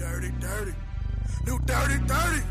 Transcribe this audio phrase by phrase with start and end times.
[0.00, 0.72] dirty, dirty.
[1.46, 2.42] New dirty, dirty.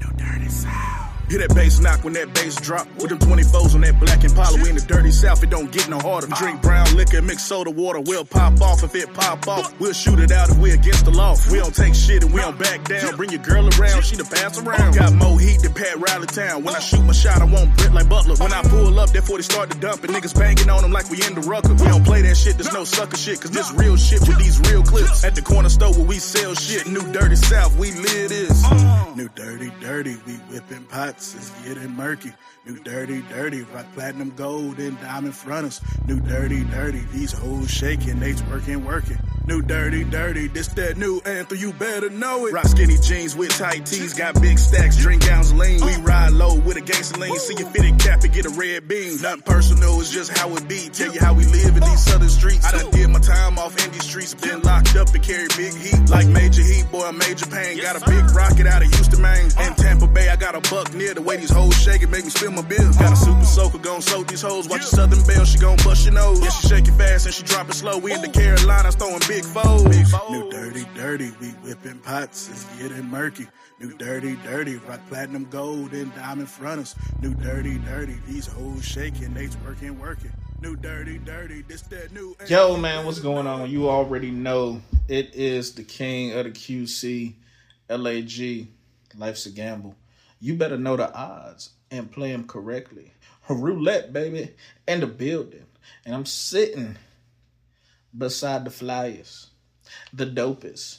[0.00, 1.09] New dirty sound.
[1.30, 2.88] Hear that bass knock when that bass drop.
[2.98, 5.88] With them 24s on that black Impala, we in the dirty south, it don't get
[5.88, 6.26] no harder.
[6.26, 9.78] Drink brown liquor, mix soda water, we'll pop off if it pop off.
[9.78, 11.36] We'll shoot it out if we against the law.
[11.48, 13.14] We don't take shit and we don't back down.
[13.14, 14.96] Bring your girl around, she the pass around.
[14.96, 16.64] Got more heat than Pat Riley Town.
[16.64, 18.34] When I shoot my shot, I want Brit like Butler.
[18.34, 21.08] When I pull up, therefore they start to dump and niggas banging on them like
[21.10, 21.74] we in the rucker.
[21.74, 24.58] We don't play that shit, there's no sucker shit, cause this real shit with these
[24.68, 25.22] real clips.
[25.22, 28.66] At the corner store where we sell shit, new dirty south, we live this.
[29.14, 30.86] New dirty, dirty, we whipping
[31.20, 32.32] it's getting murky.
[32.66, 35.80] New dirty, dirty, rock platinum gold and diamond fronters.
[36.06, 39.18] New dirty, dirty, these hoes shaking, they twerking, working.
[39.46, 42.52] New dirty, dirty, this that new anthem, you better know it.
[42.52, 45.84] Rock skinny jeans with tight tees, got big stacks, drink gowns lean.
[45.84, 48.88] We ride low with a gangster lean, see your fitted cap and get a red
[48.88, 49.20] beam.
[49.20, 50.88] Nothing personal, it's just how it be.
[50.90, 52.64] Tell you how we live in these southern streets.
[52.64, 55.74] I done did my time off in these streets, been locked up and carry big
[55.74, 56.08] heat.
[56.08, 57.80] Like major heat, boy, major pain.
[57.80, 59.50] Got a big rocket out of Houston, Maine.
[59.66, 61.14] In Tampa Bay, I got a buck near.
[61.14, 62.96] The way these hoes shake it make me spill my bills.
[62.96, 64.68] Got a super soaker, gon' soak these hoes.
[64.68, 66.40] Watch your southern belle, she gon' bust your nose.
[66.40, 67.98] Yeah, she shake it fast and she drop it slow.
[67.98, 69.84] We in the Carolinas throwing big foes.
[70.30, 73.46] New dirty, dirty, we whipping pots, it's getting murky.
[73.80, 76.94] New dirty, dirty, rock platinum gold and diamond fronters.
[77.22, 80.32] New dirty, dirty, these hoes shaking, they twerking, working.
[80.60, 82.36] New dirty, dirty, this that new.
[82.46, 83.70] Yo, man, what's going on?
[83.70, 87.34] You already know it is the king of the QC,
[87.88, 88.68] LAG.
[89.16, 89.96] Life's a gamble.
[90.40, 93.12] You better know the odds and play them correctly.
[93.48, 94.50] Roulette, baby,
[94.88, 95.66] in the building.
[96.04, 96.96] And I'm sitting
[98.16, 99.48] beside the flyers,
[100.12, 100.98] the dopest,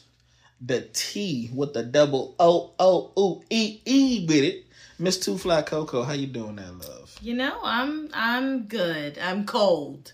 [0.59, 4.66] the T with the double O O O E E with it.
[5.00, 7.17] Miss Too Fly Koko, how you doing that love?
[7.22, 9.17] You know, I'm I'm good.
[9.17, 10.14] I'm cold.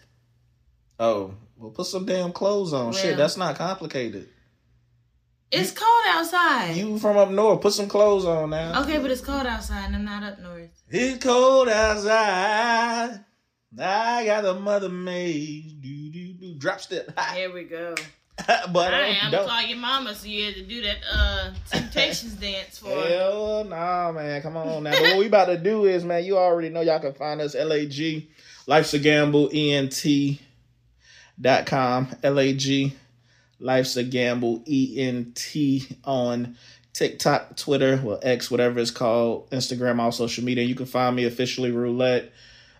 [0.99, 2.93] Oh, well, put some damn clothes on.
[2.93, 4.29] Shit, that's not complicated.
[5.51, 6.75] It's cold outside.
[6.75, 8.81] You from up north, put some clothes on now.
[8.83, 10.69] okay, but it's cold outside and I'm not up north.
[10.89, 13.23] It's cold outside.
[13.79, 15.81] I got a mother maid.
[15.81, 16.55] Do do do.
[16.55, 17.17] Drop step.
[17.33, 17.95] Here we go.
[18.71, 19.47] but I am don't.
[19.47, 22.89] call your mama so you had to do that uh temptations dance for.
[22.89, 24.41] Hell nah, man.
[24.41, 24.91] Come on now.
[24.91, 27.55] But what we about to do is, man, you already know y'all can find us
[27.55, 28.27] LAG,
[28.67, 30.05] Life's a Gamble, ENT
[31.39, 32.93] dot com, LAG,
[33.59, 35.55] Life's a Gamble, ENT
[36.03, 36.57] on
[36.93, 40.63] TikTok, Twitter, well, X, whatever it's called, Instagram, all social media.
[40.63, 42.31] You can find me officially roulette.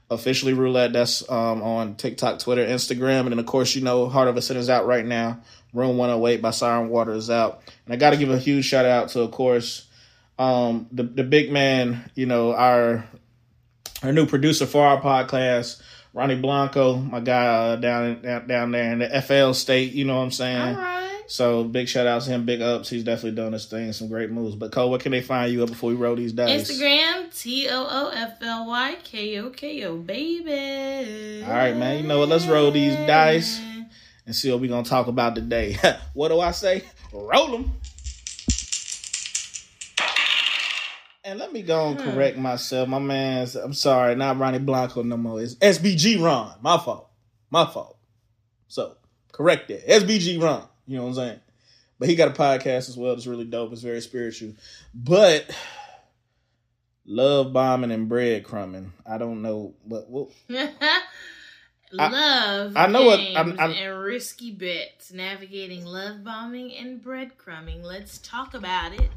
[0.09, 0.93] Officially roulette.
[0.93, 4.41] That's um, on TikTok, Twitter, Instagram, and then of course you know Heart of a
[4.41, 5.41] Sinner's out right now.
[5.73, 8.85] Room 108 by Siren Water is out, and I got to give a huge shout
[8.85, 9.85] out to, of course,
[10.39, 12.09] um, the the big man.
[12.15, 13.05] You know our
[14.01, 15.81] our new producer for our podcast,
[16.17, 19.93] Ronnie Blanco, my guy uh, down down down there in the FL state.
[19.93, 20.75] You know what I'm saying?
[20.75, 21.21] All right.
[21.27, 22.89] So big shout out to him, big ups.
[22.89, 24.55] He's definitely done his thing, some great moves.
[24.55, 26.71] But Cole, where can they find you up before we roll these dice?
[26.71, 31.43] Instagram T O O F L Y K O K O baby.
[31.45, 32.01] All right, man.
[32.01, 32.29] You know what?
[32.29, 33.61] Let's roll these dice.
[34.25, 35.77] and see what we're gonna talk about today.
[36.15, 36.83] what do I say?
[37.13, 37.73] Roll them.
[41.27, 42.09] And let me go and hmm.
[42.11, 42.87] correct myself.
[42.87, 45.41] My man's I'm sorry, not Ronnie Blanco no more.
[45.41, 46.55] It's SBG Ron.
[46.61, 47.09] My fault.
[47.49, 47.97] My fault.
[48.69, 48.95] So
[49.33, 49.85] correct that.
[49.85, 50.65] SBG Ron.
[50.85, 51.39] You know what I'm saying?
[51.99, 53.11] But he got a podcast as well.
[53.11, 53.73] It's really dope.
[53.73, 54.53] It's very spiritual.
[54.93, 55.53] But
[57.05, 58.91] love bombing and breadcrumbing.
[59.05, 60.29] I don't know what what
[61.91, 67.83] love I know what- I'm- I'm- and risky bets, navigating love bombing and breadcrumbing.
[67.83, 69.09] Let's talk about it.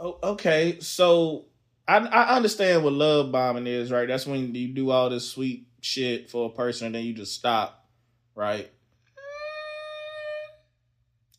[0.00, 0.80] Oh, okay.
[0.80, 1.44] So
[1.86, 4.08] I I understand what love bombing is, right?
[4.08, 7.34] That's when you do all this sweet shit for a person and then you just
[7.34, 7.86] stop,
[8.34, 8.70] right?
[9.18, 10.48] Mm,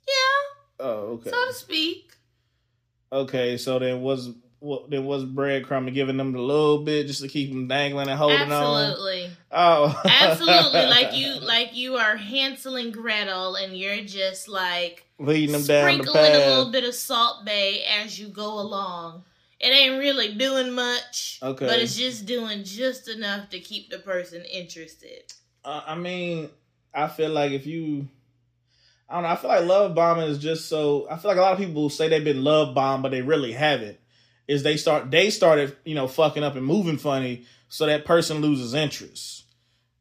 [0.08, 1.32] yeah, Oh, okay.
[1.32, 2.14] so to speak.
[3.12, 4.30] Okay, so then was
[4.62, 8.18] what then was breadcrumbing giving them a little bit just to keep them dangling and
[8.18, 8.52] holding on?
[8.52, 9.32] Absolutely.
[9.52, 10.86] Oh, Absolutely.
[10.86, 15.98] like you like you are Hansel and Gretel and you're just like leading them down
[15.98, 19.24] the sprinkling a little bit of Salt Bae as you go along.
[19.60, 21.40] It ain't really doing much.
[21.42, 21.66] Okay.
[21.66, 25.34] But it's just doing just enough to keep the person interested.
[25.66, 26.50] Uh, I mean,
[26.94, 28.08] I feel like if you,
[29.10, 31.08] I don't know, I feel like love bombing is just so.
[31.10, 33.54] I feel like a lot of people say they've been love bombed, but they really
[33.54, 33.98] haven't.
[34.48, 38.38] Is they start they started you know fucking up and moving funny, so that person
[38.42, 39.38] loses interest.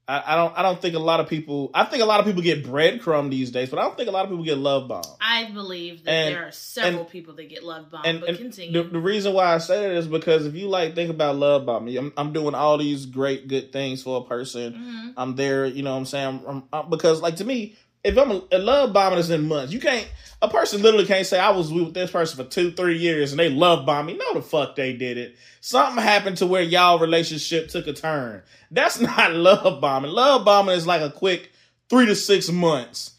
[0.08, 1.70] I, I don't I don't think a lot of people.
[1.72, 4.12] I think a lot of people get breadcrumb these days, but I don't think a
[4.12, 5.06] lot of people get love bombed.
[5.20, 8.30] I believe that And- there are several and- people that get love bombed, and, but
[8.30, 8.82] and continue.
[8.82, 11.64] the, the reason why I say that is because if you like think about love
[11.64, 14.72] bombing, I'm, I'm doing all these great good things for a person.
[14.72, 15.14] Mhm.
[15.16, 16.42] I'm there, you know what I'm saying?
[16.48, 19.80] I'm, I'm- because like to me, if I'm a, love bombing is in months, you
[19.80, 20.10] can't.
[20.42, 23.38] A person literally can't say I was with this person for two, three years and
[23.38, 24.16] they love bomb me.
[24.16, 25.36] No, the fuck they did it.
[25.60, 28.42] Something happened to where y'all relationship took a turn.
[28.70, 30.10] That's not love bombing.
[30.12, 31.50] Love bombing is like a quick
[31.90, 33.12] three to six months,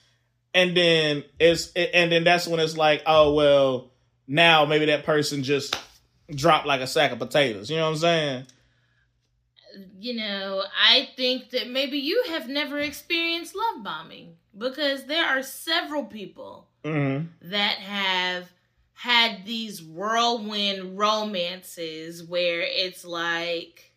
[0.54, 3.92] and then it's and then that's when it's like, oh well,
[4.28, 5.78] now maybe that person just
[6.34, 7.70] dropped like a sack of potatoes.
[7.70, 8.46] You know what I'm saying?
[10.00, 15.44] You know, I think that maybe you have never experienced love bombing because there are
[15.44, 17.28] several people Mm-hmm.
[17.52, 18.50] that have
[18.94, 23.92] had these whirlwind romances where it's like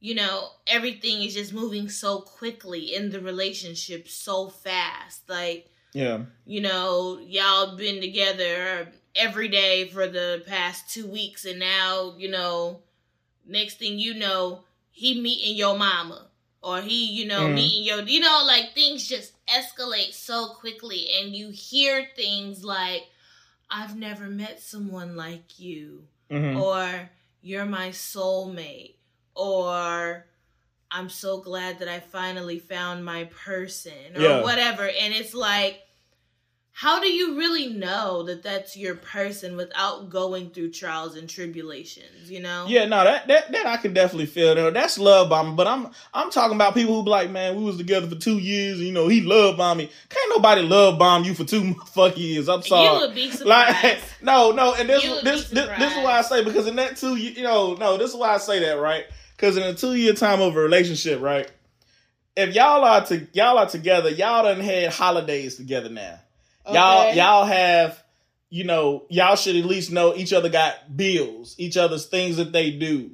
[0.00, 6.24] you know everything is just moving so quickly in the relationship so fast like Yeah.
[6.44, 12.30] you know y'all been together every day for the past two weeks and now you
[12.30, 12.80] know
[13.46, 16.27] next thing you know he meeting your mama
[16.62, 17.54] or he you know Mhm.
[17.54, 23.04] meeting your you know like things just escalate so quickly and you hear things like
[23.70, 26.60] i've never met someone like you Mm-hmm.
[26.60, 27.10] or
[27.40, 28.94] you're my soulmate
[29.34, 30.26] or
[30.90, 34.42] i'm so glad that i finally found my person or Yeah.
[34.42, 35.80] whatever and it's like
[36.78, 42.30] how do you really know that that's your person without going through trials and tribulations
[42.30, 44.54] you know Yeah, no, that, that that I can definitely feel.
[44.54, 44.74] That.
[44.74, 45.56] That's love bombing.
[45.56, 48.38] But I'm I'm talking about people who be like, man, we was together for two
[48.38, 48.80] years.
[48.80, 49.90] You know, he love bombed me.
[50.08, 52.48] Can't nobody love bomb you for two fuck years.
[52.48, 52.94] I'm sorry.
[52.94, 56.22] you would be surprised Like no, no, and this this, this this is why I
[56.22, 59.04] say because in that two you know no this is why I say that right
[59.36, 61.50] because in a two year time of a relationship right
[62.36, 66.20] if y'all are to y'all are together y'all done had holidays together now
[66.68, 67.16] Okay.
[67.16, 68.02] y'all have
[68.50, 72.52] you know y'all should at least know each other got bills each other's things that
[72.52, 73.10] they do.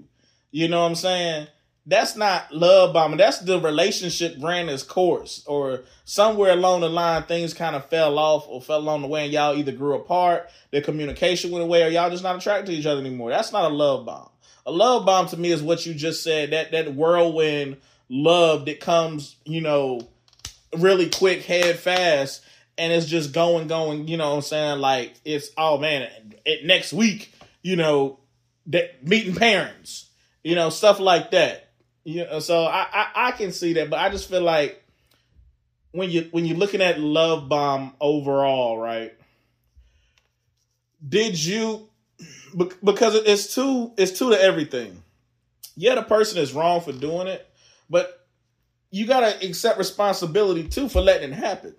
[0.51, 1.49] You know what I'm saying?
[1.87, 3.19] That's not love bombing.
[3.19, 8.19] That's the relationship ran its course or somewhere along the line things kind of fell
[8.19, 11.83] off or fell along the way and y'all either grew apart the communication went away
[11.83, 13.31] or y'all just not attracted to each other anymore.
[13.31, 14.31] That's not a love bomb.
[14.67, 17.77] A love bomb to me is what you just said that that whirlwind
[18.09, 20.01] love that comes you know
[20.79, 22.43] really quick head fast
[22.79, 24.79] and it's just going going you know what i'm saying?
[24.81, 26.09] Like it's oh man
[26.45, 27.33] it, next week
[27.63, 28.19] you know
[28.67, 30.09] that meeting parents
[30.43, 31.71] you know stuff like that.
[32.05, 34.85] You know so I, I i can see that but i just feel like
[35.93, 39.15] when you when you're looking at love bomb overall right?
[41.07, 41.89] Did you
[42.83, 45.03] because it's two it's two to everything.
[45.77, 47.49] Yeah the person is wrong for doing it
[47.89, 48.27] but
[48.91, 51.75] you gotta accept responsibility too for letting it happen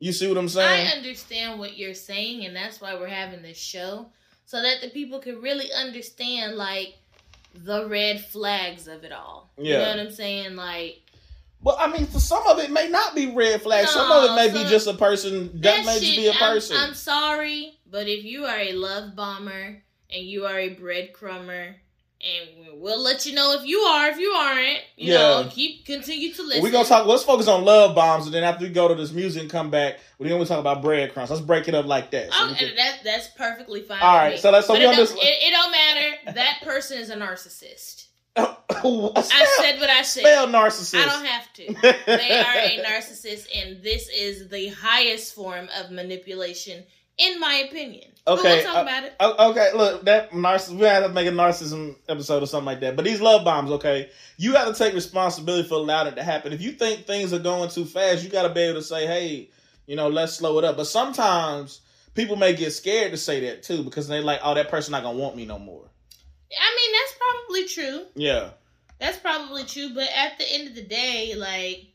[0.00, 3.42] you see what i'm saying I understand what you're saying, and that's why we're having
[3.42, 4.06] this show,
[4.46, 6.94] so that the people can really understand like
[7.54, 9.50] the red flags of it all.
[9.56, 9.64] Yeah.
[9.64, 10.54] You know what I'm saying?
[10.56, 11.02] Like
[11.62, 13.90] Well, I mean, for some of it may not be red flags.
[13.90, 16.38] some of it may be just a person that, may just shit, be a I'm-
[16.54, 16.76] person.
[16.76, 21.74] I'm, sorry, but if you are a love bomber and you are a breadcrumber,
[22.20, 25.18] and we'll let you know if you are, if you aren't, you Yeah.
[25.18, 26.62] know, keep continue to listen.
[26.62, 27.06] We're gonna talk.
[27.06, 29.70] Let's focus on love bombs, and then after we go to this music and come
[29.70, 31.30] back, we're gonna talk about breadcrumbs.
[31.30, 32.32] Let's break it up like that.
[32.32, 34.00] So Oh, can- that that's perfectly fine.
[34.00, 36.16] All right, so let's- so But we it, don't, this- it, it don't matter.
[36.34, 38.04] That person is a narcissist.
[38.36, 40.20] I said what I said.
[40.22, 41.00] spell narcissist.
[41.02, 41.74] I don't have to.
[42.06, 46.84] They are a narcissist, and this is the highest form of manipulation,
[47.18, 48.10] in my opinion.
[48.24, 49.14] But Okay, we'll talk uh, about it.
[49.20, 50.70] Okay, look, that narciss.
[50.70, 52.94] We had to make a narcissism episode or something like that.
[52.96, 56.52] But these love bombs, okay, you got to take responsibility for allowing it to happen.
[56.52, 59.06] If you think things are going too fast, you got to be able to say,
[59.06, 59.50] "Hey,
[59.86, 61.80] you know, let's slow it up." But sometimes
[62.14, 65.02] people may get scared to say that too because they're like, "Oh, that person not
[65.02, 65.88] gonna want me no more."
[66.50, 68.06] I mean, that's probably true.
[68.14, 68.50] Yeah,
[69.00, 69.90] That's probably true.
[69.94, 71.86] But at the end of the day, like,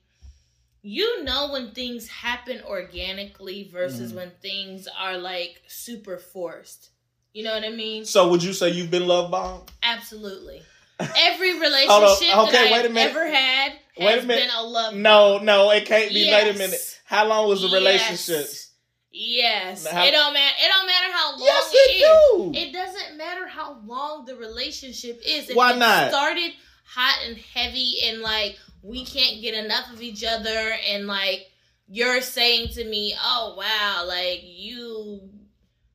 [0.86, 4.16] you know when things happen organically versus Mhm.
[4.18, 6.90] when things are like super forced.
[7.34, 8.06] You know what I mean?
[8.06, 9.72] So would you say you've been love bombed?
[9.82, 10.62] Absolutely.
[11.18, 12.38] Every relationship.
[12.38, 14.42] Okay, that I've ever had has Wait a minute.
[14.48, 15.46] been a love No, bomb.
[15.46, 16.30] no, it can't be.
[16.30, 17.00] Wait a minute.
[17.06, 18.46] How long was the relationship?
[18.46, 18.70] Yes.
[19.12, 19.88] Yes.
[19.88, 20.56] How- it don't matter.
[20.64, 22.02] It don't matter how long Yes, it it is.
[22.02, 22.52] do.
[22.60, 25.50] It doesn't matter how long the relationship is.
[25.50, 26.10] If Why it not?
[26.12, 26.52] started
[26.86, 31.50] hot and heavy and like we can't get enough of each other and like
[31.88, 35.22] you're saying to me, Oh wow, like you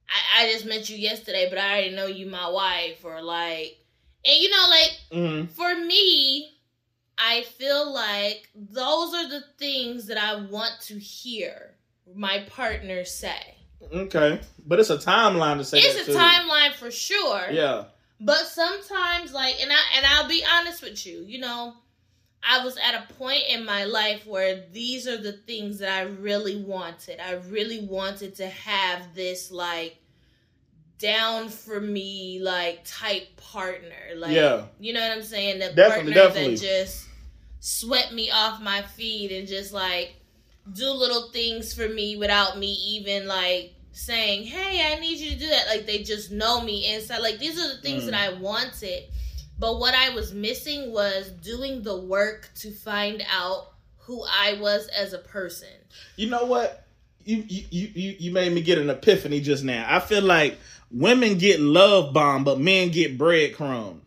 [0.09, 3.79] I, I just met you yesterday, but I already know you my wife or like
[4.25, 6.51] and you know, like hmm for me,
[7.19, 11.75] I feel like those are the things that I want to hear
[12.15, 13.57] my partner say.
[13.93, 16.19] Okay, but it's a timeline to say It's a too.
[16.19, 17.49] timeline for sure.
[17.51, 17.85] Yeah.
[18.21, 21.75] But sometimes like and I and I'll be honest with you, you know,
[22.43, 26.03] I was at a point in my life where these are the things that I
[26.03, 27.21] really wanted.
[27.21, 29.97] I really wanted to have this like
[30.99, 34.15] down for me like type partner.
[34.17, 34.65] Like Yeah.
[34.81, 35.59] you know what I'm saying?
[35.61, 36.55] The Definitely, partner definitely.
[36.57, 37.07] that just
[37.61, 40.15] swept me off my feet and just like
[40.73, 45.37] do little things for me without me even like saying, "Hey, I need you to
[45.39, 47.19] do that." Like they just know me inside.
[47.21, 48.11] Like these are the things Mm.
[48.11, 49.05] that I wanted.
[49.59, 54.89] But what I was missing was doing the work to find out who I was
[54.89, 55.69] as a person.
[56.17, 56.87] You know what?
[57.25, 59.85] You you you you made me get an epiphany just now.
[59.89, 60.59] I feel like
[60.91, 63.99] women get love bomb, but men get breadcrumb.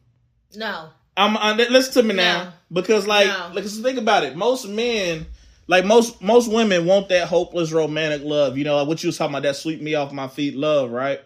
[0.56, 0.90] No.
[1.18, 2.52] I'm uh, listen to me now No.
[2.72, 3.52] because like No.
[3.54, 4.36] like think about it.
[4.36, 5.28] Most men,
[5.68, 8.58] like most most women, want that hopeless romantic love.
[8.58, 10.92] You know, like what you was talking about that sweep me off my feet love,
[10.92, 11.22] right?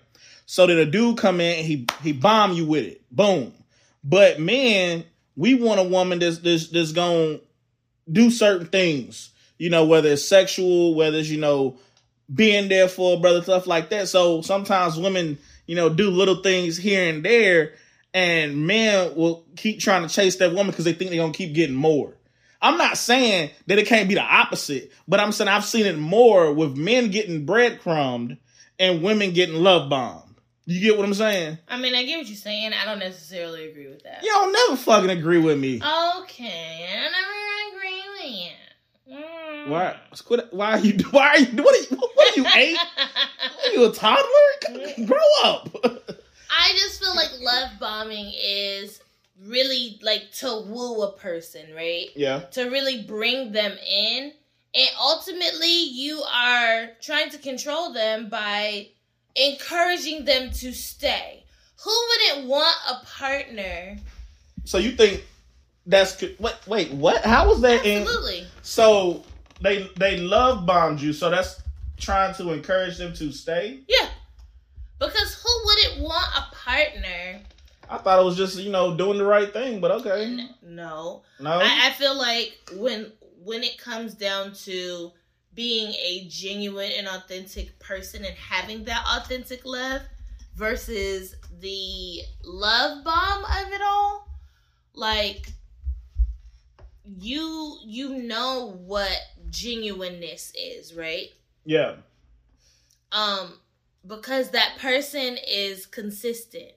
[0.48, 3.54] So that a dude come in and he he bomb you with it, boom.
[4.06, 5.04] But men,
[5.36, 7.40] we want a woman that's that's that's gonna
[8.10, 9.32] do certain things.
[9.58, 11.78] You know, whether it's sexual, whether it's you know
[12.34, 14.08] being there for a brother, stuff like that.
[14.08, 17.74] So sometimes women, you know, do little things here and there,
[18.14, 21.56] and men will keep trying to chase that woman because they think they're gonna keep
[21.56, 22.14] getting more.
[22.62, 25.98] I'm not saying that it can't be the opposite, but I'm saying I've seen it
[25.98, 28.38] more with men getting breadcrumbed
[28.80, 30.25] and women getting love bombed.
[30.68, 31.60] You get what I'm saying?
[31.68, 32.74] I mean, I get what you're saying.
[32.74, 34.24] I don't necessarily agree with that.
[34.24, 35.76] Y'all never fucking agree with me.
[35.76, 38.52] Okay, I never agree with you.
[39.16, 39.70] Mm.
[39.70, 39.96] Why?
[40.52, 40.98] Why are you?
[41.12, 41.64] Why are you?
[41.64, 41.98] What are you?
[41.98, 42.78] What are you eight?
[43.66, 45.06] Are you a toddler?
[45.06, 45.70] Grow up.
[45.86, 49.02] I just feel like love bombing is
[49.44, 52.08] really like to woo a person, right?
[52.16, 52.42] yeah.
[52.52, 54.32] To really bring them in.
[54.76, 58.90] And ultimately, you are trying to control them by
[59.36, 61.44] encouraging them to stay.
[61.84, 63.98] Who wouldn't want a partner?
[64.64, 65.24] So you think
[65.86, 66.56] that's wait?
[66.68, 67.24] Wait, what?
[67.24, 67.86] How was that?
[67.86, 68.48] In, Absolutely.
[68.62, 69.24] so
[69.62, 71.14] they they love bombed you.
[71.14, 71.62] So that's
[71.98, 73.82] trying to encourage them to stay.
[73.88, 74.10] Yeah.
[75.00, 77.42] Because who wouldn't want a partner?
[77.90, 80.48] I thought it was just you know doing the right thing, but okay.
[80.64, 81.22] No.
[81.40, 81.52] No.
[81.52, 83.12] I, I feel like when
[83.44, 85.12] when it comes down to
[85.56, 90.02] being a genuine and authentic person and having that authentic love
[90.56, 94.28] versus the love bomb of it all,
[94.94, 95.48] like
[97.20, 99.18] you you know what
[99.50, 101.30] genuineness is, right?
[101.66, 101.96] yeah.
[103.12, 103.54] um
[104.06, 106.72] because that person is consistent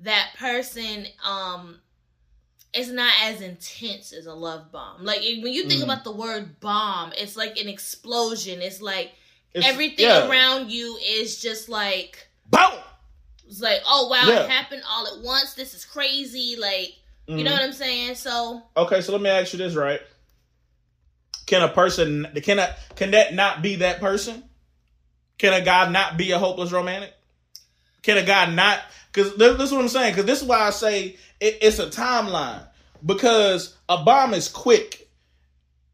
[0.00, 1.78] that person um
[2.74, 5.84] is not as intense as a love bomb like when you think Mhm.
[5.84, 9.12] about the word bomb it's like an explosion it's like
[9.54, 10.28] It's- everything yeah.
[10.28, 12.72] around you is just like Boom.
[13.48, 14.44] it's like oh wow Yeah.
[14.44, 16.94] it happened all at once this is crazy like
[17.26, 17.44] you Mhm.
[17.44, 20.00] know what i'm saying so Okay, so let me ask you this, right?
[21.46, 24.44] Can a person can a can that not be that person?
[25.38, 27.14] Can a guy not be a hopeless romantic?
[28.02, 28.80] Can a guy not?
[29.12, 30.12] Because this, this is what I'm saying.
[30.12, 32.62] Because this is why I say it, it's a timeline.
[33.04, 35.08] Because a bomb is quick.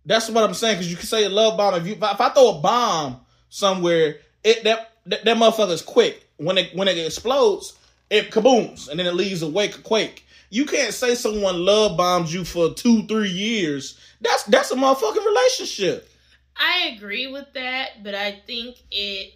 [0.07, 0.77] That's what I'm saying.
[0.77, 1.75] Because you can say a love bomb.
[1.75, 3.21] If you if I, throw a bomb
[3.51, 6.27] somewhere, it that that, that motherfucker's quick.
[6.37, 7.79] When it when it explodes,
[8.11, 10.25] it kabooms and then it leaves a wake a quake.
[10.51, 13.99] You can't say someone love bombs you for two three years.
[14.21, 16.09] That's that's a motherfucking relationship.
[16.57, 19.35] I agree with that, but I think it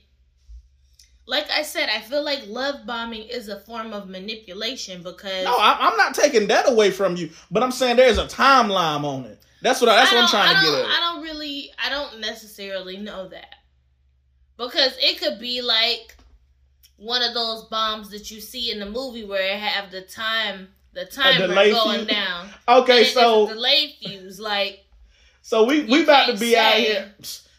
[1.28, 5.54] like I said, I feel like love bombing is a form of manipulation because No,
[5.56, 9.26] I, I'm not taking that away from you, but I'm saying there's a timeline on
[9.26, 9.38] it.
[9.60, 10.86] That's what I, that's I what I'm trying to get at.
[10.86, 13.56] I don't really I don't necessarily know that.
[14.56, 16.16] Because it could be like
[16.96, 20.68] one of those bombs that you see in the movie where it have the time
[20.94, 22.06] the timer going fuse?
[22.06, 22.48] down.
[22.66, 24.86] Okay, so delay fuse like
[25.42, 27.12] So we we about to be out here.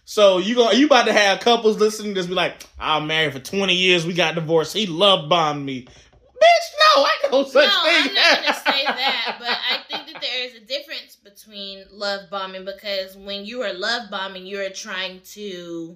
[0.10, 3.32] So you going you about to have couples listening to this be like, I'm married
[3.34, 4.74] for 20 years, we got divorced.
[4.74, 5.84] He love bombed me.
[5.84, 8.08] Bitch, no, I no such no, thing.
[8.10, 12.22] I'm not gonna say that, but I think that there is a difference between love
[12.32, 15.96] bombing because when you are love bombing, you are trying to,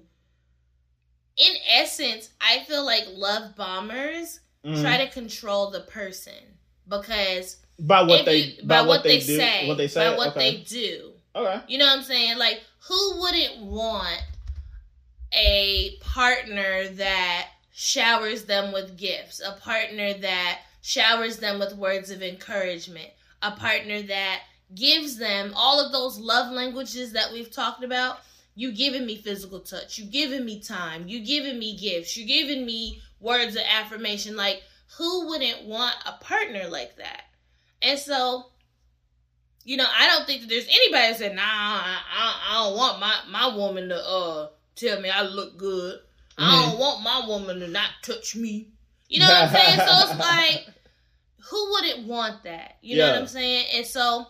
[1.35, 4.79] in essence, I feel like love bombers Mhm.
[4.79, 9.37] try to control the person because by what they you- by, what they, they, do,
[9.37, 10.57] say, what they say, by what okay.
[10.57, 11.13] they do.
[11.35, 11.61] okay.
[11.67, 12.37] You know what I'm saying?
[12.37, 14.21] Like, who wouldn't want
[15.31, 22.21] a partner that showers them with gifts, a partner that showers them with words of
[22.21, 23.09] encouragement,
[23.41, 24.41] a partner that
[24.75, 28.17] gives them all of those love languages that we've talked about?
[28.55, 32.65] You giving me physical touch, you giving me time, you giving me gifts, you giving
[32.65, 34.35] me words of affirmation.
[34.35, 34.61] Like,
[34.97, 37.23] who wouldn't want a partner like that?
[37.81, 38.47] And so
[39.63, 42.77] you know, I don't think that there's anybody that said, "Nah, I, I, I don't
[42.77, 45.99] want my my woman to uh tell me I look good.
[46.37, 46.43] Mm-hmm.
[46.43, 48.69] I don't want my woman to not touch me."
[49.09, 49.77] You know what I'm saying?
[49.77, 50.65] So it's like,
[51.49, 52.77] who wouldn't want that?
[52.81, 53.65] You know what I'm saying?
[53.75, 54.25] And so,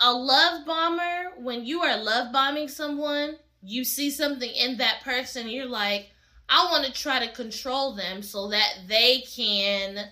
[0.00, 5.48] a love bomber, when you are love bombing someone, you see something in that person,
[5.48, 6.08] you're like,
[6.48, 10.06] I want to try to control them so that they can,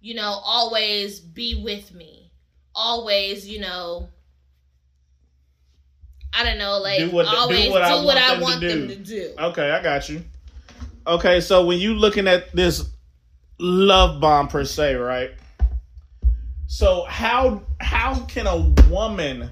[0.00, 2.21] you know, always be with me.
[2.74, 4.08] Always, you know,
[6.32, 8.60] I don't know, like do what, always do what, do I, what want, I want
[8.60, 9.34] them, to, them to do.
[9.38, 10.24] Okay, I got you.
[11.06, 12.88] Okay, so when you looking at this
[13.58, 15.32] love bomb per se, right?
[16.66, 19.50] So how how can a woman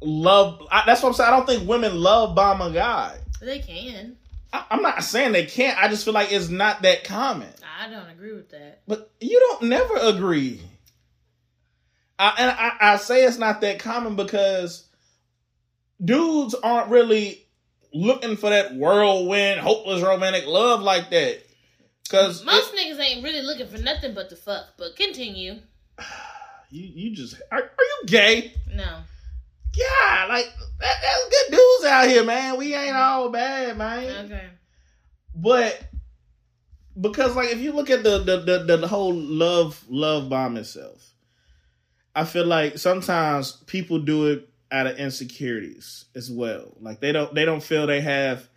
[0.00, 0.62] love?
[0.70, 1.32] I, that's what I'm saying.
[1.32, 3.18] I don't think women love bomb a guy.
[3.40, 4.16] They can.
[4.52, 5.82] I, am not saying they can't.
[5.82, 7.48] I just feel like it's not that common.
[7.80, 8.82] I don't agree with that.
[8.86, 10.60] But you don't never agree.
[12.18, 14.88] I, and I, I say it's not that common because
[16.02, 17.46] dudes aren't really
[17.92, 21.42] looking for that whirlwind, hopeless romantic love like that.
[22.10, 24.74] Cause most it, niggas ain't really looking for nothing but the fuck.
[24.76, 25.58] But continue.
[26.74, 28.54] You you just are, are you gay?
[28.74, 29.02] No.
[29.74, 30.46] Yeah, like
[30.80, 32.56] that, that's good dudes out here, man.
[32.56, 32.96] We ain't mm-hmm.
[32.96, 34.24] all bad, man.
[34.24, 34.48] Okay.
[35.34, 35.82] But
[36.98, 41.11] because like if you look at the the the, the whole love love bomb itself,
[42.14, 46.72] I feel like sometimes people do it out of insecurities as well.
[46.80, 48.48] Like they don't they don't feel they have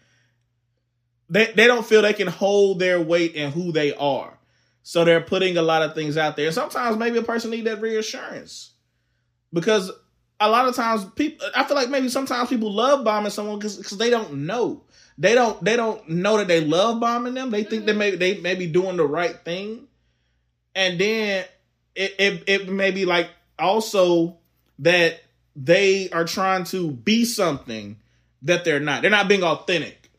[1.30, 4.38] they they don't feel they can hold their weight in who they are.
[4.84, 6.46] So they're putting a lot of things out there.
[6.46, 8.74] And sometimes maybe a person need that reassurance.
[9.52, 9.92] Because
[10.40, 13.90] a lot of times people I feel like maybe sometimes people love bombing someone because
[13.98, 14.84] they don't know.
[15.18, 17.50] They don't they don't know that they love bombing them.
[17.50, 18.00] They think mm-hmm.
[18.00, 19.88] they may they may be doing the right thing.
[20.76, 21.46] And then
[21.96, 24.38] it, it it may be like also
[24.80, 25.22] that
[25.56, 27.98] they are trying to be something
[28.42, 29.02] that they're not.
[29.02, 30.10] They're not being authentic.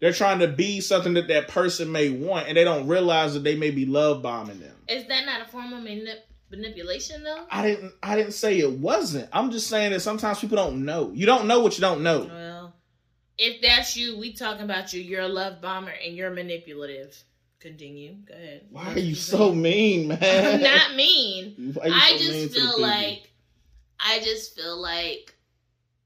[0.00, 3.44] They're trying to be something that that person may want, and they don't realize that
[3.44, 4.76] they may be love bombing them.
[4.88, 7.46] Is that not a form of manip- manipulation though?
[7.50, 9.28] I didn't I didn't say it wasn't.
[9.32, 11.10] I'm just saying that sometimes people don't know.
[11.14, 12.26] You don't know what you don't know.
[12.26, 12.74] Well,
[13.38, 15.00] if that's you, we talking about you.
[15.00, 17.22] You're a love bomber and you're manipulative.
[17.60, 18.14] Continue.
[18.26, 18.66] Go ahead.
[18.70, 20.54] Why are you so mean, man?
[20.54, 21.76] I'm not mean.
[21.82, 23.30] I so just feel like
[23.98, 25.34] I just feel like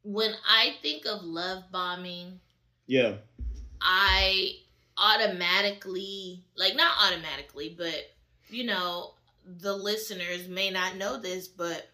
[0.02, 2.40] when I think of love bombing,
[2.86, 3.14] yeah,
[3.80, 4.52] I
[4.96, 8.10] automatically like not automatically, but
[8.48, 11.90] you know, the listeners may not know this, but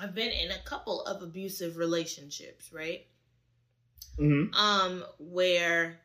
[0.00, 3.06] I've been in a couple of abusive relationships, right?
[4.18, 4.54] Mm-hmm.
[4.54, 6.00] Um, where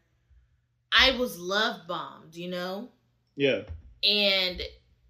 [0.94, 2.90] I was love bombed, you know?
[3.36, 3.64] Yeah.
[4.04, 4.62] And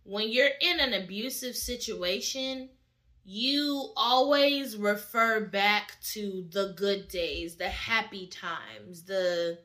[0.04, 2.70] when you're in an abusive situation,
[3.26, 9.60] you always refer back to the good days, the happy times, the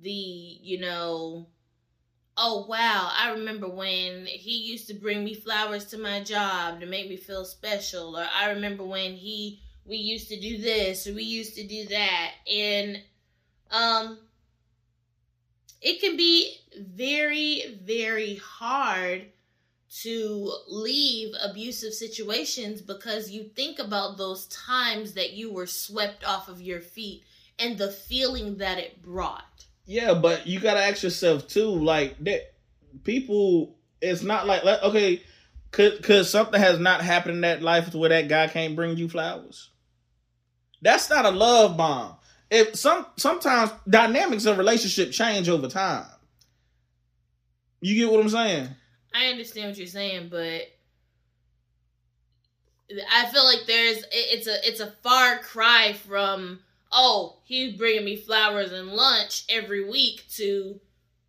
[0.00, 1.48] the, you know,
[2.36, 6.86] oh wow, I remember when he used to bring me flowers to my job to
[6.86, 11.14] make me feel special, or I remember when he we used to do this or
[11.14, 12.32] we used to do that.
[12.50, 13.02] And
[13.70, 14.18] um
[15.80, 19.26] it can be very, very hard
[20.02, 26.48] to leave abusive situations because you think about those times that you were swept off
[26.48, 27.24] of your feet
[27.58, 29.66] and the feeling that it brought.
[29.86, 32.52] Yeah, but you got to ask yourself too like that
[33.04, 35.22] people it's not like okay
[35.70, 39.08] could something has not happened in that life to where that guy can't bring you
[39.08, 39.70] flowers?
[40.80, 42.16] That's not a love bomb.
[42.50, 46.06] If some sometimes dynamics of relationship change over time.
[47.80, 48.68] You get what I'm saying?
[49.14, 50.62] I understand what you're saying, but
[53.12, 58.16] I feel like there's it's a it's a far cry from oh he's bringing me
[58.16, 60.80] flowers and lunch every week to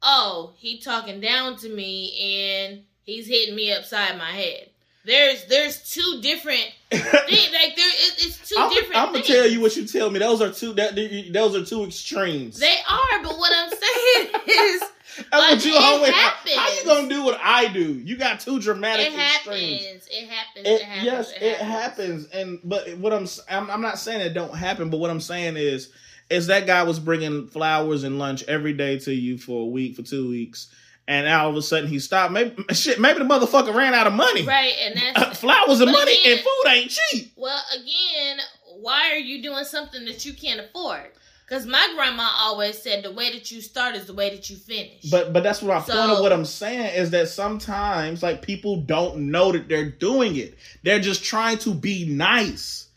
[0.01, 4.69] oh he talking down to me and he's hitting me upside my head.
[5.05, 6.71] There's there's two different.
[6.91, 8.95] Like there, it's 2 I'm, different.
[8.95, 10.19] I'm gonna tell you what you tell me.
[10.19, 10.73] Those are two.
[10.73, 10.95] That
[11.31, 12.57] those are two extremes.
[12.57, 14.83] They are, but what I'm saying is
[15.31, 16.11] that's what you always.
[16.11, 16.55] Happens.
[16.55, 17.93] How you gonna do what I do?
[17.93, 19.83] You got two dramatic it extremes.
[19.83, 20.07] Happens.
[20.09, 20.67] It happens.
[20.67, 21.05] It, it happens.
[21.05, 22.25] Yes, it, it happens.
[22.25, 22.25] happens.
[22.27, 25.57] And but what I'm, I'm I'm not saying it don't happen, but what I'm saying
[25.57, 25.91] is
[26.29, 29.95] is that guy was bringing flowers and lunch every day to you for a week,
[29.95, 30.69] for two weeks.
[31.09, 32.31] And all of a sudden he stopped.
[32.31, 32.99] Maybe shit.
[32.99, 34.45] Maybe the motherfucker ran out of money.
[34.45, 37.33] Right, and that's flowers and money again, and food ain't cheap.
[37.35, 38.37] Well, again,
[38.79, 41.09] why are you doing something that you can't afford?
[41.49, 44.55] Because my grandma always said the way that you start is the way that you
[44.55, 45.09] finish.
[45.09, 48.43] But but that's what my so, point of what I'm saying is that sometimes like
[48.43, 50.59] people don't know that they're doing it.
[50.83, 52.89] They're just trying to be nice.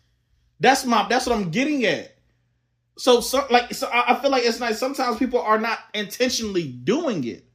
[0.61, 2.15] That's my that's what I'm getting at.
[2.99, 4.79] So so like so I, I feel like it's nice.
[4.79, 7.47] Sometimes people are not intentionally doing it.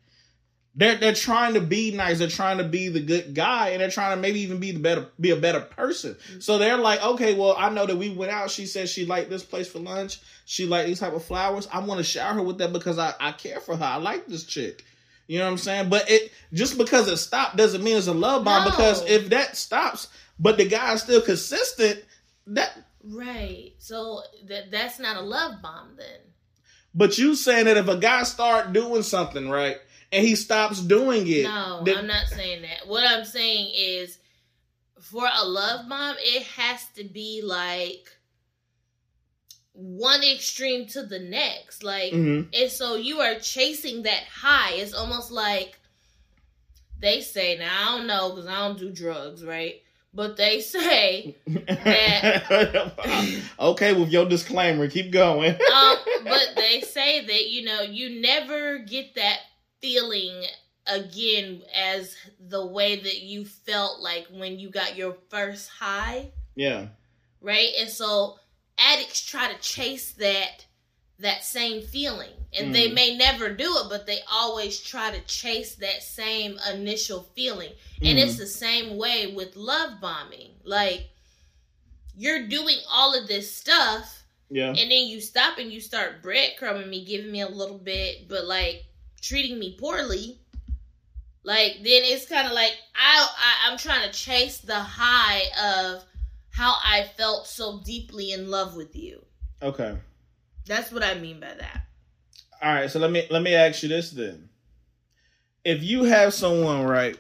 [0.78, 2.20] They're they're trying to be nice.
[2.20, 4.80] They're trying to be the good guy, and they're trying to maybe even be the
[4.80, 6.14] better be a better person.
[6.14, 6.40] Mm-hmm.
[6.40, 8.52] So they're like, okay, well, I know that we went out.
[8.52, 10.20] She said she liked this place for lunch.
[10.46, 11.68] She liked these type of flowers.
[11.74, 13.84] I want to shower her with that because I I care for her.
[13.84, 14.86] I like this chick.
[15.26, 15.90] You know what I'm saying?
[15.90, 18.66] But it just because it stopped doesn't mean it's a love bomb.
[18.66, 18.70] No.
[18.70, 22.06] Because if that stops, but the guy is still consistent,
[22.46, 23.74] that right.
[23.80, 26.20] So that that's not a love bomb then.
[26.94, 29.78] But you saying that if a guy start doing something right
[30.12, 31.44] and he stops doing it.
[31.44, 32.88] No, I'm not saying that.
[32.88, 34.18] What I'm saying is
[35.00, 38.10] for a love bomb, it has to be like
[39.74, 41.84] one extreme to the next.
[41.84, 42.50] Like, mm-hmm.
[42.54, 44.74] and so you are chasing that high.
[44.74, 45.80] It's almost like
[47.00, 49.82] they say, now I don't know because I don't do drugs, right?
[50.14, 52.94] But they say that.
[53.60, 55.52] okay, with your disclaimer, keep going.
[55.52, 59.40] um, but they say that, you know, you never get that
[59.82, 60.44] feeling
[60.88, 66.32] again as the way that you felt like when you got your first high.
[66.56, 66.88] Yeah.
[67.42, 67.70] Right?
[67.80, 68.38] And so
[68.78, 70.66] addicts try to chase that
[71.20, 72.30] that same feeling.
[72.58, 72.74] And mm.
[72.74, 77.72] they may never do it, but they always try to chase that same initial feeling.
[78.02, 78.22] And mm.
[78.22, 80.52] it's the same way with love bombing.
[80.64, 81.10] Like
[82.16, 84.24] you're doing all of this stuff.
[84.50, 84.70] Yeah.
[84.70, 88.46] And then you stop and you start breadcrumbing me, giving me a little bit, but
[88.46, 88.86] like
[89.28, 90.40] treating me poorly,
[91.44, 96.04] like then it's kind of like I, I I'm trying to chase the high of
[96.52, 99.24] how I felt so deeply in love with you.
[99.62, 99.98] Okay.
[100.66, 101.88] That's what I mean by that.
[102.62, 104.50] All right, so let me let me ask you this then.
[105.64, 107.18] If you have someone right,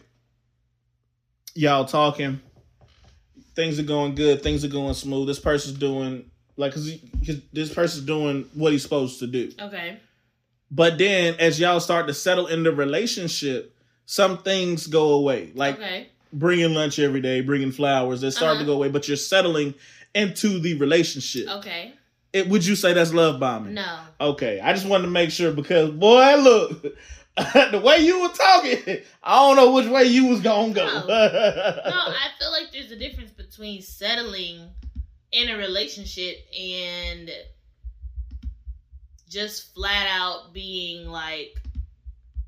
[1.54, 2.40] y'all talking,
[3.56, 5.28] things are going good, things are going smooth.
[5.28, 7.00] This person's doing like cuz
[7.54, 9.52] this person's doing what he's supposed to do.
[9.60, 10.00] Okay.
[10.70, 13.74] But then as y'all start to settle in the relationship,
[14.06, 15.52] some things go away.
[15.54, 16.10] Like okay.
[16.34, 18.60] bringing lunch every day, bringing flowers, they start uh-huh.
[18.62, 19.74] to go away, but you're settling
[20.14, 21.48] into the relationship.
[21.48, 21.94] Okay.
[22.34, 23.76] It, would you say that's love bombing?
[23.76, 24.00] No.
[24.20, 24.60] Okay.
[24.60, 26.82] I just wanted to make sure because boy, look,
[27.72, 30.86] the way you were talking, I don't know which way you was gonna go.
[30.86, 31.00] No.
[31.08, 34.70] no, I feel like there's a difference between settling
[35.32, 37.30] in a relationship and
[39.30, 41.60] just flat out being like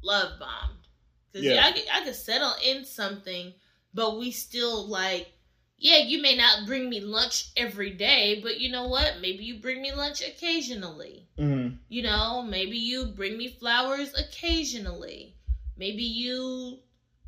[0.04, 0.88] love bombed.
[1.32, 1.56] Because yeah.
[1.56, 3.54] yeah, I could, I could settle in something,
[3.94, 5.32] but we still like,
[5.78, 9.18] yeah, you may not bring me lunch every day, but you know what?
[9.22, 11.28] Maybe you bring me lunch occasionally.
[11.38, 11.76] Mm-hmm.
[11.88, 15.36] You know, maybe you bring me flowers occasionally.
[15.78, 16.80] Maybe you,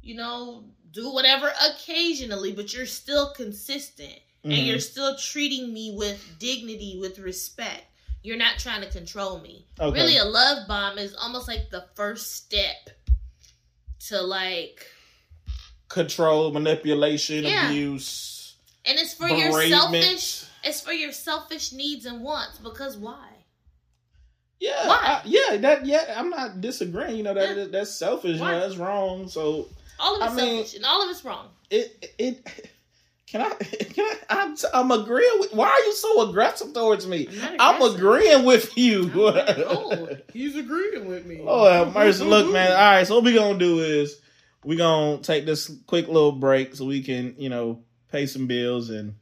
[0.02, 4.52] you know, do whatever occasionally, but you're still consistent mm-hmm.
[4.52, 7.86] and you're still treating me with dignity, with respect.
[8.24, 9.66] You're not trying to control me.
[9.80, 10.00] Okay.
[10.00, 12.90] Really, a love bomb is almost like the first step
[14.08, 14.86] to like
[15.90, 17.68] control, manipulation, yeah.
[17.68, 18.56] abuse,
[18.86, 20.46] and it's for your selfish.
[20.64, 22.60] It's for your selfish needs and wants.
[22.60, 23.28] Because why?
[24.60, 25.00] Yeah, why?
[25.02, 26.14] I, yeah, that yeah.
[26.16, 27.18] I'm not disagreeing.
[27.18, 27.66] You know that yeah.
[27.72, 28.40] that's selfish.
[28.40, 28.54] Why?
[28.54, 29.28] You know, that's wrong.
[29.28, 29.68] So
[30.00, 31.48] all of it's I selfish, mean, and all of it's wrong.
[31.72, 32.70] It it
[33.32, 33.50] can I?
[33.94, 34.17] Can I?
[34.30, 35.54] I'm, I'm agreeing with.
[35.54, 37.30] Why are you so aggressive towards me?
[37.41, 39.10] I'm, I'm agreeing with you.
[39.15, 41.41] oh, he's agreeing with me.
[41.48, 42.26] Oh, mercy!
[42.26, 42.72] Look, man.
[42.74, 43.08] All right.
[43.08, 44.20] So what we gonna do is
[44.65, 48.89] we gonna take this quick little break so we can, you know, pay some bills
[48.89, 49.15] and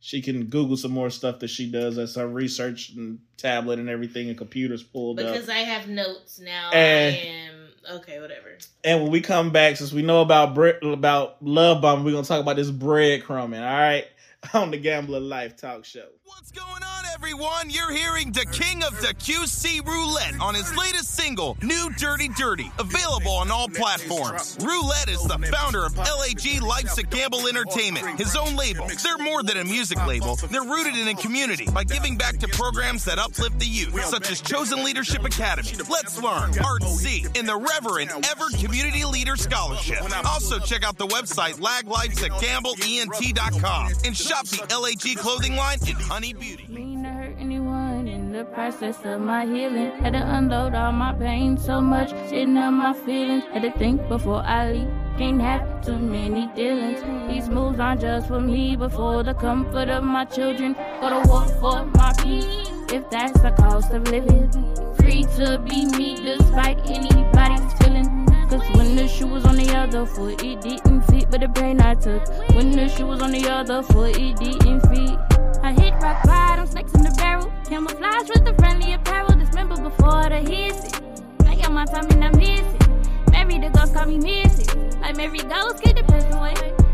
[0.00, 1.94] she can Google some more stuff that she does.
[1.94, 5.34] That's her research and tablet and everything and computers pulled because up.
[5.42, 6.72] Because I have notes now.
[6.72, 7.51] And, I am
[7.90, 8.56] okay, whatever.
[8.84, 12.26] And when we come back, since we know about bre- about love bombing, we're gonna
[12.26, 13.60] talk about this breadcrumbing.
[13.60, 14.06] All right,
[14.54, 16.06] on the Gambler Life Talk Show.
[16.24, 17.68] What's going on, everyone?
[17.68, 22.70] You're hearing the king of the QC Roulette on his latest single, New Dirty Dirty,
[22.78, 24.56] available on all platforms.
[24.60, 28.86] Roulette is the founder of LAG Life's a Gamble Entertainment, his own label.
[29.02, 30.36] They're more than a music label.
[30.36, 34.30] They're rooted in a community by giving back to programs that uplift the youth, such
[34.30, 39.98] as Chosen Leadership Academy, Let's Learn, Art C, and the Reverend Everett Community Leader Scholarship.
[40.24, 46.66] Also, check out the website laglifesagambleent.com and shop the LAG clothing line in Honey Beauty.
[46.68, 49.90] Mean to hurt anyone in the process of my healing.
[50.00, 53.44] Had to unload all my pain so much, sitting on my feelings.
[53.52, 54.88] Had to think before I leave.
[55.18, 57.00] Can't have too many dealings.
[57.28, 60.74] These moves aren't just for me, but for the comfort of my children.
[61.00, 64.50] Go to war for my peace if that's the cost of living.
[64.96, 68.21] Free to be me despite anybody's feeling.
[68.52, 71.80] Cause when the shoe was on the other foot, it didn't fit, but the brain
[71.80, 72.28] I took.
[72.54, 75.16] When the shoe was on the other foot, it didn't fit.
[75.62, 77.50] I hit rock bottom, snakes in the barrel.
[77.64, 79.38] Camouflage with the friendly apparel.
[79.38, 81.00] Dismember before the hits it.
[81.46, 83.30] I got my time and I miss it.
[83.30, 85.00] Mary the ghost call me missing.
[85.00, 86.52] Like Mary ghost, get the best away.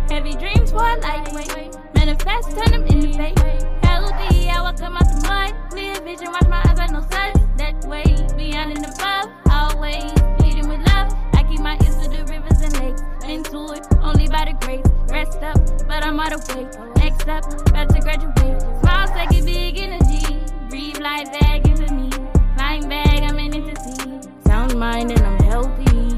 [0.08, 1.74] Heavy dreams for a lightweight.
[1.92, 3.36] Manifest, turn them into fate.
[3.82, 5.70] Healthy, I will come out the mud.
[5.70, 7.34] Clear vision, watch my eyes like no sun.
[7.56, 8.04] That way,
[8.36, 10.14] beyond and above, always.
[10.38, 11.27] Leading with love.
[11.48, 13.02] Keep my ears to the rivers and lakes.
[13.24, 14.84] Into it, only by the grace.
[15.08, 15.56] Rest up,
[15.86, 16.68] but I'm out of weight.
[16.96, 18.60] Next up, about to graduate.
[18.80, 20.40] Small second, big energy.
[20.68, 22.10] Breathe life back into me.
[22.56, 24.28] Flying back, I'm in entity.
[24.46, 26.17] Sound mind and I'm healthy.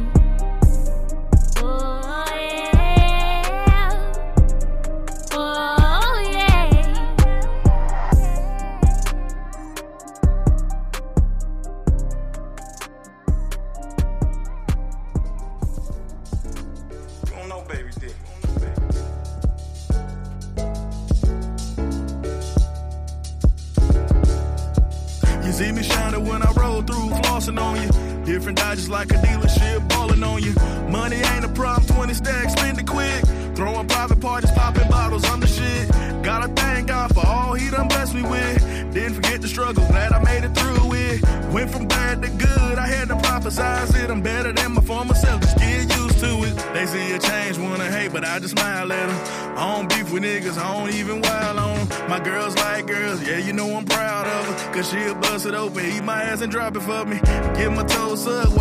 [56.77, 57.19] It for me.
[57.57, 58.57] Get my toes sucked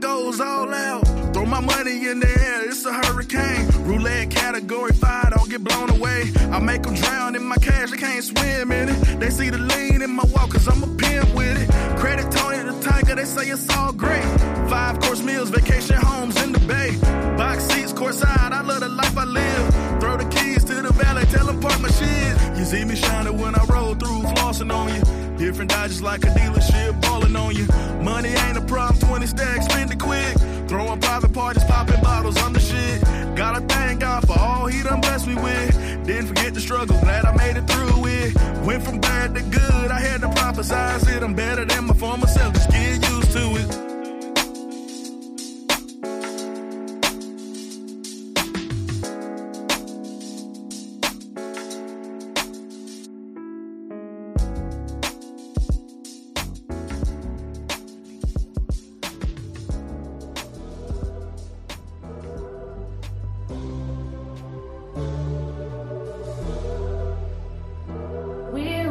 [0.00, 1.04] goes all out.
[1.32, 2.35] Throw my money in the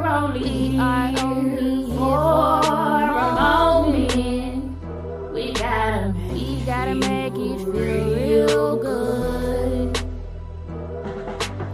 [0.08, 5.34] only, are only for a moment.
[5.34, 10.00] We gotta, we gotta make it feel real good.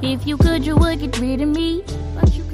[0.02, 1.84] If you could, you would get rid of me.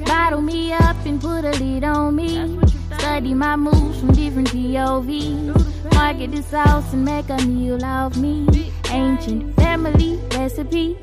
[0.04, 2.58] Bottle me up and put a lid on me.
[2.98, 5.94] Study my moves from different POVs.
[5.94, 8.46] Market the sauce and make a meal of me.
[8.90, 10.96] Ancient family recipe.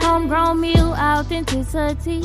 [0.00, 2.22] Homegrown meal authenticity.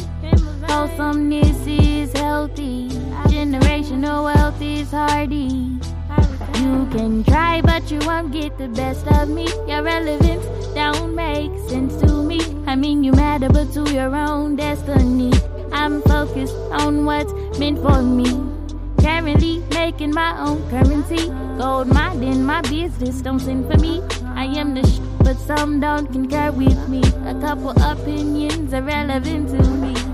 [0.67, 2.89] Wholesomeness is healthy.
[3.27, 5.79] Generational wealth is hardy.
[6.59, 9.47] You can try, but you won't get the best of me.
[9.67, 12.39] Your relevance don't make sense to me.
[12.65, 15.31] I mean, you matter, but to your own destiny.
[15.71, 18.25] I'm focused on what's meant for me.
[18.99, 21.29] Currently making my own currency.
[21.57, 24.01] Gold mining my business, don't send for me.
[24.35, 27.01] I am the sh, but some don't concur with me.
[27.25, 30.06] A couple opinions are relevant to me.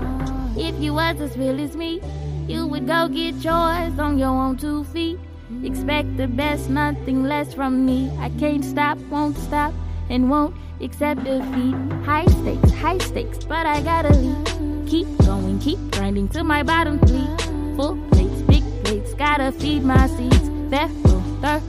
[0.56, 2.00] If you was as real as me,
[2.46, 5.18] you would go get yours on your own two feet.
[5.64, 8.10] Expect the best, nothing less from me.
[8.18, 9.74] I can't stop, won't stop,
[10.08, 11.74] and won't accept defeat.
[12.04, 14.88] High stakes, high stakes, but I gotta leave.
[14.88, 17.40] Keep going, keep grinding till my bottom bleed.
[17.76, 20.38] Full plates, big plates, gotta feed my seeds.
[20.70, 21.20] Thorough,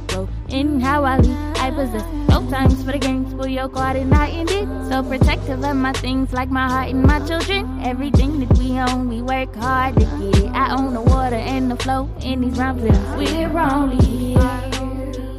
[0.08, 1.58] thorough, in how I lead.
[1.58, 4.68] I possess no times for the games, pull your card and I end it.
[4.90, 7.80] So protective of my things like my heart and my children.
[7.82, 10.52] Everything that we own, we work hard to get.
[10.54, 12.82] I own the water and the flow in these rhymes.
[12.82, 14.62] We're only here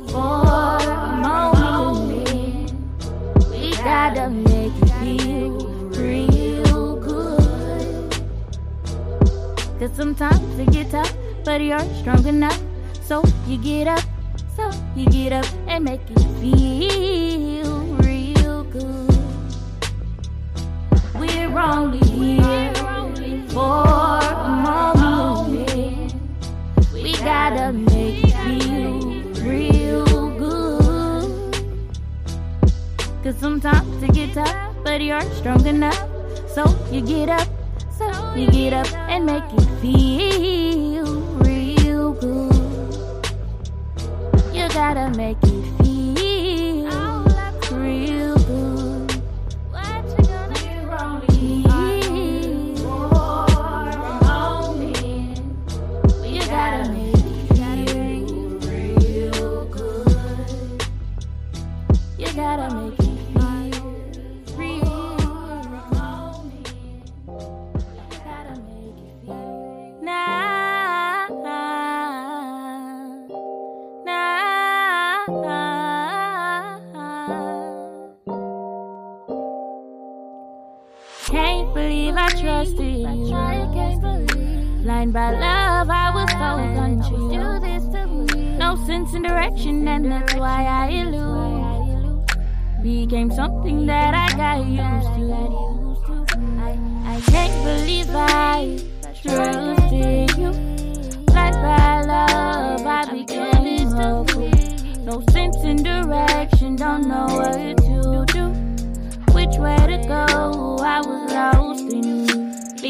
[0.08, 2.72] for a moment.
[3.50, 5.50] We gotta make it feel
[6.00, 8.12] real good.
[9.78, 12.60] Cause sometimes it get tough, but you're strong enough.
[13.02, 14.02] So you get up,
[14.96, 19.14] you get up and make it feel real good.
[21.14, 22.74] We're only here
[23.50, 26.14] for a moment.
[26.94, 29.00] We gotta make it feel
[29.44, 31.54] real good.
[33.22, 36.08] Cause sometimes it gets tough, but you're strong enough.
[36.48, 37.48] So you get up,
[37.98, 41.05] so you get up and make it feel
[44.76, 45.65] You gotta make it
[82.56, 83.00] I trusted
[84.08, 84.82] you.
[84.82, 87.92] Blind by love, I was so confused.
[88.58, 92.24] No sense in direction, and that's why I elude.
[92.82, 94.80] Became something that I got used
[95.16, 95.34] to.
[96.58, 98.80] I, I can't believe I
[99.20, 100.52] trusted you.
[101.26, 104.50] Blind by love, I became fool.
[105.04, 108.48] No sense in direction, don't know what to do.
[109.34, 110.78] Which way to go?
[110.80, 111.75] I was lost.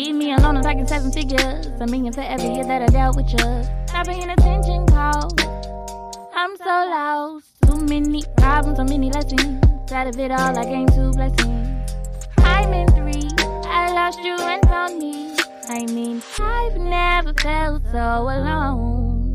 [0.06, 1.66] Leave me alone, I'm talking seven figures.
[1.80, 3.44] A million for every year that I dealt with you.
[3.92, 5.32] Not paying attention, call.
[6.32, 7.46] I'm so lost.
[7.66, 9.64] Too many problems, so many lessons.
[9.90, 11.90] Out of it all, I gained two blessings.
[12.38, 13.28] I'm in three.
[13.66, 15.34] I lost you and found me.
[15.68, 19.34] I mean, I've never felt so alone.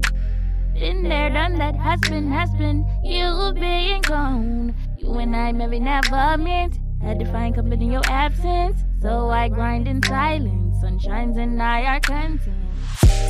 [0.73, 2.87] Been there, done that, has been, has been.
[3.03, 4.73] You being gone.
[4.99, 6.79] You and I maybe never meant.
[7.01, 8.79] Had to find comfort in your absence.
[9.01, 10.60] So I grind in silence.
[10.81, 12.57] Sunshines and I are content.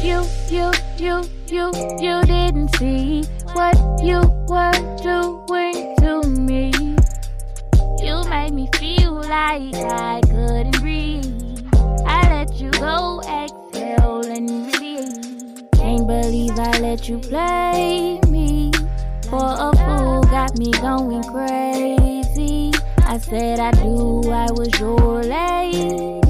[0.02, 4.72] You, you, you, you, you didn't see what you were
[5.04, 6.72] doing to me.
[8.02, 11.68] You made me feel like I couldn't breathe.
[12.06, 15.64] I let you go, exhale and release.
[15.74, 18.72] Can't believe I let you play me
[19.30, 20.24] for a fool.
[20.24, 22.72] Got me going crazy.
[23.00, 26.21] I said I do, I was your lady.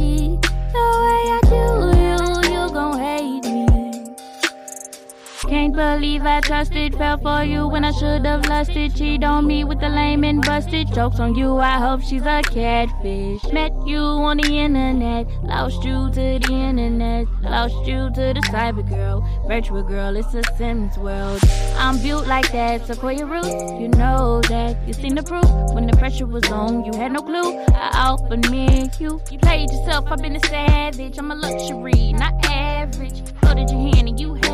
[5.71, 8.93] Can't believe I trusted, fell for you when I should've lusted.
[8.93, 10.93] Cheat on me with the lame and busted.
[10.93, 13.41] Jokes on you, I hope she's a catfish.
[13.53, 18.88] Met you on the internet, lost you to the internet, lost you to the cyber
[18.88, 19.25] girl.
[19.47, 21.41] Virtual girl, it's a Sims world.
[21.77, 23.47] I'm built like that, Sequoia roots,
[23.79, 24.75] you know that.
[24.86, 27.57] You seen the proof when the pressure was on, you had no clue.
[27.73, 29.21] I offered me you.
[29.31, 31.17] You played yourself, I've been a savage.
[31.17, 33.21] I'm a luxury, not average.
[33.39, 34.50] Floated your hand and you had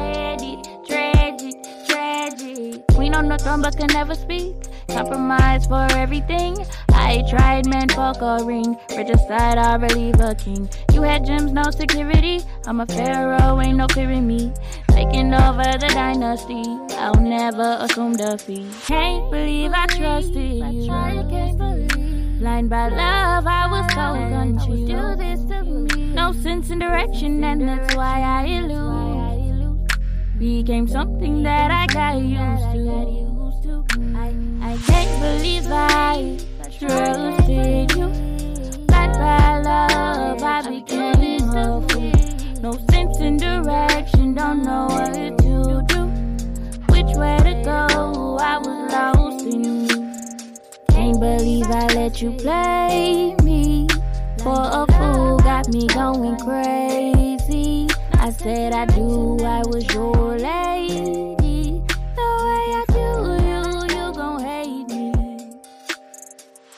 [3.13, 4.55] on the throne but can never speak.
[4.89, 6.57] Compromise for everything.
[6.89, 8.77] I tried man fuck a ring.
[8.95, 10.69] Regicide, I believe a king.
[10.93, 12.41] You had gems, no security.
[12.65, 14.51] I'm a pharaoh, ain't no fearing me.
[14.89, 16.63] Taking over the dynasty.
[16.95, 18.65] I'll never assume defeat.
[18.85, 20.91] Can't believe I trusted you.
[22.39, 24.93] Blind by love, I was so confused.
[26.15, 29.06] No sense in direction, and that's why I elude.
[30.37, 33.83] Became something that I got used to.
[34.15, 36.37] I, I can't believe I
[36.77, 38.07] trusted you.
[38.85, 42.11] Blind by love, I became a fool.
[42.61, 46.05] No sense in direction, don't know what to do.
[46.93, 48.37] Which way to go?
[48.39, 50.13] I was lost in you.
[50.89, 53.87] Can't believe I let you play me
[54.43, 55.39] for a fool.
[55.39, 57.26] Got me going crazy.
[58.39, 61.81] Said I do, I was your lady.
[62.15, 63.07] The way I do
[63.43, 63.61] you,
[63.95, 65.11] you gon' hate me.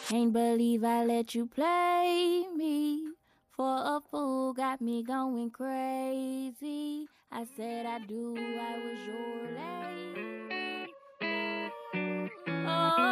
[0.07, 3.10] Can't believe I let you play me
[3.51, 7.07] for a fool, got me going crazy.
[7.30, 10.88] I said I do, I was your lady.
[12.66, 13.10] Oh,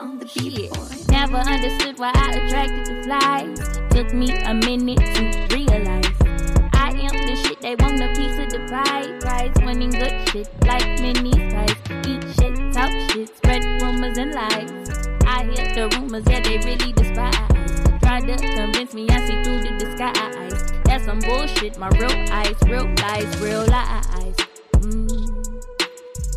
[0.00, 0.72] on the beat.
[0.72, 1.08] shit.
[1.10, 3.77] Never understood why I attracted the flies.
[3.98, 6.14] Took me a minute to realize.
[6.72, 9.18] I am the shit they want a piece of the pie.
[9.18, 11.74] Prize winning good shit like mini spice.
[12.06, 14.70] Eat shit, talk shit, spread rumors and lies.
[15.26, 17.34] I hear the rumors, yeah, they really despise.
[18.00, 20.72] Try to convince me I see through the disguise.
[20.84, 24.36] That's some bullshit, my real eyes, real lies, real lies.
[24.74, 25.60] Mm.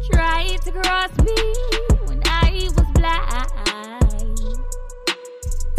[0.09, 1.38] Try to cross me
[2.07, 3.91] when I was blind.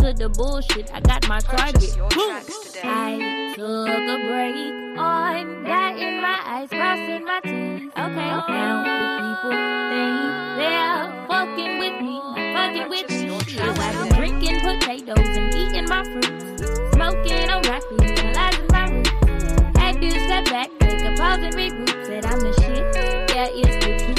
[0.03, 1.75] To the bullshit, I got my target.
[1.75, 2.81] Purchase your tracks today.
[2.83, 7.93] I took a break on that in my eyes, crossing my teeth.
[7.97, 9.55] Okay, now the people
[9.95, 10.27] think
[10.59, 12.19] they're fucking with me,
[12.53, 13.31] fucking with me.
[13.63, 19.11] I've been drinking potatoes and eating my fruits, smoking on broccoli, analyzing my roots.
[19.79, 22.07] Had to step back, take a pause and regroup.
[22.07, 24.12] Said I'm the shit, yeah, it's the truth.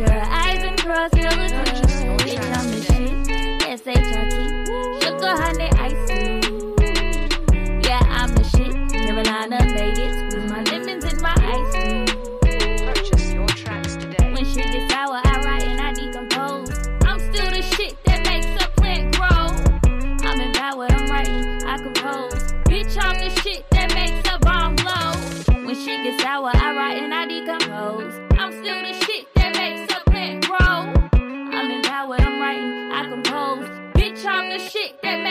[0.00, 0.41] Lemons, dot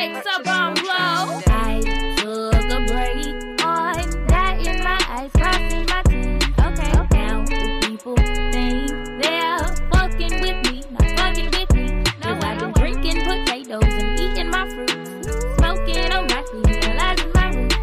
[0.07, 1.41] makes a bomb blow.
[1.45, 1.79] I
[2.17, 6.41] took a break on that in my eyes, crossing my teeth.
[6.57, 8.15] Okay, now the people
[8.51, 8.89] think
[9.21, 9.59] they're
[9.91, 12.03] fucking with me, not fucking with me.
[12.19, 17.75] Cause I've been drinking potatoes and eating my fruits, smoking on broccoli, analyzing my roots.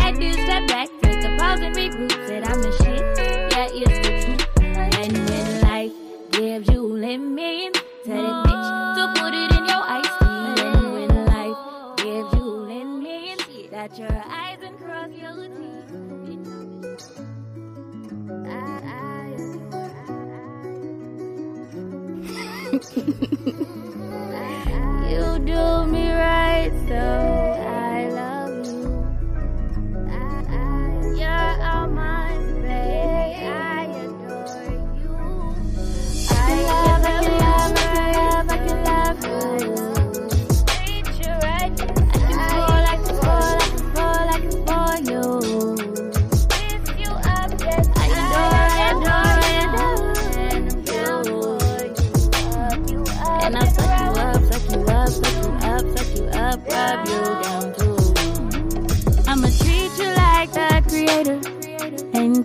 [0.00, 2.12] Had to step back, take a pause and regroup.
[2.28, 3.02] Said I'm the shit,
[3.50, 4.46] yeah, it's the truth.
[4.94, 5.92] And when life
[6.30, 8.47] gives you lemons, tell that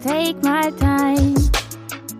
[0.03, 1.33] take my time.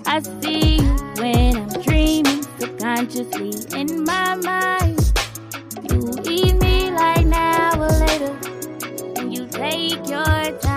[0.06, 5.12] I see you when I'm dreaming subconsciously in my mind.
[5.90, 8.38] You eat me like now or later,
[9.18, 10.73] and you take your time.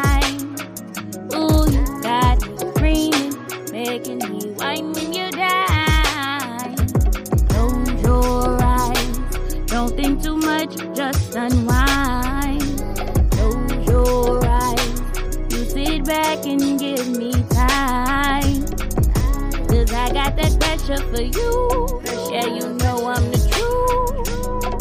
[20.86, 22.00] Pressure for you.
[22.30, 24.74] Yeah, you know I'm the truth.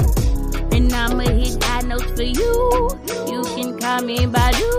[0.74, 2.90] And I'ma hit high notes for you.
[3.28, 4.75] You can call me Badu.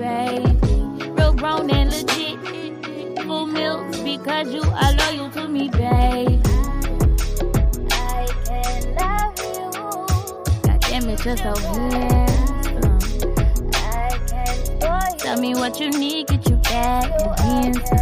[0.00, 0.48] Baby.
[1.10, 2.38] Real grown and legit,
[3.26, 6.40] full milk because you are loyal to me, baby.
[7.92, 9.70] I can love you.
[10.64, 12.98] God it, you're so handsome.
[13.74, 17.04] I can Tell me what you need, get you bad
[17.40, 18.00] intentions.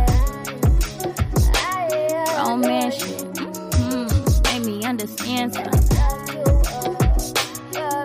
[2.39, 4.09] Romance shit, mm,
[4.45, 5.89] made me understand something.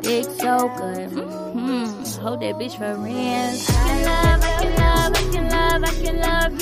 [0.01, 1.22] Dick so good, mm,
[2.37, 3.69] that bitch for rent.
[3.69, 6.52] I can love, I can love, I can love, I can love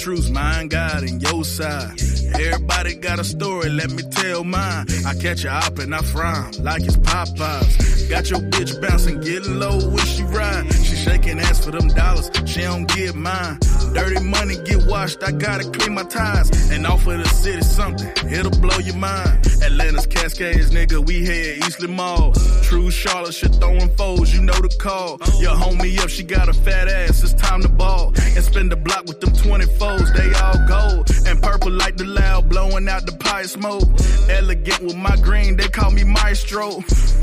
[0.00, 2.09] truths, mine, God, and your side.
[2.34, 4.86] Everybody got a story, let me tell mine.
[5.06, 8.08] I catch her up and I frown like it's Popeyes.
[8.10, 10.72] Got your bitch bouncing, getting low when she ride.
[10.74, 13.58] She shaking ass for them dollars, she don't get mine.
[13.94, 16.70] Dirty money get washed, I gotta clean my ties.
[16.70, 19.46] And offer the city something, it'll blow your mind.
[19.62, 22.32] Atlanta's Cascades, nigga, we head Eastland Mall.
[22.62, 25.18] True Charlotte, shit throwing foes, you know the call.
[25.40, 28.12] Your homie up, she got a fat ass, it's time to ball.
[28.16, 31.10] And spend the block with them 20 foes, they all gold.
[31.26, 33.88] And purple like the loud, blowing out the pipe smoke.
[34.28, 36.66] Elegant with my green, they call me maestro.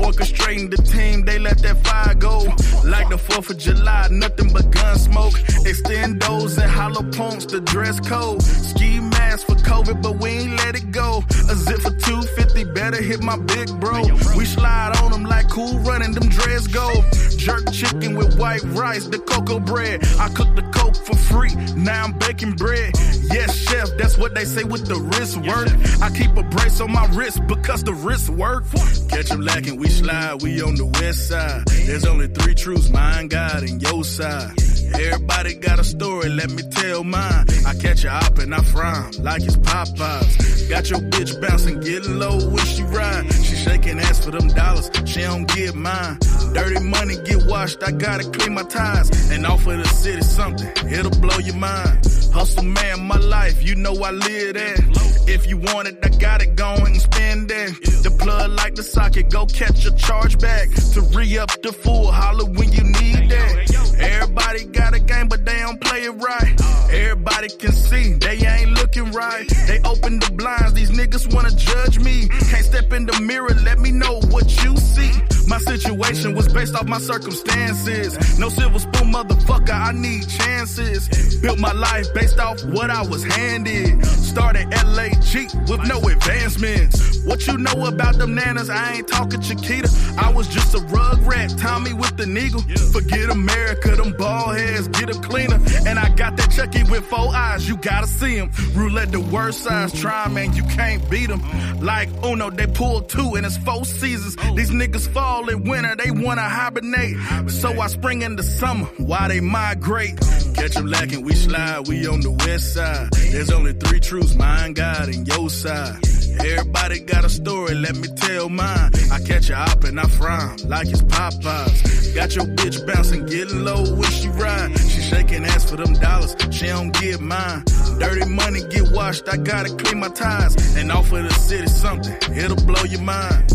[0.06, 2.36] Orchestrating the team, they let that fire go.
[2.84, 5.36] Like the 4th of July, nothing but gun smoke.
[5.70, 8.42] Extendos and hollow pumps, the dress code.
[8.42, 9.00] Ski
[9.44, 11.22] for COVID, but we ain't let it go.
[11.48, 14.02] A zip for 250, better hit my big bro.
[14.36, 17.04] We slide on them like cool running, them dreads go.
[17.36, 20.04] Jerk chicken with white rice, the cocoa bread.
[20.18, 22.92] I cook the coke for free, now I'm baking bread.
[23.30, 25.68] Yes, chef, that's what they say with the wrist work.
[26.02, 28.64] I keep a brace on my wrist because the wrist work.
[28.72, 31.64] Catch Catch 'em lacking, we slide, we on the west side.
[31.66, 34.52] There's only three truths, mine, God, and your side.
[34.94, 37.44] Everybody got a story, let me tell mine.
[37.66, 40.68] I catch a up and I frown like it's Popeyes.
[40.70, 43.24] Got your bitch bouncing, getting low when she ride.
[43.46, 46.18] She shaking ass for them dollars, she don't get mine.
[46.54, 49.08] Dirty money get washed, I gotta clean my ties.
[49.30, 52.06] And offer the city something, it'll blow your mind.
[52.32, 55.24] Hustle man, my life, you know I live that.
[55.28, 57.70] If you want it, I got it, go and spend that.
[58.04, 60.70] The plug like the socket, go catch a charge back.
[60.94, 63.52] To re up the full holler when you need that.
[64.00, 66.54] Everybody got a game, but they don't play it right.
[66.90, 68.57] Everybody can see they ain't
[68.96, 69.57] looking right.
[69.68, 72.28] They open the blinds, these niggas wanna judge me.
[72.50, 75.12] Can't step in the mirror, let me know what you see.
[75.46, 78.38] My situation was based off my circumstances.
[78.38, 81.36] No silver spoon, motherfucker, I need chances.
[81.36, 84.04] Built my life based off what I was handed.
[84.06, 85.34] Started LAG
[85.68, 87.18] with no advancements.
[87.24, 88.70] What you know about them nanas?
[88.70, 89.88] I ain't talking Chiquita.
[90.18, 92.60] I was just a rug rat, Tommy with the needle.
[92.92, 95.60] Forget America, them ball heads, get a cleaner.
[95.86, 98.50] And I got that Chucky with four eyes, you gotta see him.
[98.74, 101.42] Roulette the worst size, try man, you can't beat them.
[101.80, 104.36] Like Uno, they pull two and it's four seasons.
[104.54, 107.16] These niggas fall in winter, they wanna hibernate.
[107.50, 110.18] So I spring into summer, why they migrate?
[110.54, 113.08] Catch 'em lacking, we slide, we on the west side.
[113.32, 115.98] There's only three truths, mine, God, and your side.
[116.40, 118.90] Everybody got a story, let me tell mine.
[119.10, 122.14] I catch her up and I frown like it's Popeyes.
[122.14, 124.78] Got your bitch bouncing, getting low when she ride.
[124.78, 127.64] She shaking ass for them dollars, she don't get mine.
[127.98, 130.76] Dirty money get washed, I gotta clean my ties.
[130.76, 133.50] And offer the city something, it'll blow your mind.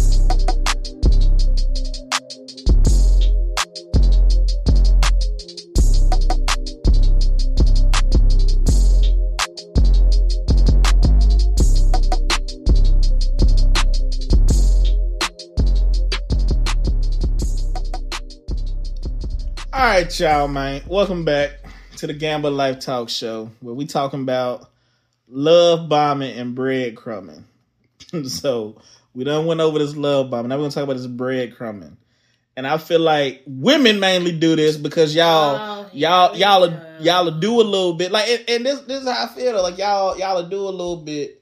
[19.71, 20.81] All right, y'all, man.
[20.87, 21.51] Welcome back
[21.97, 24.72] to the Gamble Life Talk Show, where we talking about
[25.33, 27.43] love bombing and breadcrumbing.
[28.27, 28.81] so
[29.13, 30.49] we done went over this love bombing.
[30.49, 31.97] Now we're gonna talk about this breadcrumbing.
[32.55, 37.31] And I feel like women mainly do this because y'all, Oh, y'all, here y'all, y'all
[37.31, 38.11] do a little bit.
[38.11, 39.61] Like, and, and this, this is how I feel.
[39.61, 41.41] Like y'all, y'all do a little bit.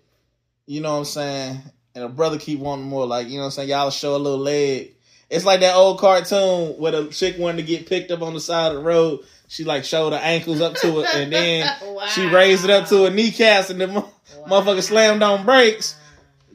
[0.66, 1.62] You know what I'm saying?
[1.96, 3.06] And a brother keep wanting more.
[3.06, 3.70] Like, you know what I'm saying?
[3.70, 4.96] Y'all show a little leg.
[5.30, 8.39] It's like that old cartoon where the chick wanted to get picked up on the
[8.39, 9.20] side of the road.
[9.52, 11.70] She like showed her ankles up to it, and then
[12.16, 14.10] she raised it up to her kneecaps, and the mo-
[14.47, 15.97] motherfucker slammed on brakes.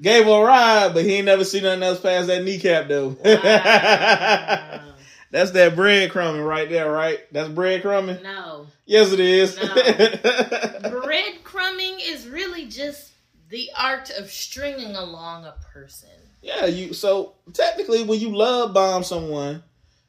[0.01, 3.09] Gave her a ride, but he ain't never seen nothing else past that kneecap though.
[3.23, 4.81] Wow.
[5.31, 7.19] That's that breadcrumbing right there, right?
[7.33, 8.23] That's breadcrumbing.
[8.23, 8.69] No.
[8.87, 9.57] Yes, it is.
[9.59, 13.13] Breadcrumbing is really just
[13.51, 16.09] the art of stringing along a person.
[16.41, 16.95] yeah, you.
[16.95, 19.63] So technically, when you love bomb someone,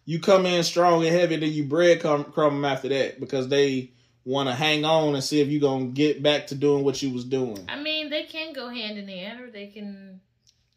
[0.07, 3.91] you come in strong and heavy, then you breadcrumb crumb 'em after that because they
[4.23, 7.11] want to hang on and see if you're gonna get back to doing what you
[7.11, 7.63] was doing.
[7.67, 10.21] I mean, they can go hand in hand or they can.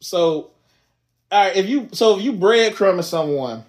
[0.01, 0.51] So,
[1.31, 3.65] all right, if you so if you breadcrumbing someone,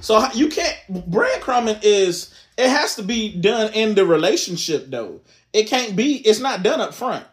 [0.00, 5.20] so you can't breadcrumbing is it has to be done in the relationship though.
[5.52, 6.16] It can't be.
[6.16, 7.24] It's not done up front.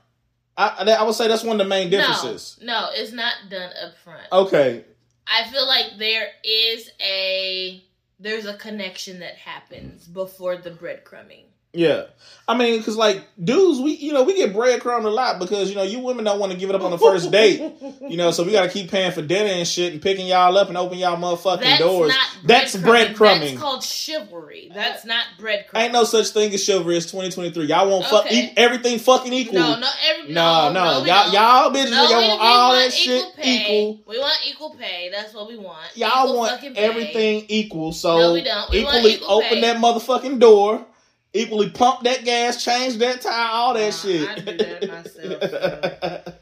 [0.55, 2.59] I I would say that's one of the main differences.
[2.61, 4.31] No, no, it's not done up front.
[4.31, 4.85] Okay,
[5.27, 7.83] I feel like there is a
[8.19, 11.45] there's a connection that happens before the breadcrumbing.
[11.73, 12.03] Yeah.
[12.45, 15.77] I mean, because like dudes, we you know we get breadcrumbed a lot because you
[15.77, 17.61] know you women don't want to give it up on the first date.
[18.05, 20.57] You know, so we got to keep paying for dinner and shit and picking y'all
[20.57, 22.09] up and open y'all motherfucking That's doors.
[22.09, 23.15] not That's breadcrumbing.
[23.15, 23.39] breadcrumbing.
[23.39, 24.69] That's called chivalry.
[24.73, 25.75] That's not breadcrumbing.
[25.75, 26.97] Ain't no such thing as chivalry.
[26.97, 27.65] It's 2023.
[27.65, 28.47] Y'all want fuck Okay.
[28.47, 29.59] e- everything fucking equal.
[29.59, 31.05] No, no, every, no, no, no.
[31.05, 33.61] y'all, y'all bitches, No, y'all we, want all want that shit equal pay.
[33.61, 34.01] equal.
[34.05, 35.09] We want equal pay.
[35.13, 35.77] That's what we want.
[35.95, 36.81] Y'all Equal want fucking pay.
[36.81, 37.93] everything equal.
[37.93, 38.69] So No, we don't.
[38.69, 39.61] We want equally equal open pay.
[39.61, 40.85] that motherfucking door.
[41.33, 44.29] Equally pump that gas, change that tire, all that Nah, shit.
[44.29, 46.35] I do that myself,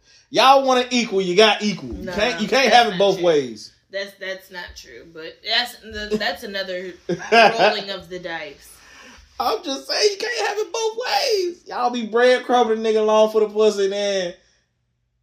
[0.30, 1.20] y'all want it equal.
[1.20, 1.94] You got equal.
[1.94, 2.40] you can't.
[2.40, 3.26] You can't have it both true.
[3.26, 3.72] ways.
[3.90, 5.06] That's that's not true.
[5.12, 5.76] But that's
[6.18, 8.68] that's another rolling of the dice.
[9.40, 11.64] I'm just saying you can't have it both ways.
[11.66, 14.34] Y'all be breadcrumbing a nigga long for the pussy, and then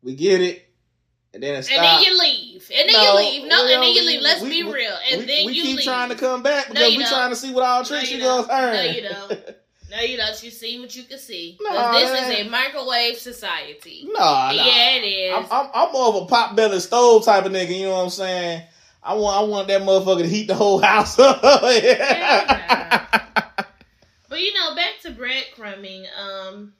[0.02, 0.66] we get it,
[1.40, 1.78] and then it stops.
[1.78, 2.70] And then you leave.
[2.76, 3.48] And then No, you leave.
[3.48, 4.22] No, and then you leave.
[4.22, 4.98] Let's We- be we- real.
[5.12, 5.86] And we, then we you keep leave.
[5.86, 7.14] trying to come back because you we don't.
[7.14, 8.74] trying to see what all No, tricks you you gonna don't.
[8.74, 9.56] No, you don't.
[9.92, 10.44] No, you don't.
[10.44, 11.58] You see what you can see.
[11.60, 14.06] No, this is a microwave society.
[14.08, 14.52] Nah, nah.
[14.52, 15.36] Yeah, it is.
[15.36, 17.76] I'm, I'm, I'm more of a pot belly stove type of nigga.
[17.76, 18.62] You know what I'm saying?
[19.02, 21.42] I want I want that motherfucker to heat the whole house up.
[24.30, 26.06] But you know, back to breadcrumbing.
[26.16, 26.74] Um,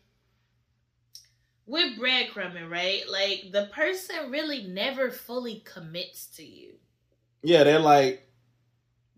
[1.70, 3.04] with breadcrumbing, right?
[3.10, 6.74] Like the person really never fully commits to you,
[7.44, 8.26] yeah, they're like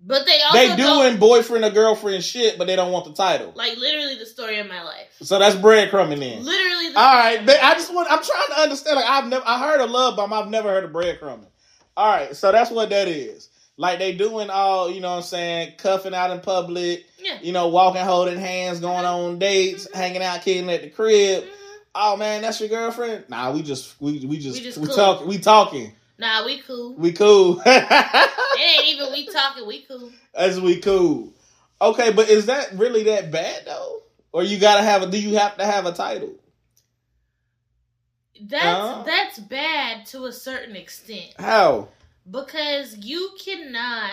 [0.03, 3.53] but they also they doing boyfriend or girlfriend shit, but they don't want the title.
[3.55, 5.07] like literally the story of my life.
[5.21, 6.43] So that's breadcrumbing then.
[6.43, 8.11] Literally, the All right, but I just want.
[8.11, 8.95] I'm trying to understand.
[8.95, 9.43] Like I've never.
[9.45, 10.33] I heard of love bomb.
[10.33, 11.47] I've never heard of breadcrumbing.
[11.95, 13.49] All right, so that's what that is.
[13.77, 14.89] Like they doing all.
[14.89, 15.73] You know what I'm saying?
[15.77, 17.05] Cuffing out in public.
[17.19, 17.37] Yeah.
[17.41, 21.43] You know, walking, holding hands, going on dates, hanging out, kidding at the crib.
[21.43, 21.49] Mhm.
[21.93, 23.25] Oh man, that's your girlfriend?
[23.29, 24.95] Nah, we just we we just We we, cool.
[24.95, 25.93] talk we talking.
[26.17, 26.93] Nah, we cool.
[26.95, 27.61] We cool.
[27.65, 29.65] It ain't even we talking.
[29.65, 30.11] We cool.
[30.35, 31.33] As we cool.
[31.81, 34.03] Okay, but is that really that bad though?
[34.31, 35.07] Or you gotta have a?
[35.07, 36.35] Do you have to have a title?
[38.39, 39.03] That's Huh?
[39.05, 41.33] that's bad to a certain extent.
[41.39, 41.89] How?
[42.29, 44.11] because you cannot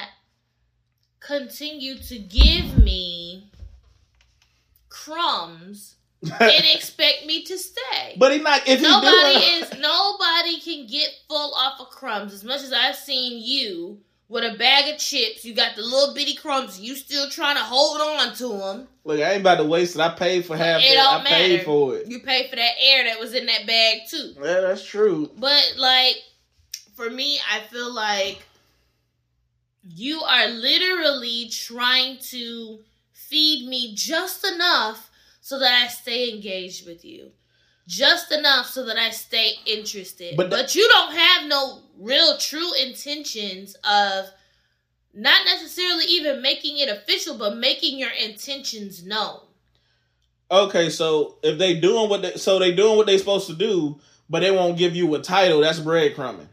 [1.20, 3.50] continue to give me
[4.88, 8.14] crumbs and expect me to stay.
[8.18, 8.66] but he not.
[8.66, 12.96] If nobody doing, is nobody can get full off of crumbs as much as I've
[12.96, 13.98] seen you
[14.28, 15.44] with a bag of chips.
[15.44, 16.80] You got the little bitty crumbs.
[16.80, 18.88] You still trying to hold on to them.
[19.04, 20.00] Look, I ain't about to waste it.
[20.00, 20.80] I paid for half.
[20.82, 21.06] It that.
[21.06, 21.64] I don't paid matter.
[21.64, 22.08] for it.
[22.08, 24.34] You pay for that air that was in that bag too.
[24.36, 25.30] Yeah, that's true.
[25.36, 26.16] But like
[26.94, 28.44] for me, I feel like
[29.94, 32.80] you are literally trying to
[33.12, 35.07] feed me just enough
[35.48, 37.30] so that I stay engaged with you.
[37.86, 40.36] Just enough so that I stay interested.
[40.36, 44.26] But But, you don't have no real true intentions of
[45.14, 49.40] not necessarily even making it official, but making your intentions known.
[50.50, 53.98] Okay, so if they doing what they so they doing what they supposed to do,
[54.28, 56.48] but they won't give you a title, that's breadcrumbing.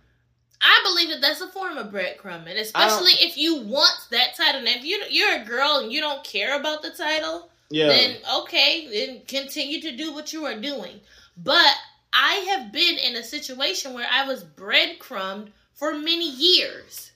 [0.61, 4.61] I believe that that's a form of breadcrumbing, especially if you want that title.
[4.61, 7.87] Now, if you you're a girl and you don't care about the title, Yeah.
[7.87, 10.99] then okay, then continue to do what you are doing.
[11.37, 11.73] But
[12.13, 17.11] I have been in a situation where I was breadcrumbed for many years,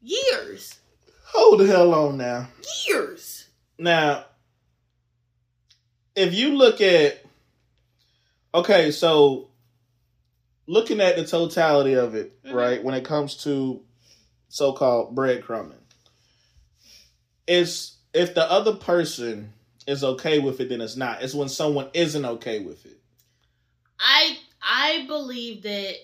[0.00, 0.78] years,
[1.32, 2.48] Hold the hell on now.
[2.86, 3.48] years.
[3.78, 4.24] Now,
[6.16, 7.22] if you look at
[8.54, 9.50] okay, so
[10.66, 12.54] looking at the totality of it, Mhm.
[12.54, 13.84] right, when it comes to
[14.48, 15.82] so-called breadcrumbing,
[17.46, 19.52] it's if the other person
[19.86, 21.22] is okay with it, then it's not.
[21.22, 22.98] It's when someone isn't okay with it.
[23.98, 25.94] I I believe that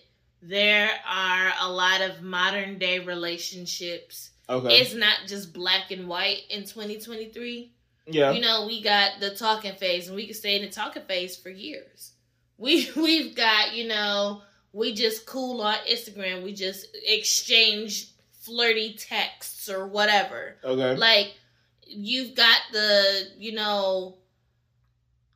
[0.42, 4.30] there are a lot of modern day relationships.
[4.48, 4.80] Okay.
[4.80, 7.72] It's not just black and white in 2023.
[8.07, 8.32] yeah.
[8.32, 11.36] You know, we got the talking phase, and we can stay in the talking phase
[11.36, 12.12] for years.
[12.59, 14.42] We we've got you know,
[14.72, 16.42] we just cool on Instagram.
[16.42, 18.09] We just exchange
[18.40, 20.57] flirty texts or whatever.
[20.64, 20.96] Okay.
[20.96, 21.32] Like
[21.95, 24.16] you've got the, you know,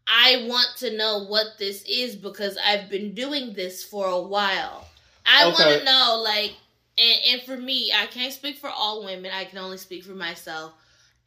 [0.07, 4.89] I want to know what this is because I've been doing this for a while.
[5.27, 6.55] I want to know, like,
[6.97, 9.31] and, and for me, I can't speak for all women.
[9.33, 10.73] I can only speak for myself.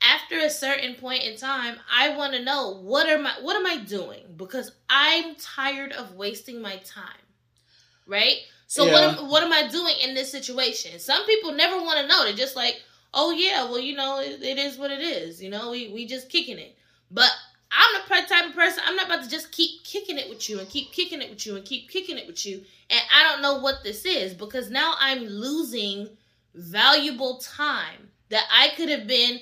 [0.01, 3.67] After a certain point in time, I want to know what am I what am
[3.67, 7.05] I doing because I'm tired of wasting my time.
[8.07, 8.37] Right?
[8.65, 10.97] So what am, what am I doing in this situation?
[10.97, 12.23] Some people never want to know.
[12.23, 12.81] They're just like,
[13.13, 15.41] "Oh yeah, well, you know, it, it is what it is.
[15.41, 16.77] You know, we we just kicking it."
[17.09, 17.31] But
[17.71, 18.83] I'm the type of person.
[18.85, 21.45] I'm not about to just keep kicking it with you and keep kicking it with
[21.45, 24.69] you and keep kicking it with you, and I don't know what this is because
[24.69, 26.09] now I'm losing
[26.53, 29.39] valuable time that I could have been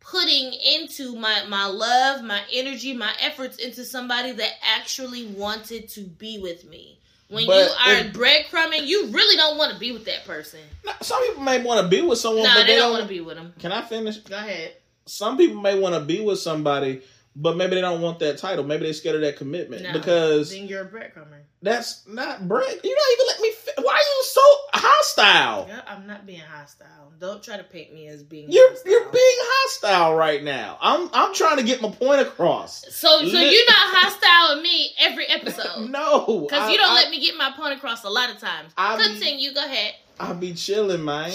[0.00, 6.02] putting into my my love, my energy, my efforts into somebody that actually wanted to
[6.02, 6.99] be with me.
[7.30, 10.58] When But you are if- breadcrumbing, you really don't want to be with that person.
[10.84, 12.92] Now, Some people may want to be with someone, nah, but they, they, don't don't.
[12.92, 13.54] want to be with them.
[13.60, 14.16] Can I finish?
[14.18, 14.74] Go ahead.
[15.06, 17.02] Some people may want to be with somebody,
[17.36, 18.64] but maybe they don't want that title.
[18.64, 21.40] Maybe they're scared of that commitment No, because then you're a breadcrumber.
[21.62, 22.80] that's not bread.
[22.82, 23.52] You don't even let me.
[23.52, 24.40] Fi- Why are you so
[24.74, 25.66] hostile?
[25.68, 27.12] Yeah, I'm not being hostile.
[27.20, 28.50] Don't try to paint me as being.
[28.50, 28.90] You're hostile.
[28.92, 30.78] you're being hostile right now.
[30.80, 32.82] I'm I'm trying to get my point across.
[32.90, 35.88] So, so Lit- you're not hostile with me every episode.
[35.90, 38.72] No, Because you don't I- let me get my point across a lot of times.
[38.76, 39.52] I be- Continue.
[39.54, 39.94] Go ahead.
[40.18, 41.32] I be chilling, man.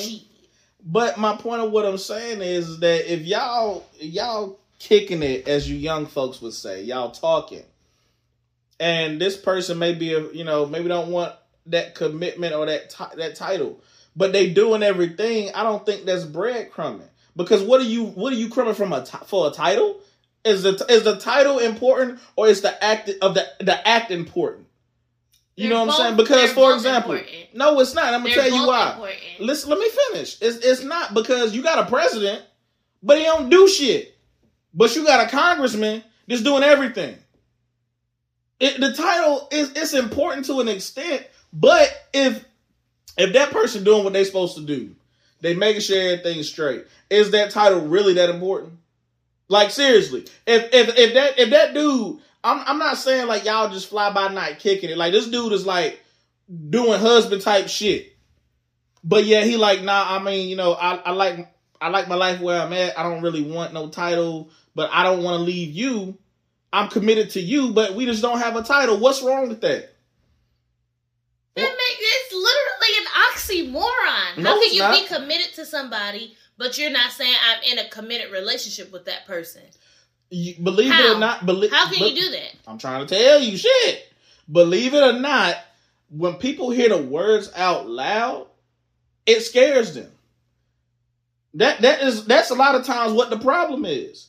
[0.84, 5.70] But my point of what I'm saying is that if y'all y'all kicking it, as
[5.70, 7.64] you young folks would say, y'all talking,
[8.80, 11.34] and this person may be a you know maybe don't want
[11.68, 13.80] that commitment or that ti- that title,
[14.16, 15.50] but they doing everything.
[15.56, 19.06] I don't think that's breadcrumbing because what are you what are you crumbing from a
[19.06, 20.00] for a title?
[20.44, 24.68] Is the is the title important or is the act of the the act important?
[25.56, 26.18] You They're know what both- I'm saying?
[26.18, 27.56] Because for example, important.
[27.56, 28.14] no, it's not.
[28.14, 28.90] I'm gonna They're tell you why.
[28.92, 29.20] important.
[29.40, 30.38] Listen, let me finish.
[30.42, 32.44] It's it's not because you got a president,
[33.02, 34.15] but he don't do shit.
[34.76, 37.18] But you got a congressman that's doing everything.
[38.60, 42.44] It, the title is it's important to an extent, but if
[43.18, 44.96] if that person doing what they supposed to do,
[45.42, 46.86] they making sure everything's straight.
[47.10, 48.74] Is that title really that important?
[49.48, 53.70] Like seriously, if if if that if that dude, I'm I'm not saying like y'all
[53.70, 54.98] just fly by night kicking it.
[54.98, 56.02] Like this dude is like
[56.70, 58.14] doing husband type shit.
[59.04, 62.16] But yeah, he like, nah, I mean, you know, I, I like I like my
[62.16, 62.98] life where I'm at.
[62.98, 66.18] I don't really want no title, but I don't want to leave you.
[66.72, 68.98] I'm committed to you, but we just don't have a title.
[68.98, 69.96] What's wrong with that?
[71.56, 74.44] That make it's literally an oxymoron.
[74.44, 75.00] No, How can you not.
[75.00, 79.26] be committed to somebody, but you're not saying I'm in a committed relationship with that
[79.26, 79.62] person?
[80.30, 82.56] You, believe it or not, believe How can you do that?
[82.68, 84.12] I'm trying to tell you shit.
[84.52, 85.56] Believe it or not,
[86.10, 88.48] when people hear the words out loud,
[89.26, 90.12] it scares them.
[91.54, 94.28] That that is that's a lot of times what the problem is.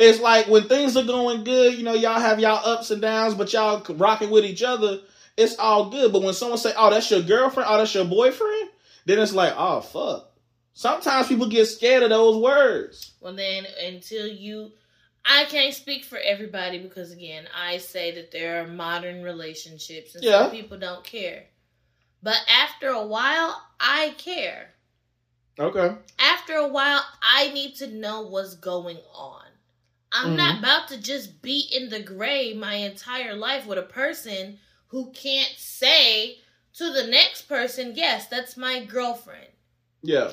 [0.00, 3.34] It's like when things are going good, you know, y'all have y'all ups and downs,
[3.34, 5.00] but y'all rocking with each other.
[5.36, 6.10] It's all good.
[6.10, 8.70] But when someone say, "Oh, that's your girlfriend," "Oh, that's your boyfriend,"
[9.04, 10.32] then it's like, "Oh, fuck."
[10.72, 13.12] Sometimes people get scared of those words.
[13.20, 14.72] Well, then until you,
[15.24, 20.24] I can't speak for everybody because again, I say that there are modern relationships and
[20.24, 20.44] Yeah.
[20.44, 21.44] some people don't care.
[22.22, 24.72] But after a while, I care.
[25.58, 25.94] Okay.
[26.18, 29.44] After a while, I need to know what's going on.
[30.12, 34.58] I'm not about to just be in the gray my entire life with a person
[34.88, 36.38] who can't say
[36.74, 39.48] to the next person, "Yes, that's my girlfriend."
[40.02, 40.32] Yeah.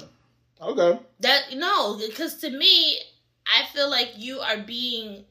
[0.62, 1.00] Okay.
[1.20, 3.00] That no, because to me,
[3.46, 5.26] I feel like you are being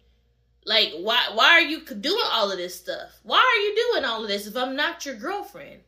[0.64, 1.30] like, why?
[1.34, 3.18] Why are you doing all of this stuff?
[3.22, 5.82] Why are you doing all of this if I'm not your girlfriend?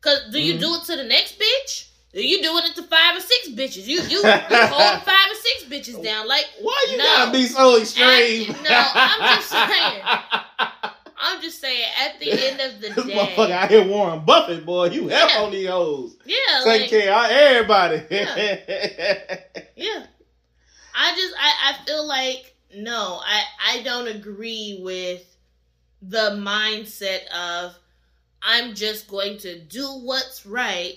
[0.00, 0.60] Cause do you Mhm.
[0.60, 1.88] do it to the next bitch?
[2.12, 3.86] You doing it to five or six bitches?
[3.86, 7.04] You you, you hold five or six bitches down like Why you No.
[7.04, 8.50] gotta be so extreme?
[8.50, 9.50] I- no, I'm just
[10.60, 10.80] saying.
[11.22, 11.84] I'm just saying.
[12.04, 14.86] At the end of the This motherfucker day, out here Warren Buffett, boy.
[14.86, 15.42] You help Yeah.
[15.42, 16.16] on these hoes.
[16.24, 18.02] yeah, Take like, care of everybody.
[19.76, 20.04] Yeah.
[20.94, 25.24] I just I, I feel like no, I I don't agree with
[26.02, 27.74] the mindset of
[28.42, 30.96] I'm just going to do what's right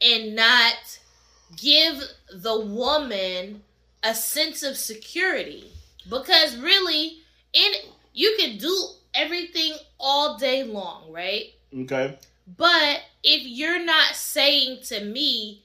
[0.00, 0.98] and not
[1.56, 3.62] give the woman
[4.02, 5.70] a sense of security
[6.08, 7.18] because really
[7.52, 7.72] in
[8.12, 11.52] you can do everything all day long, right?
[11.82, 12.18] okay.
[12.56, 15.62] But if you're not saying to me,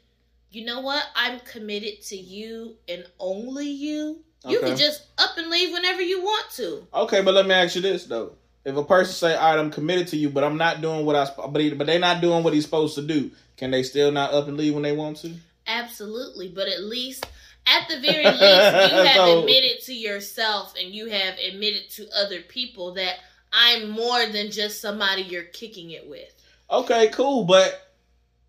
[0.51, 5.49] you know what, I'm committed to you and only you, you can just up and
[5.49, 6.87] leave whenever you want to.
[6.93, 8.33] Okay, but let me ask you this though.
[8.63, 11.15] If a person say, "All right, I'm committed to you, but I'm not doing what
[11.15, 14.11] I," but he, but they not doing what he's supposed to do, can they still
[14.11, 15.31] not up and leave when they want to?
[15.67, 17.27] Absolutely, but at least,
[17.67, 18.47] at the very least, you
[19.05, 23.17] have So- admitted to yourself and you have admitted to other people that
[23.53, 26.33] I'm more than just somebody you're kicking it with.
[26.71, 27.79] Okay, cool, but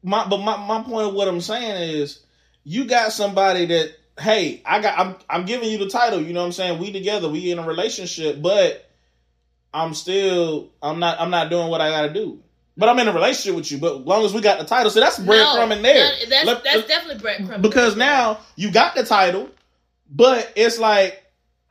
[0.02, 2.20] my but my, my point of what I'm saying is
[2.64, 6.40] you got somebody that hey, I got I'm I'm giving you the title, you know
[6.40, 6.78] what I'm saying?
[6.78, 8.88] We together, we in a relationship, but
[9.74, 12.40] I'm still I'm not I'm not doing what I gotta do.
[12.76, 14.90] But I'm in a relationship with you, but as long as we got the title,
[14.90, 16.04] so that's breadcrumb in there.
[16.04, 17.60] no, that's Let- that's definitely breadcrumb.
[17.60, 19.50] because now you got the title,
[20.10, 21.22] but it's like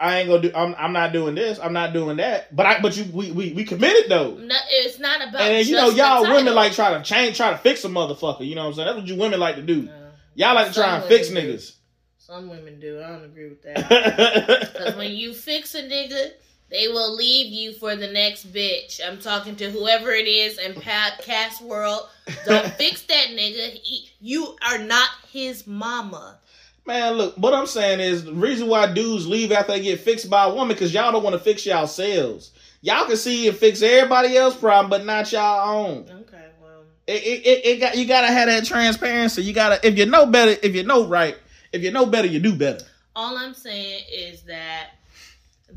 [0.01, 0.51] I ain't gonna do.
[0.55, 1.59] I'm, I'm not doing this.
[1.59, 2.55] I'm not doing that.
[2.55, 2.81] But I.
[2.81, 3.05] But you.
[3.13, 3.31] We.
[3.31, 4.35] We, we committed though.
[4.35, 5.41] No, it's not about.
[5.41, 8.45] And then, you know, y'all women like try to change, try to fix a motherfucker.
[8.45, 8.85] You know what I'm saying?
[8.87, 9.83] That's what you women like to do.
[9.83, 10.07] No.
[10.33, 11.35] Y'all like to try and fix do.
[11.35, 11.75] niggas.
[12.17, 12.99] Some women do.
[12.99, 14.69] I don't agree with that.
[14.73, 16.31] Because when you fix a nigga,
[16.71, 19.01] they will leave you for the next bitch.
[19.05, 22.07] I'm talking to whoever it is in podcast world.
[22.45, 23.71] Don't fix that nigga.
[23.83, 26.39] He, you are not his mama.
[26.87, 30.29] Man, look, what I'm saying is the reason why dudes leave after they get fixed
[30.29, 32.51] by a woman because y'all don't want to fix yourselves.
[32.81, 36.05] Y'all can see and fix everybody else's problem, but not y'all own.
[36.09, 39.43] Okay, well, It, it, it, it got you gotta have that transparency.
[39.43, 41.37] You gotta if you know better, if you know right,
[41.71, 42.83] if you know better, you do better.
[43.15, 44.91] all I'm saying is that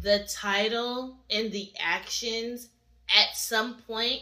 [0.05, 2.69] the title and the actions
[3.09, 4.21] at some point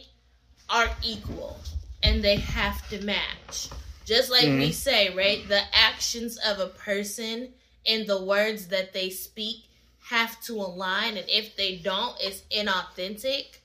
[0.71, 1.59] are equal
[2.03, 3.69] and they have to match.
[4.05, 4.71] Just like we mm-hmm.
[4.71, 5.47] say, right?
[5.49, 7.51] The actions of a person
[7.87, 9.65] and the words that they speak
[10.09, 13.59] have to align, and if they don't, it's inauthentic.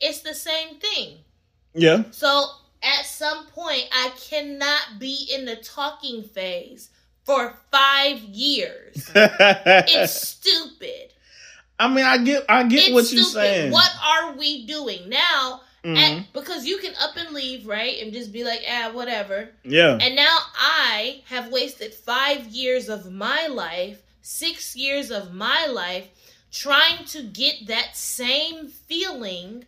[0.00, 1.18] It's the same thing.
[1.74, 2.04] Yeah.
[2.10, 2.46] So
[2.82, 6.90] at some point, I cannot be in the talking phase
[7.24, 9.10] for five years.
[9.14, 11.09] It's stupid.
[11.80, 13.72] I mean, I get, I get It's what you're saying.
[13.72, 15.62] What are we doing now?
[15.82, 15.96] Mhm.
[15.96, 19.48] At, because you can up and leave, right, and just be like, ah, whatever.
[19.64, 19.96] Yeah.
[20.00, 26.08] And now I have wasted five years of my life, six years of my life,
[26.52, 29.64] trying to get that same feeling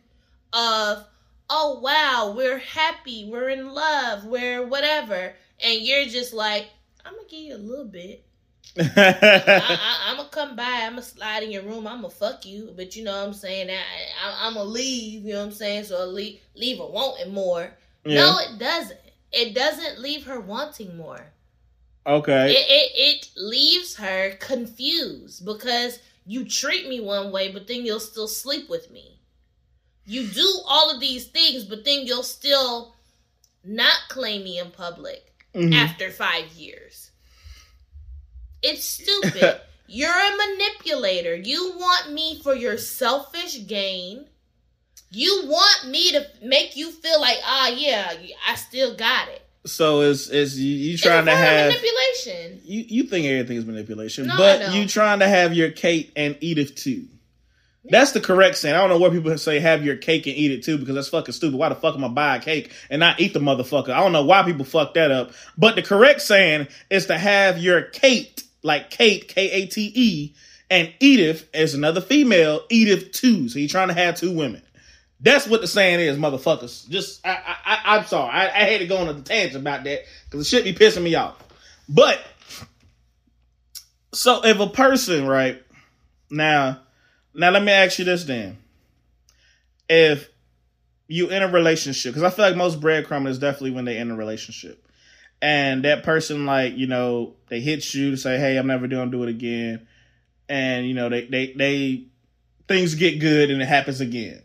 [0.53, 1.07] of,
[1.49, 5.35] oh wow, we're happy, we're in love, we're whatever.
[5.65, 6.69] And you're just like,
[7.07, 8.23] I'm gonna give you a little bit.
[8.79, 10.63] I, I'm gonna come by.
[10.65, 11.87] I'm gonna slide in your room.
[11.87, 13.69] I'm gonna fuck you, but you know what I'm saying.
[13.71, 15.25] I, I'm gonna leave.
[15.25, 15.85] You know what I'm saying.
[15.85, 17.71] So I leave, leave her wanting more.
[18.07, 18.99] No, it doesn't.
[19.31, 21.21] It doesn't leave her wanting more.
[22.07, 22.53] Okay.
[22.53, 28.01] It, it it leaves her confused because you treat me one way, but then you'll
[28.01, 29.19] still sleep with me.
[30.07, 32.95] You do all of these things, but then you'll still
[33.65, 35.75] not claim me in public Mhm.
[35.75, 37.12] after five years.
[38.63, 39.61] It's stupid.
[39.87, 41.35] You're a manipulator.
[41.35, 44.27] You want me for your selfish gain.
[45.11, 48.15] You want me to make you feel like, ah, yeah,
[48.49, 49.43] I still got it.
[49.65, 52.61] So it's it's you, you trying a to have manipulation.
[52.65, 56.37] you you think everything is manipulation, No, but you trying to have your cake and
[56.41, 57.07] eat it too.
[57.85, 58.75] That's the correct saying.
[58.75, 61.09] I don't know where people say have your cake and eat it too because that's
[61.09, 61.59] fucking stupid.
[61.59, 63.91] Why the fuck am I buy a cake and not eat the motherfucker?
[63.91, 65.33] I don't know why people fuck that up.
[65.59, 70.35] But the correct saying is to have your Kate, like Kate, K A T E,
[70.71, 73.49] and Edith as another female, Edith too.
[73.49, 74.63] So you're trying to have two women.
[75.21, 76.89] That's what the saying is, motherfuckers.
[76.89, 78.31] Just I I, I'm sorry.
[78.31, 81.03] I, I had to go on a tangent about that because it should be pissing
[81.03, 81.37] me off.
[81.89, 82.21] But
[84.13, 85.63] so if a person, right
[86.31, 86.81] now,
[87.35, 88.59] now let me ask you this then:
[89.89, 90.29] if
[91.07, 94.11] you in a relationship, because I feel like most breadcrumbing is definitely when they in
[94.11, 94.82] a relationship,
[95.43, 99.11] and that person, like you know, they hit you to say, "Hey, I'm never gonna
[99.11, 99.87] do it again,"
[100.49, 102.05] and you know, they they they
[102.69, 104.41] things get good and it happens again.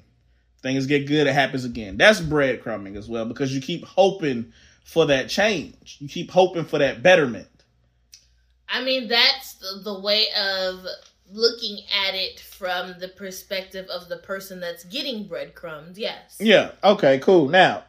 [0.64, 1.98] Things get good, it happens again.
[1.98, 4.52] That's breadcrumbing as well because you keep hoping
[4.84, 5.98] for that change.
[6.00, 7.48] You keep hoping for that betterment.
[8.68, 10.84] I mean, that's the, the way of
[11.32, 16.00] looking at it from the perspective of the person that's getting breadcrumbs.
[16.00, 16.38] Yes.
[16.40, 16.72] Yeah.
[16.84, 17.20] Okay.
[17.20, 17.50] Cool.
[17.50, 17.84] Now,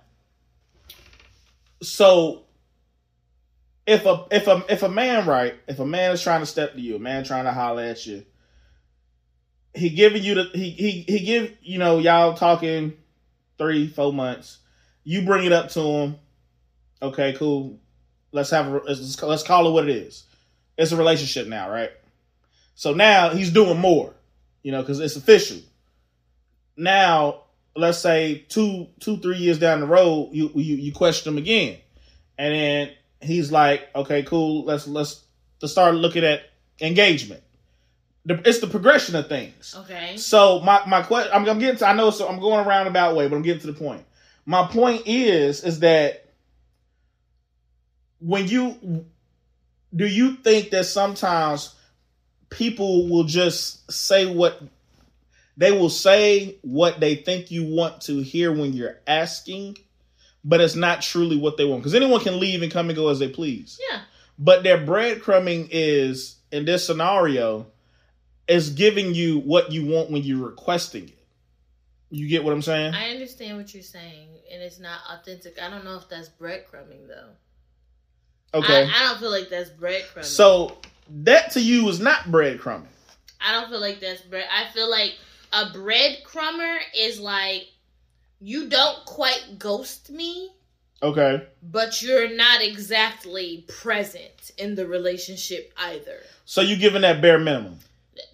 [1.83, 2.45] so
[3.89, 6.75] if a if a if a man right, if a man is trying to step
[6.75, 8.23] to you, a man trying to holler at you,
[9.75, 12.99] he giving you the he he he give you know y'all talking
[13.57, 14.59] three four months,
[15.05, 16.17] you bring it up to him.
[17.01, 17.33] Okay.
[17.39, 17.81] Cool.
[18.31, 20.25] Let's have a let's, let's call it what it is.
[20.77, 21.91] It's a relationship now, right?
[22.75, 24.15] So now he's doing more,
[24.63, 25.61] you know, because it's official.
[26.77, 31.39] Now let's say two two three years down the road you you, you question him
[31.39, 31.79] again
[32.37, 32.91] and then
[33.21, 35.25] he's like okay cool let's let's
[35.61, 36.43] let's start looking at
[36.81, 37.43] engagement.
[38.25, 39.75] The, it's the progression of things.
[39.79, 40.17] Okay.
[40.17, 43.17] so my my question I'm, I'm getting to i know so i'm going around about
[43.17, 44.05] way but i'm getting to the point.
[44.45, 46.27] My point is is that
[48.21, 49.05] when you
[49.95, 51.75] do you think that sometimes
[52.51, 54.61] people will just say what
[55.57, 59.77] they will say what they think you want to hear when you're asking,
[60.49, 61.83] but it's not truly what they want?
[61.83, 63.79] Because anyone can leave and come and go as they please.
[63.91, 64.01] Yeah.
[64.39, 67.67] But their breadcrumbing is in this scenario
[68.49, 71.19] is giving you what you want when you're requesting it.
[72.11, 72.95] You get what I'm saying?
[72.95, 75.61] I understand what you're saying, and it's not authentic.
[75.61, 78.59] I don't know if that's breadcrumbing though.
[78.59, 78.85] okay.
[78.85, 80.25] I, I don't feel like that's breadcrumbing.
[80.25, 80.79] so
[81.25, 82.87] that to you is not breadcrumbing.
[83.47, 84.47] I don't feel like that's bread.
[84.51, 85.13] I feel like
[85.53, 87.67] a breadcrumber is like
[88.41, 90.51] you don't quite ghost me,
[91.03, 91.47] Okay.
[91.63, 96.21] but you're not exactly present in the relationship either.
[96.45, 97.79] So you're giving that bare minimum.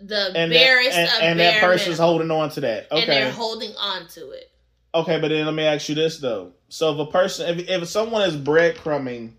[0.00, 2.06] The And barest that, and, and that person's minimum.
[2.06, 2.90] holding on to that.
[2.90, 3.02] Okay.
[3.02, 4.50] And they're holding on to it.
[4.94, 6.52] Okay, but then let me ask you this though.
[6.68, 9.32] So if a person if if someone is breadcrumbing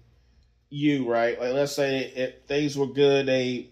[0.70, 1.40] you, right?
[1.40, 3.70] Like let's say if things were good, they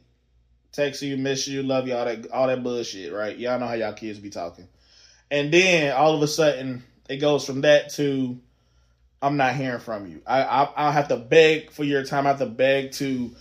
[0.71, 3.37] text you, miss you, love you, all that all that bullshit, right?
[3.37, 4.67] Y'all know how y'all kids be talking.
[5.34, 8.39] And then all of a sudden it goes from that to
[9.19, 10.21] I'm not hearing from you.
[10.27, 12.27] I I I'll have to beg for your time.
[12.27, 13.31] I have to beg to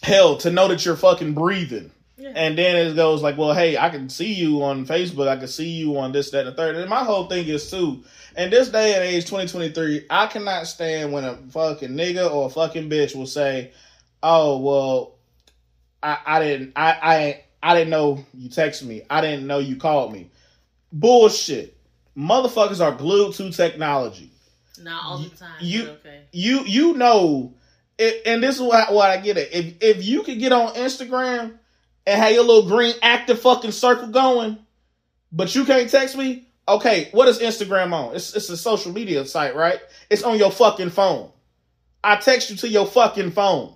[0.00, 1.90] hell to know that you're fucking breathing.
[2.16, 2.32] Yeah.
[2.34, 5.26] And then it goes like, well, hey, I can see you on Facebook.
[5.26, 6.76] I can see you on this, that, and the third.
[6.76, 8.04] And my whole thing is too,
[8.36, 12.50] in this day and age, 2023, I cannot stand when a fucking nigga or a
[12.50, 13.72] fucking bitch will say,
[14.22, 15.14] oh, well,
[16.02, 19.02] I, I didn't, I, I, I didn't know you texted me.
[19.10, 20.30] I didn't know you called me.
[20.92, 21.76] Bullshit.
[22.16, 24.30] Motherfuckers are glued to technology
[24.82, 25.56] Not all the time.
[25.60, 26.22] you- okay.
[26.32, 27.54] you you know,
[27.96, 29.50] it, and this is what what I get it.
[29.52, 31.58] If if you could get on Instagram
[32.06, 34.58] and have your little green active fucking circle going,
[35.30, 38.16] but you can't text me, okay, what is Instagram on?
[38.16, 39.78] It's it's a social media site, right?
[40.10, 41.30] It's on your fucking phone.
[42.02, 43.74] I text you to your fucking phone.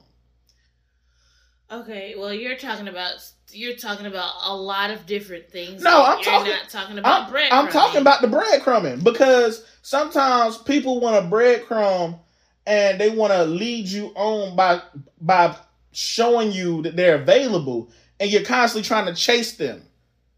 [1.71, 3.15] Okay, well, you're talking about
[3.53, 5.83] you're talking about a lot of different things.
[5.83, 7.53] No, I'm talking- not talking about I'm, bread.
[7.53, 12.19] I'm talking about the breadcrumbing because sometimes people want a breadcrumb
[12.67, 14.81] and they want to lead you on by
[15.21, 15.57] by
[15.93, 17.91] showing you that they're available,
[18.21, 19.83] and you're constantly trying to chase them,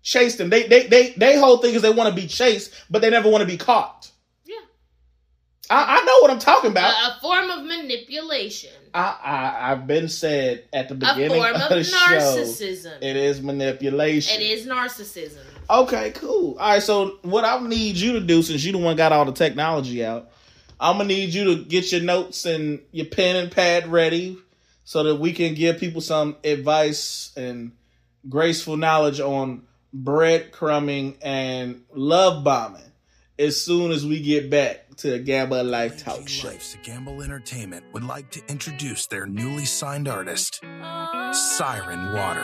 [0.03, 0.51] chase them.
[0.51, 3.29] They they they they whole thing is they want to be chased, but they never
[3.29, 4.11] want to be caught.
[5.71, 6.93] I, I know what I'm talking about.
[6.93, 11.63] a form of manipulation, I, I I've been said at the a beginning form of
[11.63, 11.97] of the show.
[11.97, 12.99] narcissism.
[13.01, 14.41] It is manipulation.
[14.41, 15.39] it is narcissism.
[15.71, 16.59] Okay, cool.
[16.59, 19.25] All right, so what I need you to do, since you the one got all
[19.25, 20.31] the technology out,
[20.79, 24.37] I'm gonna need you to get your notes and your pen and pad ready,
[24.85, 27.73] so that we can give people some advice and
[28.29, 29.63] graceful knowledge on
[29.97, 32.83] breadcrumbing and love bombing.
[33.39, 36.49] As soon as we get back to the Gamble Life Talk Show.
[36.49, 40.61] Life's Gamble Entertainment would like to introduce their newly signed artist,
[41.33, 42.41] Siren Water,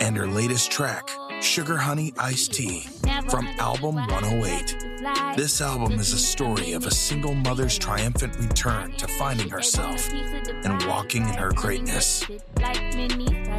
[0.00, 1.10] and her latest track,
[1.40, 2.86] Sugar Honey Iced Tea,
[3.28, 5.36] from album 108.
[5.36, 10.84] This album is a story of a single mother's triumphant return to finding herself and
[10.86, 12.24] walking in her greatness.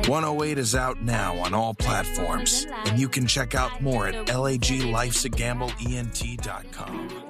[0.07, 7.22] 108 is out now on all platforms, and you can check out more at laglifesagambleent.com.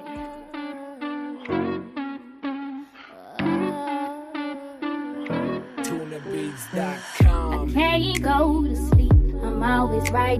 [7.74, 9.12] can't go to sleep.
[9.42, 10.38] I'm always here.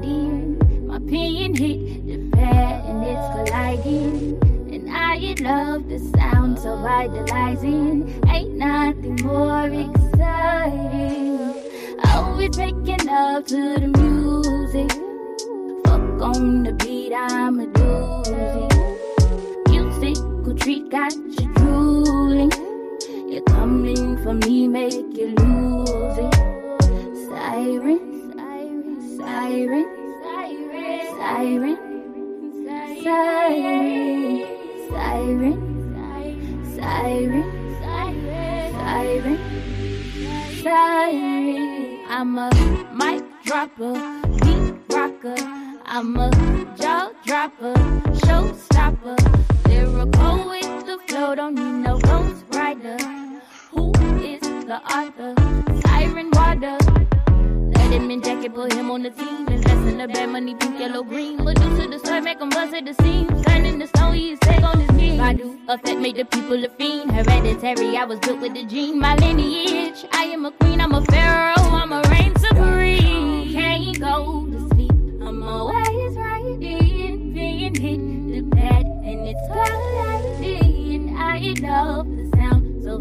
[0.87, 4.39] My pen hit the pad and it's colliding.
[4.73, 8.23] And I love the sound so vitalizing.
[8.29, 11.39] Ain't nothing more exciting.
[12.05, 14.93] Always making love to the music.
[15.85, 18.71] Fuck on the beat, I'm a doozy.
[19.71, 22.53] Musical treat got you drooling.
[23.29, 26.34] You're coming for me, make you lose it.
[29.45, 29.87] Siren,
[30.23, 31.77] siren, siren,
[33.03, 33.85] siren,
[34.89, 35.61] siren,
[37.85, 38.25] siren,
[38.73, 39.39] siren,
[40.63, 42.01] siren.
[42.09, 42.49] I'm a
[42.95, 43.93] mic dropper,
[44.41, 45.37] beat rocker.
[45.85, 46.31] I'm a
[46.81, 47.75] jaw dropper,
[48.25, 49.19] showstopper.
[49.69, 52.97] Lyrical with the flow, don't need no ghost rider.
[53.73, 53.93] Who
[54.25, 55.35] is the author?
[55.83, 56.79] Siren water.
[58.03, 59.49] Inject it, put him on the team.
[59.49, 61.45] Invest in the bad money, pink, yellow, green.
[61.45, 63.45] But due to the story, make him bust at the seams.
[63.45, 65.21] Turning the stone, he's take on his knees.
[65.21, 67.11] Badu effect made the people a fiend.
[67.11, 69.01] Hereditary, I was built with the gene.
[69.01, 73.53] My lineage, I am a queen, I'm a pharaoh, I'm a reign supreme.
[73.53, 74.93] Can't go to sleep,
[75.23, 81.17] I'm always right in, being hit the bed, and it's colliding.
[81.17, 82.99] I love the sound so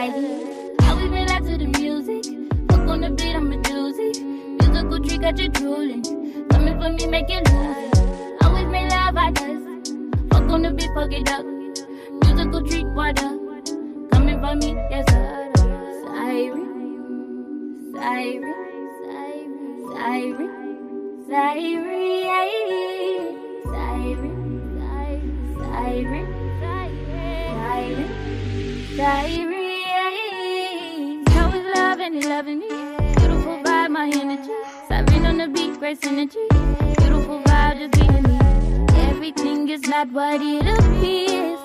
[0.00, 0.40] vitalizing.
[0.40, 0.82] silent.
[0.82, 2.24] Always been loud to the music.
[2.68, 4.22] Fuck on the beat, I'm a doozy.
[4.60, 6.02] Musical trick, got you drooling.
[6.50, 7.48] Coming for me, make it.
[8.42, 9.94] Always made love, I just.
[10.30, 11.44] Fuck on the beat, fuck it up.
[12.24, 13.38] Musical treat, water.
[14.12, 15.52] Coming for me, yes, sir.
[16.04, 16.66] Siren.
[17.92, 18.54] Siren.
[19.02, 19.80] Siren.
[21.28, 21.80] Siren.
[23.68, 24.40] Siren.
[25.60, 26.26] Siren.
[28.96, 29.59] Siren.
[32.00, 32.68] Loving me?
[33.16, 34.50] Beautiful vibe, my energy.
[34.90, 36.48] On the beat, great synergy.
[36.96, 38.38] Beautiful vibe, just beating me.
[39.10, 41.60] Everything is not what it appears.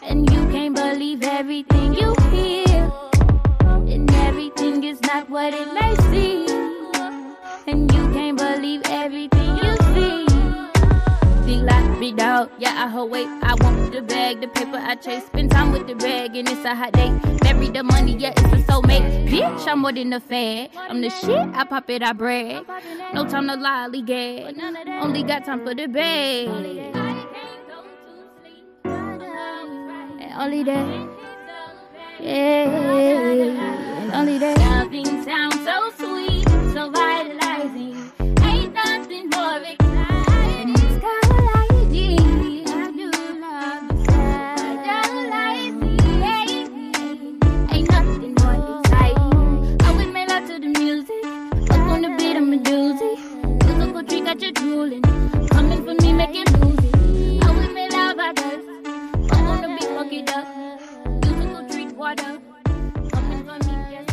[0.00, 2.92] And you can't believe everything you hear.
[3.62, 6.92] And everything is not what it may seem.
[7.66, 9.37] And you can't believe everything.
[11.48, 13.26] Big like big dog, yeah, I hold weight.
[13.26, 15.24] I want the bag, the paper I chase.
[15.24, 17.08] Spend time with the bag, and it's a hot day.
[17.42, 19.30] Marry the money, yeah, it's a soulmate.
[19.30, 20.68] Bitch, I'm more than a fan.
[20.76, 22.66] I'm the shit, I pop it, I brag.
[23.14, 23.86] No time to lie.
[25.00, 26.48] Only got time for the bag.
[26.48, 26.74] Only
[30.64, 31.08] that.
[32.20, 34.58] Yeah, only that.
[34.58, 36.37] Nothing sounds so sweet,
[54.88, 55.48] rolling.
[55.48, 57.42] Coming for me, making movies.
[57.42, 58.64] I will me love others.
[59.30, 60.46] I wanna be fucked up.
[61.24, 62.40] Musical treat water.
[63.12, 64.06] Coming for me, yes.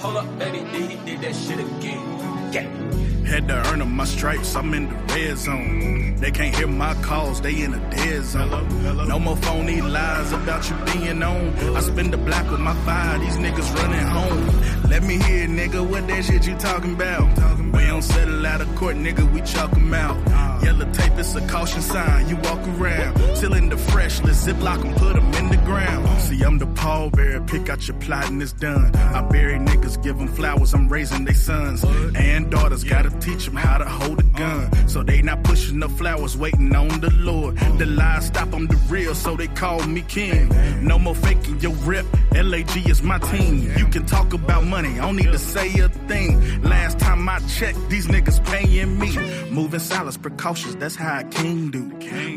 [0.00, 2.52] Hold up, baby, did he did that shit again?
[2.52, 3.09] Yeah.
[3.30, 6.16] Had to earn 'em my stripes, I'm in the red zone.
[6.18, 9.06] They can't hear my calls, they in a dead zone.
[9.06, 11.76] No more phony lies about you being on.
[11.76, 14.46] I spend the block with my five, these niggas running home.
[14.90, 17.28] Let me hear, nigga, what that shit you talking about?
[17.72, 20.16] We don't settle out of court, nigga, we chalk 'em out.
[20.64, 23.14] Yellow tape, it's a caution sign, you walk around.
[23.36, 26.04] Till in the fresh, let's ziplock 'em, put 'em in the ground.
[26.20, 28.90] See, I'm the pallbearer, pick out your plot and it's done.
[29.14, 31.84] I bury niggas, give 'em flowers, I'm raising they sons.
[32.14, 34.70] And daughters, gotta teach 'em how to hold a gun.
[34.88, 37.56] So they not pushing the flowers, waiting on the Lord.
[37.78, 40.50] The lies stop 'em the real, so they call me king.
[40.82, 43.70] No more faking your rep, LAG is my team.
[43.76, 46.62] You can talk about money, I don't need to say a thing.
[46.62, 49.10] Last time I checked, these niggas paying me.
[49.50, 51.82] Moving silence, precautions, that's how a king do.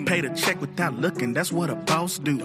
[0.06, 2.40] Pay the check without looking, that's what a boss do.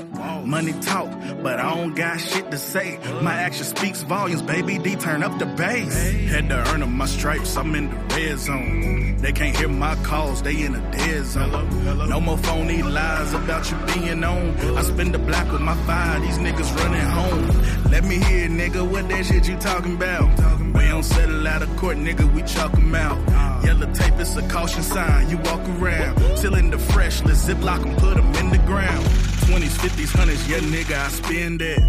[0.44, 1.08] Money talk,
[1.42, 2.98] but I don't got shit to say.
[3.22, 5.94] My action speaks volumes, baby D, turn up the bass.
[6.30, 9.16] Had to earn 'em my stripes, I'm in the red zone.
[9.18, 12.08] They can't hear my calls, they in a dead zone.
[12.08, 14.56] No more phony lies about you being on.
[14.76, 17.90] I spend the block with my five, these niggas running home.
[17.90, 20.28] Let me hear, nigga, what that shit you talking about?
[20.74, 23.18] We don't settle out of court, nigga, we chalk 'em out.
[23.64, 26.16] Yellow tape, is a caution sign, you walk around.
[26.36, 29.06] Till in the fresh, let's ziplock 'em, put 'em in the ground.
[29.48, 31.80] 20s, 50s, 100s, yeah, nigga, I spend that.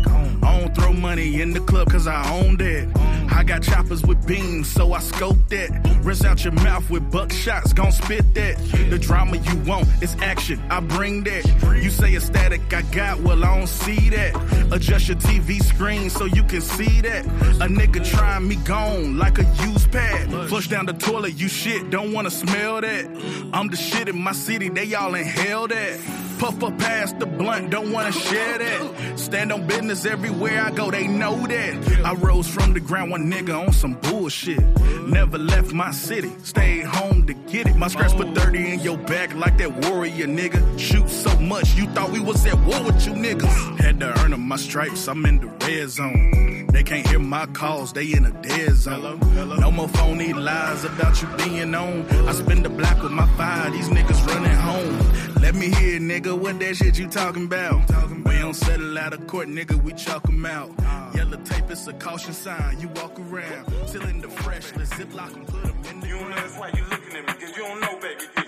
[0.42, 3.28] I don't throw money in the club cause I own that.
[3.30, 5.70] I got choppers with beams, so I scope that.
[6.02, 8.58] Rinse out your mouth with buckshots, gon' spit that.
[8.90, 11.46] The drama you want, it's action, I bring that.
[11.84, 14.72] You say it's static, I got, well, I don't see that.
[14.72, 17.26] Adjust your TV screen so you can see that.
[17.26, 20.32] A nigga trying me gone like a used pad.
[20.48, 23.06] Flush down the toilet, you shit, don't wanna smell that.
[23.52, 26.29] I'm the shit in my city, they all inhale that.
[26.40, 29.20] Puff up past the blunt, don't wanna share that.
[29.20, 32.06] Stand on business everywhere I go, they know that.
[32.06, 34.62] I rose from the ground, one nigga on some bullshit.
[35.06, 37.76] Never left my city, stayed home to get it.
[37.76, 40.62] My scratch put 30 in your back like that warrior nigga.
[40.80, 43.80] Shoot so much, you thought we was at war with you niggas.
[43.80, 46.49] Had to earn them my stripes, I'm in the red zone.
[46.72, 49.20] They can't hear my calls, they in a dead zone.
[49.60, 52.06] No more phony lies about you being on.
[52.28, 55.34] I spend the block with my five, these niggas running home.
[55.42, 57.90] Let me hear, nigga, what that shit you talking about?
[58.26, 60.70] We don't settle out of court, nigga, we chalk 'em out.
[61.16, 63.66] Yellow tape, it's a caution sign, you walk around.
[63.88, 66.58] Till in the fresh, let's ziplock 'em, put 'em in the You don't know that's
[66.58, 68.26] why you looking at me, cause you don't know, baby.
[68.36, 68.42] D.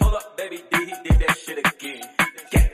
[0.00, 2.02] Hold up, baby, did he did that shit again?
[2.52, 2.68] Yeah.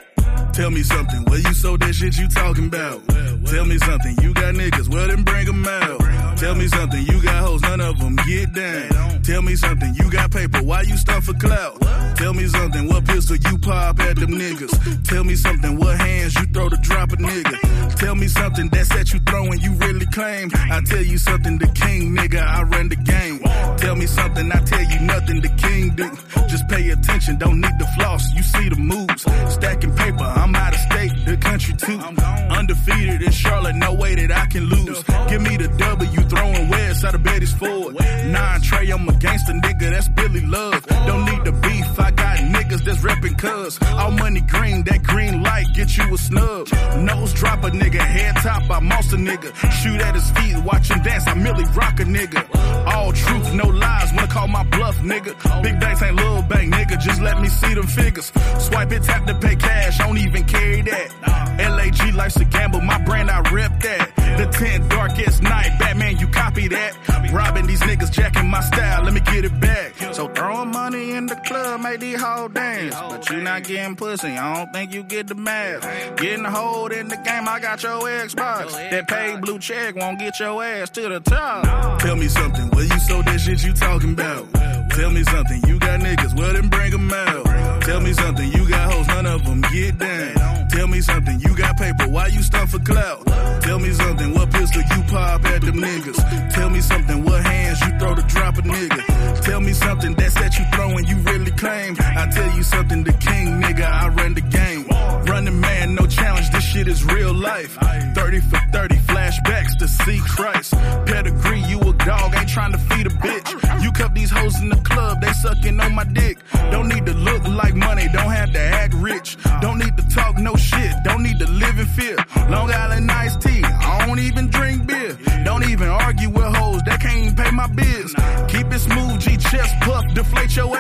[0.61, 3.01] Tell me something, where you sold that shit you talking about?
[3.47, 6.37] Tell me something, you got niggas, well then bring 'em out.
[6.37, 9.23] Tell me something, you got hoes, none of them get down.
[9.23, 11.81] Tell me something, you got paper, why you stuff for clout?
[12.17, 14.73] Tell me something, what pistol you pop at them niggas?
[15.09, 17.97] Tell me something, what hands you throw to drop a nigga?
[17.97, 20.51] Tell me something, that set you throwing you really claim.
[20.55, 23.41] I tell you something, the king nigga, I run the game.
[23.79, 26.11] Tell me something, I tell you nothing, the king do.
[26.49, 29.25] Just pay attention, don't need the floss, you see the moves.
[29.49, 31.99] Stacking paper, I'm out of state, the country too.
[32.01, 32.19] i'm
[32.51, 35.03] Undefeated in Charlotte, no way that I can lose.
[35.29, 37.95] Give me the W, throwing west out of Betty's Ford.
[38.27, 40.85] Nine Trey, I'm a gangster nigga, that's Billy Love.
[40.87, 43.79] Don't need the beef, I got niggas that's reppin' cuz.
[43.83, 46.69] All money green, that green light get you a snub.
[46.99, 49.55] Nose drop a nigga, head top, I moss a nigga.
[49.71, 52.43] Shoot at his feet, watch him dance, I merely rock a nigga.
[52.87, 55.63] All truth, no lies, wanna call my bluff, nigga.
[55.63, 58.33] Big banks ain't little bank, nigga, just let me see them figures.
[58.59, 61.11] Swipe it, tap to pay cash, don't even carry that.
[61.59, 64.17] LAG life's a gamble, my brand, I rep that.
[64.17, 66.97] The 10 darkest night, Batman, you copy that.
[67.33, 69.95] Robbing these niggas, jacking my style, let me get it back.
[70.15, 72.95] So throwing money in the club, make these whole dance.
[72.95, 76.17] But you not getting pussy, I don't think you get the math.
[76.17, 78.73] Getting hold in the game, I got your Xbox.
[78.91, 81.99] That paid blue check won't get your ass to the top.
[82.01, 84.53] Tell me something, where you sold that shit you talking about?
[84.91, 87.70] Tell me something, you got niggas, well then bring 'em out.
[87.81, 90.69] Tell me something, you got hoes, none of them get down.
[90.69, 93.27] Tell me something, you got paper, why you stuff for clout?
[93.63, 96.53] Tell me something, what pistol you pop at them niggas?
[96.55, 99.41] Tell me something, what hands you throw to drop a nigga?
[99.43, 101.97] Tell me something, that set you throwing you really claim.
[101.99, 104.87] I tell you something, the king nigga, I run the game.
[105.27, 107.77] Running man, no challenge, this shit is real life.
[108.15, 110.73] 30 for 30, flashbacks to see Christ.
[111.07, 113.83] Pedigree, you a dog, ain't trying to feed a bitch.
[113.83, 116.39] You cup these hoes in the club, they sucking on my dick.
[116.71, 119.37] Don't need to look like money, don't have to act rich.
[119.61, 122.17] Don't need to talk no shit, don't need to live in fear.
[122.49, 125.19] Long Island iced tea, I don't even drink beer.
[125.45, 128.15] Don't even argue with hoes, they can't even pay my bills.
[128.49, 130.80] Keep it smooth, G chest puff, deflate your ass.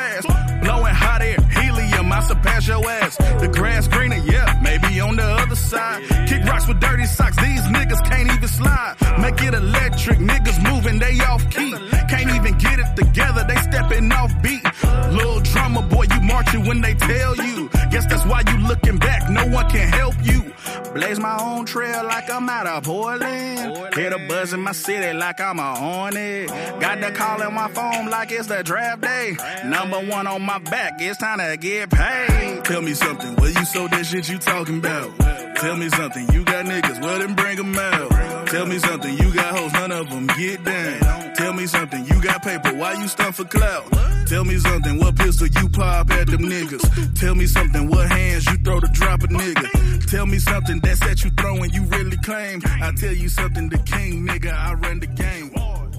[19.70, 20.52] Can help you.
[20.94, 23.79] Blaze my own trail like I'm out of Portland.
[24.10, 26.48] The buzz in my city like I'm a hornet.
[26.80, 29.36] Got the call in my phone like it's the draft day.
[29.64, 32.64] Number one on my back, it's time to get paid.
[32.64, 35.16] Tell me something, what you sold that shit you talking about?
[35.58, 38.46] Tell me something, you got niggas, well then bring 'em out.
[38.48, 41.34] Tell me something, you got hoes, none of them get down.
[41.34, 43.84] Tell me something, you got paper, why you stuff for clout?
[44.26, 47.14] Tell me something, what pistol you pop at them niggas?
[47.20, 50.10] Tell me something, what hands you throw to drop a nigga?
[50.10, 52.60] Tell me something, that set you throwing you really claim.
[52.64, 55.50] I tell you something, the king nigga, I run the game.
[55.52, 55.90] What?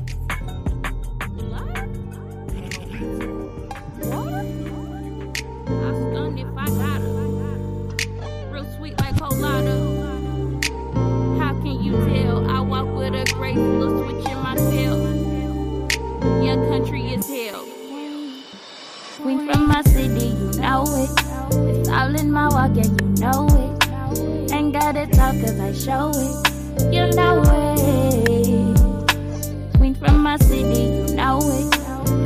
[5.68, 8.52] I stunned if I got her.
[8.52, 9.78] Real sweet like Colada.
[11.40, 12.49] How can you tell?
[12.49, 14.98] I walk with a grace, little switch in my tail.
[16.44, 17.65] Your country is hell.
[19.22, 21.11] Queen from my city, you know it.
[21.78, 24.52] It's all in my walk, yeah, you know it.
[24.52, 26.51] Ain't gotta talk cause I show it.
[26.90, 28.78] You know it.
[29.78, 31.68] Queen from my city, you know it.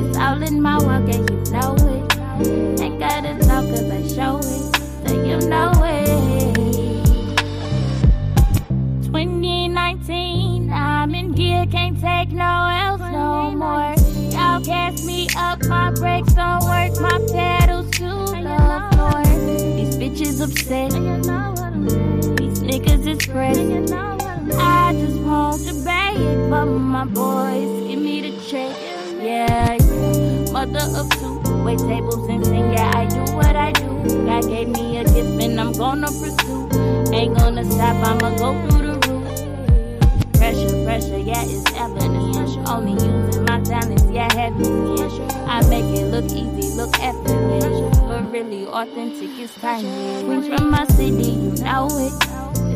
[0.08, 2.82] It's all in my walk, yeah, you know it.
[2.82, 5.08] Ain't gotta talk cause I show it.
[5.08, 6.56] So you know it.
[9.06, 13.96] 2019, I'm in gear, can't take no else no more.
[14.32, 18.46] Y'all cast me up, my brakes don't work, my pedals to the floor.
[18.82, 18.85] These
[20.06, 20.92] bitches upset,
[22.38, 23.94] these niggas is pressed.
[24.60, 26.16] I just want to beg
[26.48, 28.76] for my boys, give me the check.
[29.20, 29.78] Yeah,
[30.52, 32.72] mother of two, wait tables and sing.
[32.72, 34.26] Yeah, I do what I do.
[34.28, 36.70] God gave me a gift and I'm gonna pursue.
[37.12, 40.34] Ain't gonna stop, I'ma go through the roof.
[40.34, 42.70] Pressure, pressure, yeah, it's evidence.
[42.70, 44.66] Only using my talents, yeah, heavy.
[45.48, 47.95] I make it look easy, look effortless.
[48.16, 50.24] Really authentic, it's timeless.
[50.24, 52.14] Queens from my city, you know it.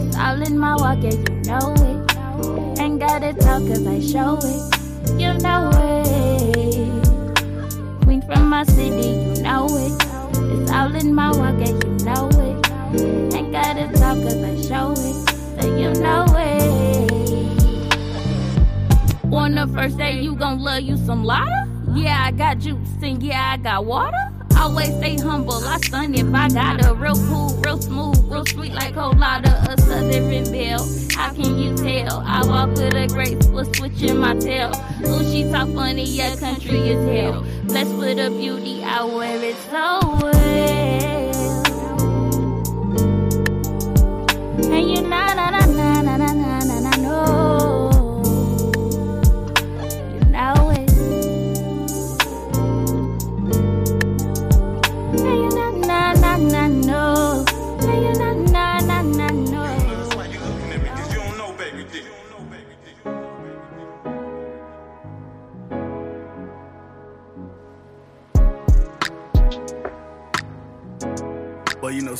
[0.05, 2.79] It's all in my walk, yeah, you know it.
[2.79, 4.61] Ain't gotta talk cause I show it.
[5.17, 7.03] You know it.
[8.03, 9.93] Queen from my city, you know it.
[10.59, 13.33] It's all in my walk, yeah, you know it.
[13.33, 15.15] Ain't gotta talk cause I show it.
[15.61, 17.09] So you know it.
[19.33, 21.67] On the first day, you gon' love you some lotta?
[21.93, 24.28] Yeah, I got juice and yeah, I got water.
[24.59, 28.73] Always stay humble, I stun if I got a real cool, real smooth, real sweet
[28.73, 30.85] like colada, a southern belle.
[31.15, 32.21] How can you tell?
[32.25, 34.71] I walk with a graceful switch in my tail.
[35.07, 37.45] Ooh, she talk funny, yeah, country as hell.
[37.63, 40.35] Blessed with a beauty, I wear it so well.
[44.71, 45.65] And you na na na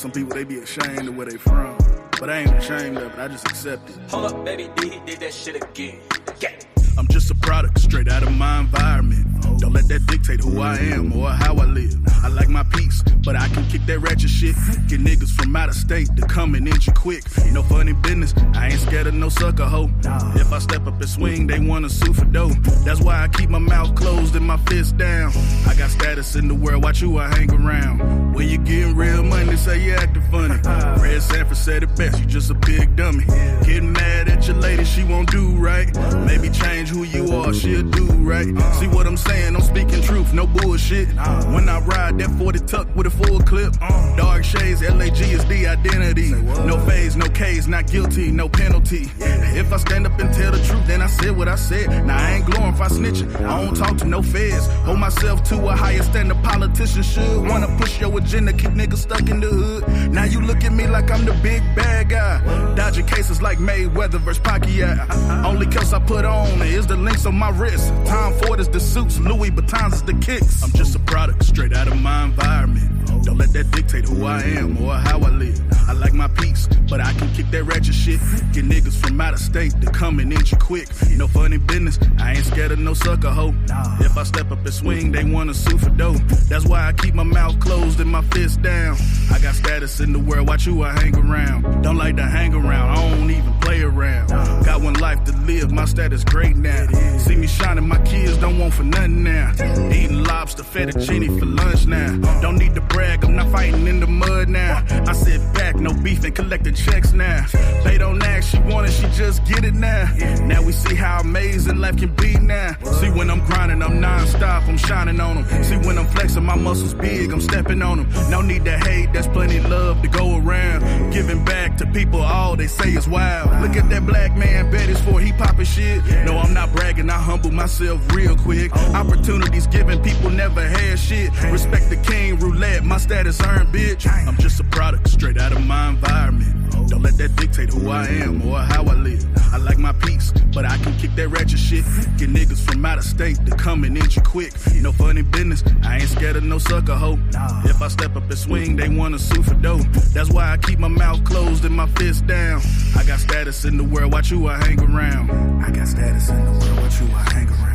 [0.00, 1.76] some people they be ashamed of where they from.
[2.18, 3.96] But I ain't ashamed of it, I just accept it.
[4.10, 6.00] Hold up, baby D, he did that shit again.
[6.40, 6.58] Yeah.
[6.96, 9.19] I'm just a product straight out of my environment.
[9.58, 11.96] Don't let that dictate who I am or how I live.
[12.22, 14.54] I like my peace, but I can kick that ratchet shit.
[14.88, 17.24] Get niggas from out of state to come and inch you quick.
[17.52, 19.90] No funny business, I ain't scared of no sucker hoe.
[20.34, 22.54] If I step up and swing, they wanna sue for dough.
[22.84, 25.32] That's why I keep my mouth closed and my fist down.
[25.66, 28.34] I got status in the world, watch who I hang around.
[28.34, 30.56] When you getting real money, say you acting funny.
[30.98, 33.24] Fred Sanford said it best, you just a big dummy.
[33.64, 35.88] Getting mad at your lady, she won't do right.
[36.26, 38.46] Maybe change who you are, she'll do right.
[38.74, 39.29] See what I'm saying?
[39.30, 41.08] I'm speaking truth, no bullshit.
[41.08, 43.72] When I ride that 40 tuck with a full clip,
[44.16, 46.30] dark shades, LAG is the identity.
[46.66, 49.10] No phase, no case, not guilty, no penalty.
[49.18, 52.06] If I stand up and tell the truth, then I said what I said.
[52.06, 54.66] Now I ain't glorify snitching, I don't talk to no feds.
[54.84, 57.48] Hold myself to a higher standard, politicians should.
[57.48, 60.12] Wanna push your agenda, keep niggas stuck in the hood.
[60.12, 62.74] Now you look at me like I'm the big bad guy.
[62.74, 65.44] Dodging cases like Mayweather versus Pacquiao.
[65.44, 67.92] Only curse I put on is the links on my wrist.
[68.06, 70.62] Tom Ford is the suits, Louis Vuittons is the kicks.
[70.62, 72.99] I'm just a product straight out of my environment.
[73.22, 75.60] Don't let that dictate who I am or how I live.
[75.88, 78.20] I like my peace, but I can kick that ratchet shit.
[78.52, 80.88] Get niggas from out of state to come and inch you quick.
[81.10, 83.54] No funny business, I ain't scared of no sucker hoe.
[84.00, 86.14] If I step up and swing, they wanna sue for dough.
[86.48, 88.96] That's why I keep my mouth closed and my fist down.
[89.32, 91.82] I got status in the world, watch who I hang around.
[91.82, 94.28] Don't like to hang around, I don't even play around.
[94.64, 96.86] Got one life to live, my status great now.
[97.18, 99.52] See me shining, my kids don't want for nothing now.
[99.92, 102.16] Eating lobster, fettuccine for lunch now.
[102.40, 104.84] Don't need to brag, I'm not fighting in the mud now.
[105.06, 107.46] I sit back, no beef and collect the checks now.
[107.84, 110.12] They don't ask, she want it, she just get it now.
[110.44, 112.76] Now we see how amazing life can be now.
[113.00, 115.64] See when I'm grinding, I'm non-stop, I'm shining on them.
[115.64, 118.30] See when I'm flexing, my muscles big, I'm stepping on them.
[118.30, 121.12] No need to hate, there's plenty love to go around.
[121.12, 123.50] Giving back to people, all they say is wild.
[123.62, 126.04] Look at that black man, bet it's for he poppin' shit.
[126.26, 128.72] No, I'm not bragging, I humble myself real quick.
[128.94, 131.30] Opportunities given, people never had shit.
[131.50, 134.06] Respect the king, roulette, my status earned, bitch.
[134.26, 136.74] I'm just a product straight out of my environment.
[136.74, 136.86] Oh.
[136.88, 139.26] Don't let that dictate who I am or how I live.
[139.52, 141.84] I like my peace, but I can kick that ratchet shit.
[142.16, 144.52] Get niggas from out of state to come and inch you quick.
[144.74, 147.18] No funny business, I ain't scared of no sucker hoe.
[147.64, 149.82] If I step up and swing, they wanna sue for dough.
[150.14, 152.60] That's why I keep my mouth closed and my fist down.
[152.96, 155.30] I got status in the world, watch who I hang around.
[155.64, 157.69] I got status in the world, watch who I hang around.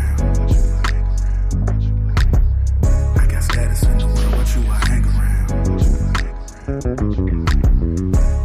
[3.56, 5.52] I got status in the world, watch who I hang around.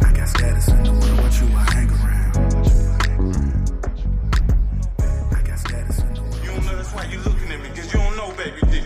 [0.05, 2.37] I got status in the world, watch who I hang around.
[5.35, 6.37] I got status in the world.
[6.45, 8.83] You don't know that's why you looking at me, cause you don't know, baby D.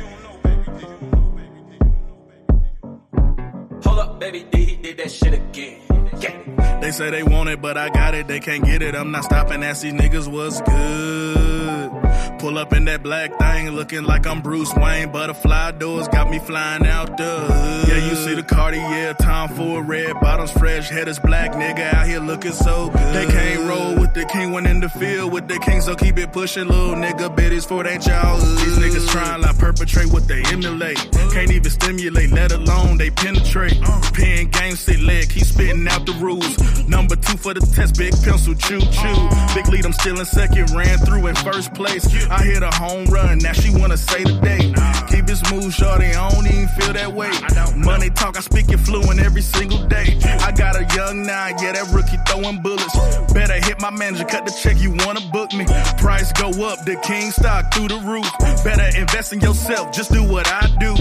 [3.83, 5.81] Hold up, baby D, he did that shit again.
[6.21, 6.81] Yeah.
[6.81, 8.29] They say they want it, but I got it.
[8.29, 8.95] They can't get it.
[8.95, 9.63] I'm not stopping.
[9.63, 12.04] Ask these niggas what's good.
[12.45, 15.11] Pull up in that black thing, looking like I'm Bruce Wayne.
[15.11, 17.89] Butterfly doors got me flying out the hood.
[17.89, 22.07] Yeah, you see the Cartier, Tom Ford, red bottoms, fresh head is black nigga out
[22.07, 23.15] here looking so good.
[23.15, 26.19] They can't roll with the king when in the field with the king, so keep
[26.19, 27.35] it pushing, little nigga.
[27.55, 28.37] It's for ain't y'all.
[28.37, 30.99] These niggas trying like perpetrate what they emulate.
[31.33, 33.81] Can't even stimulate, let alone they penetrate.
[34.13, 36.59] Pen game, sit leg, keep spitting out the rules.
[36.89, 39.29] Number two for the test, big pencil, choo choo.
[39.55, 42.05] Big lead, I'm still in second, ran through in first place.
[42.35, 44.73] I hit a home run, now she wanna say the today.
[45.09, 47.31] Keep it smooth, shorty, I don't even feel that way.
[47.77, 50.19] Money talk, I speak it fluent every single day.
[50.41, 52.95] I got a young nine, yeah, that rookie throwing bullets.
[53.33, 55.65] Better hit my manager, cut the check, you wanna book me.
[55.99, 58.29] Price go up, the king stock through the roof.
[58.65, 60.95] Better invest in yourself, just do what I do.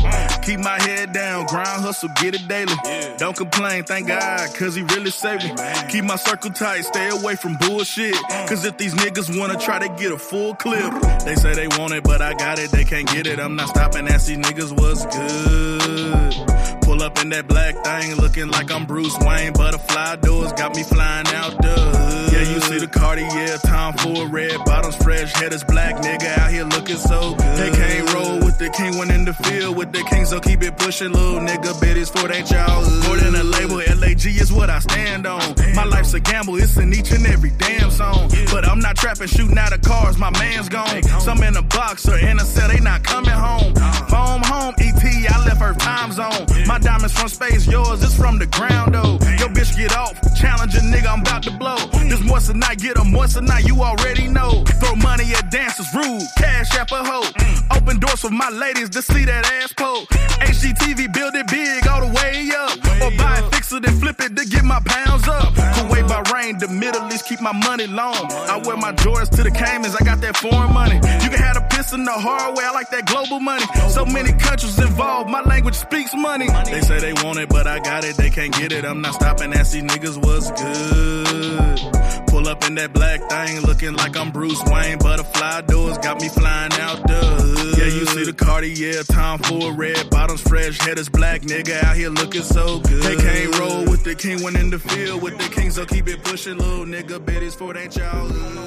[0.43, 2.75] Keep my head down, grind, hustle, get it daily.
[3.17, 5.55] Don't complain, thank God, cause he really saved me.
[5.89, 8.15] Keep my circle tight, stay away from bullshit.
[8.47, 10.93] Cause if these niggas wanna try to get a full clip,
[11.23, 13.39] they say they want it, but I got it, they can't get it.
[13.39, 16.81] I'm not stopping, these niggas what's good.
[16.81, 19.53] Pull Pull up in that black thing, looking like I'm Bruce Wayne.
[19.53, 22.02] Butterfly doors got me flying out the
[22.43, 26.65] Yeah, you see the Cartier, Tom Ford red bottoms, fresh headers, black nigga out here
[26.65, 27.57] looking so good.
[27.57, 30.61] They can't roll with the king when in the field with the king, so keep
[30.61, 31.73] it pushing, little nigga.
[32.03, 33.07] It's for that childhood.
[33.07, 35.55] More than a label, LAG is what I stand on.
[35.73, 38.29] My life's a gamble, it's in each and every damn song.
[38.51, 41.01] But I'm not trapping, shooting out of cars, my man's gone.
[41.21, 43.73] Some in a box or in a cell, they not coming home.
[44.11, 46.45] Home, home, ET, I left her time zone.
[46.67, 49.13] My diamonds from space, yours is from the ground, though.
[49.39, 50.19] Yo, bitch, get off.
[50.35, 51.77] Challenge a nigga, I'm about to blow.
[52.09, 54.63] This moist night, get them once a night, you already know.
[54.79, 56.23] Throw money at dancers, rude.
[56.37, 57.21] Cash app a hoe.
[57.21, 57.77] Mm.
[57.77, 60.05] Open doors for my ladies to see that ass pole.
[60.41, 62.77] HGTV, build it big all the way up.
[63.03, 65.53] Or buy it, fix it, and flip it to get my pounds up.
[65.75, 68.31] Kuwait, Bahrain, the Middle East, keep my money long.
[68.49, 70.95] I wear my Jordans to the Caymans, I got that foreign money.
[70.95, 73.65] You can have a piss in the hard way, I like that global money.
[73.89, 76.47] So many countries involved, my language speaks money.
[76.65, 78.85] They say they want it, but I got it, they can't get it.
[78.85, 82.12] I'm not stopping, ask these niggas what's good.
[82.43, 84.97] Pull up in that black thing, looking like I'm Bruce Wayne.
[84.97, 87.77] Butterfly doors got me flying out the hood.
[87.77, 92.09] Yeah, you see the Cartier, Tom Ford red bottoms, fresh headers, black nigga out here
[92.09, 93.01] looking so good.
[93.01, 96.09] They can't roll with the king when in the field with the king, so keep
[96.09, 97.25] it pushing, little nigga.
[97.25, 98.59] Bet it's for that childhood.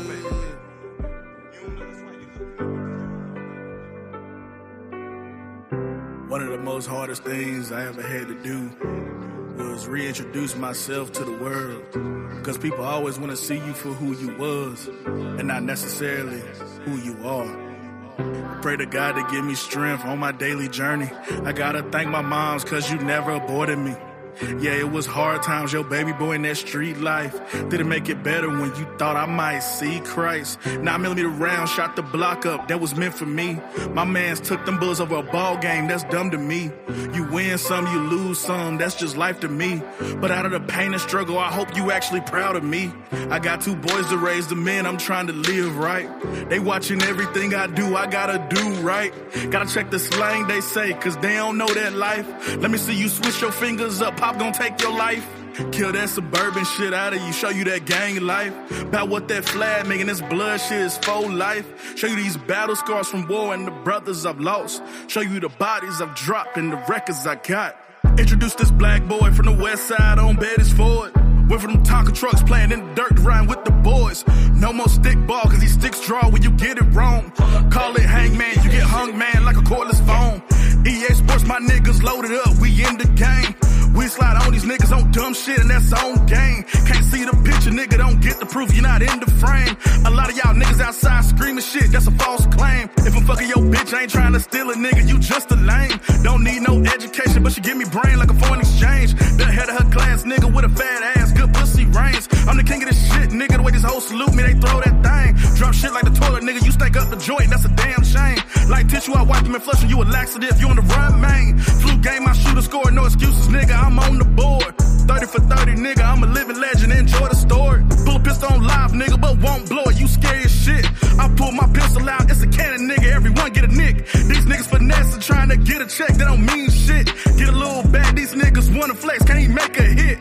[6.31, 11.25] One of the most hardest things I ever had to do was reintroduce myself to
[11.25, 12.45] the world.
[12.45, 16.43] Cause people always want to see you for who you was and not necessarily
[16.85, 18.61] who you are.
[18.63, 21.11] Pray to God to give me strength on my daily journey.
[21.45, 23.95] I gotta thank my moms cause you never aborted me.
[24.43, 27.35] Yeah, it was hard times, yo, baby boy in that street life.
[27.71, 30.65] Didn't make it better when you thought I might see Christ.
[30.67, 33.59] Nine millimeter round shot the block up, that was meant for me.
[33.93, 36.71] My mans took them bullets over a ball game, that's dumb to me.
[37.15, 39.83] You win some, you lose some, that's just life to me.
[40.21, 42.93] But out of the pain and struggle, I hope you actually proud of me.
[43.31, 46.11] I got two boys to raise the men, I'm trying to live right.
[46.51, 49.13] They watching everything I do, I gotta do right.
[49.51, 52.27] Gotta check the slang they say, cause they don't know that life.
[52.59, 55.25] Let me see you switch your fingers up, pop gonna take your life.
[55.71, 58.53] Kill that suburban shit out of you, show you that gang life.
[58.83, 61.97] About what that flag making this blood shit is for life.
[61.97, 64.83] Show you these battle scars from war and the brothers I've lost.
[65.07, 67.77] Show you the bodies I've dropped and the records I got.
[68.19, 71.13] Introduce this black boy from the west side on Betty's Ford.
[71.49, 74.25] Went from them Tonka trucks playing in the dirt riding with the boys.
[74.55, 77.31] No more stick ball, cause these sticks draw when you get it wrong.
[77.71, 80.43] Call it hangman, you get hung man like a cordless phone.
[80.85, 83.66] EA Sports, my niggas loaded up, we in the game.
[83.97, 86.65] We slide on these niggas on dumb shit and that's on game.
[86.85, 89.75] Can't see the picture, nigga, don't get the proof, you're not in the frame.
[90.05, 92.91] A lot of y'all niggas outside screaming shit, that's a false claim.
[92.99, 95.57] If I'm fucking your bitch, I ain't trying to steal a nigga, you just a
[95.57, 95.99] lame.
[96.23, 99.15] Don't need no education, but she give me brain like a foreign exchange.
[99.15, 102.29] The head of her class, nigga with a fat ass, good pussy reigns.
[102.47, 104.79] I'm the king of this shit, nigga, the way this whole salute me, they throw
[104.81, 105.57] that thing.
[105.57, 108.39] Drop shit like the toilet, nigga, you stink up the joint, that's a damn shame.
[108.69, 111.21] Like tissue, I wipe them and flush them, you a laxative, you on the run,
[111.21, 111.59] man.
[111.59, 114.75] Flu game, I shoot a score, no excuses, nigga, I'm on the board.
[115.07, 117.85] 30 for 30, nigga, I'm a living legend, enjoy the story.
[118.05, 120.85] Pull a pistol on live, nigga, but won't blow it, you scary as shit.
[121.21, 124.05] I pull my pistol out, it's a cannon, nigga, everyone get a nick.
[124.11, 127.07] These niggas finessing, trying to get a check, that don't mean shit.
[127.39, 130.19] Get a little bad, these niggas wanna flex, can't even make a hit.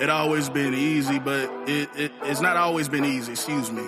[0.00, 3.82] It always been easy, but it, it it's not always been easy, excuse me.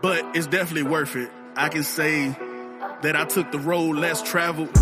[0.00, 1.30] But it's definitely worth it.
[1.56, 2.28] I can say
[3.02, 4.72] that I took the road less traveled,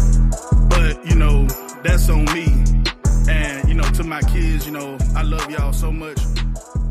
[0.68, 1.46] but you know,
[1.82, 2.64] that's on me.
[3.30, 6.18] And, you know, to my kids, you know, I love y'all so much.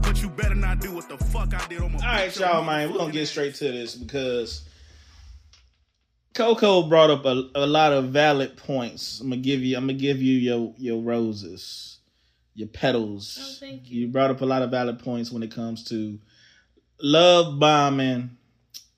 [0.02, 2.64] But you better not do what the fuck I did on my All right, y'all,
[2.64, 4.68] man, we're gonna get straight to this because
[6.34, 9.20] Koko brought up a, a lot of valid points.
[9.20, 9.78] I'm gonna give you.
[9.78, 11.97] I'm gonna give you your your roses,
[12.58, 13.38] your petals.
[13.40, 16.18] Oh, thank You brought up a lot of valid points when it comes to
[17.00, 18.32] love bombing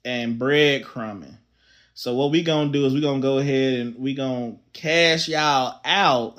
[0.05, 1.37] and breadcrumbing.
[1.93, 5.81] So what we gonna do is we gonna go ahead and we gonna cash y'all
[5.83, 6.37] out,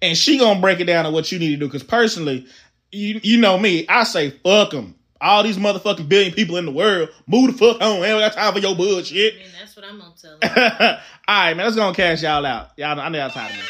[0.00, 1.66] and she gonna break it down to what you need to do.
[1.66, 2.46] Because personally,
[2.92, 4.94] you you know me, I say fuck them.
[5.20, 8.04] All these motherfucking billion people in the world, move the fuck on.
[8.04, 9.34] Ain't got time for your bullshit.
[9.34, 11.00] I mean, that's what I'm gonna tell her.
[11.26, 12.68] All right, man, let's go and cash y'all out.
[12.76, 13.62] Y'all, I know y'all tired of me.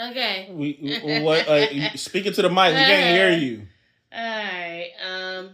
[0.00, 0.48] Okay.
[0.50, 1.46] We, we- what?
[1.48, 3.66] Uh, speaking to the mic, we can't hear you.
[4.12, 4.90] Alright.
[5.04, 5.50] Um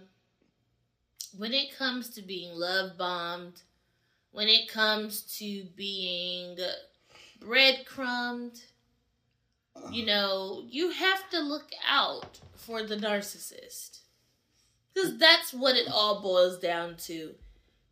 [1.37, 3.63] when it comes to being love bombed
[4.33, 6.57] when it comes to being
[7.41, 8.61] breadcrumbed,
[9.91, 14.01] you know, you have to look out for the narcissist.
[14.95, 17.35] Because that's what it all boils down to.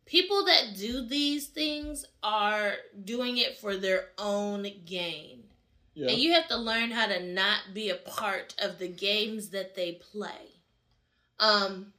[0.05, 2.73] People that do these things are
[3.03, 5.38] doing it for their own gain.
[5.99, 6.11] Yeah.
[6.11, 9.75] And you have to learn how to not be a part of the games that
[9.75, 10.61] they play.
[11.39, 11.93] Um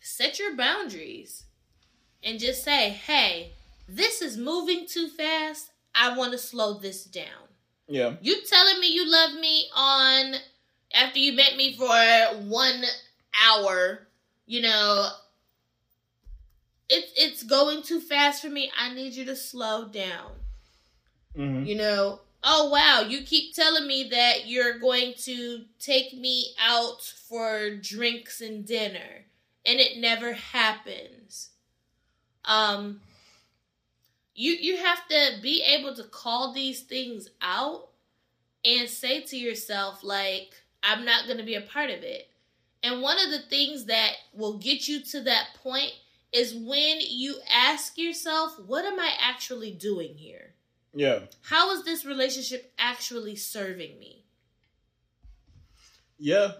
[0.00, 1.44] set your boundaries
[2.24, 3.52] and just say, "Hey,
[3.86, 5.70] this is moving too fast.
[5.94, 7.46] I want to slow this down."
[7.86, 8.16] Yeah.
[8.20, 10.34] You telling me you love me on
[10.92, 12.84] after you met me for 1
[13.46, 14.08] hour,
[14.46, 15.08] you know,
[16.88, 18.72] it's it's going too fast for me.
[18.76, 20.32] I need you to slow down.
[21.36, 26.54] hmm You know, oh wow, you keep telling me that you're going to take me
[26.60, 29.26] out for drinks and dinner
[29.66, 31.50] and it never happens.
[32.44, 33.00] Um
[34.34, 37.88] you you have to be able to call these things out
[38.64, 42.30] and say to yourself like I'm not going to be a part of it.
[42.82, 45.92] And one of the things that will get you to that point
[46.32, 50.54] is when you ask yourself, what am I actually doing here?
[50.94, 51.20] Yeah.
[51.42, 54.24] How is this relationship actually serving me?
[56.18, 56.52] Yeah.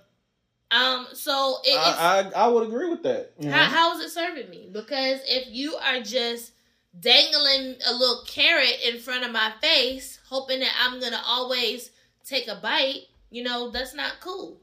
[0.71, 3.33] Um, so it, it's, I, I I would agree with that.
[3.43, 4.69] how, how is it serving me?
[4.71, 6.53] Because if you are just
[6.99, 11.91] dangling a little carrot in front of my face, hoping that I'm gonna always
[12.25, 14.61] take a bite, you know, that's not cool.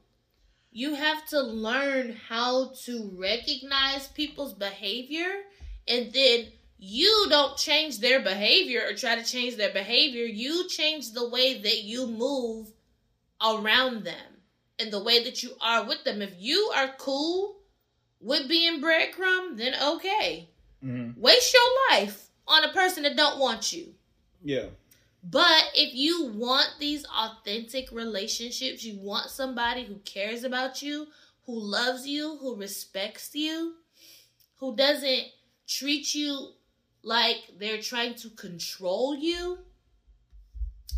[0.72, 5.32] You have to learn how to recognize people's behavior
[5.88, 6.48] and then
[6.88, 10.24] you don't change their behavior or try to change their behavior.
[10.24, 12.72] You change the way that you move
[13.42, 14.42] around them
[14.78, 16.22] and the way that you are with them.
[16.22, 17.58] If you are cool
[18.22, 20.50] with being breadcrumb, then okay.
[20.84, 21.18] Mhm.
[21.18, 23.96] Waste your life on a person that don't want you.
[24.44, 24.70] Yeah.
[25.24, 31.08] But if you want these authentic relationships, you want somebody who cares about you,
[31.48, 33.78] who loves you, who respects you,
[34.58, 35.26] who doesn't
[35.68, 36.54] treat you
[37.06, 39.60] like they're trying to control you.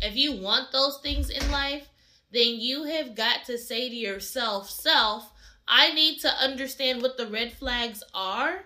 [0.00, 1.86] If you want those things in life,
[2.32, 5.32] then you have got to say to yourself, self,
[5.66, 8.64] I need to understand what the red flags are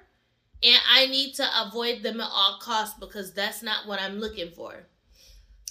[0.62, 4.52] and I need to avoid them at all costs because that's not what I'm looking
[4.52, 4.86] for.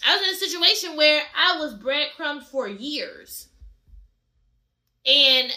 [0.06, 3.48] I was in a situation where I was breadcrumbed for years.
[5.06, 5.52] And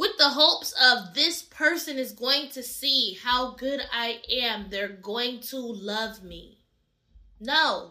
[0.00, 4.88] with the hopes of this person is going to see how good I am, they're
[4.88, 6.56] going to love me.
[7.38, 7.90] No,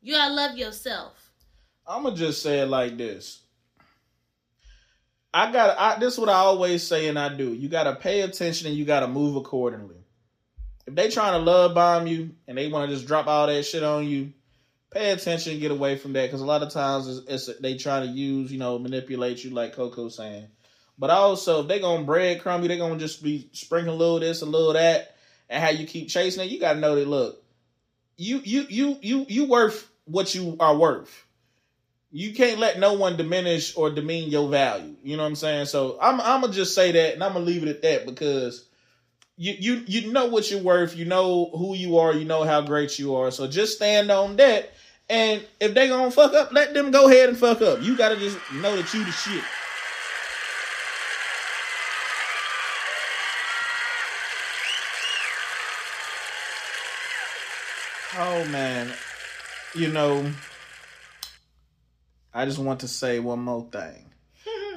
[0.00, 1.32] you gotta love yourself.
[1.84, 3.42] I'm gonna just say it like this.
[5.34, 7.52] I got I this is what I always say and I do.
[7.52, 9.96] You gotta pay attention and you gotta move accordingly.
[10.86, 13.64] If they trying to love bomb you and they want to just drop all that
[13.64, 14.32] shit on you,
[14.92, 17.76] pay attention and get away from that because a lot of times it's, it's they
[17.76, 20.46] try to use you know manipulate you like Koko saying.
[20.98, 24.42] But also if they gonna breadcrumb you, they gonna just be sprinkling a little this
[24.42, 25.16] a little that,
[25.48, 26.50] and how you keep chasing it.
[26.50, 27.42] You gotta know that look,
[28.16, 31.24] you you you you you worth what you are worth
[32.10, 34.94] you can't let no one diminish or demean your value.
[35.02, 35.66] You know what I'm saying?
[35.66, 38.64] So I'm I'm gonna just say that, and I'm gonna leave it at that because
[39.36, 40.96] you you you know what you're worth.
[40.96, 42.14] You know who you are.
[42.14, 43.30] You know how great you are.
[43.30, 44.72] So just stand on that.
[45.10, 47.82] And if they gonna fuck up, let them go ahead and fuck up.
[47.82, 49.44] You gotta just know that you the shit.
[58.20, 58.92] Oh man,
[59.76, 60.32] you know.
[62.34, 64.06] I just want to say one more thing.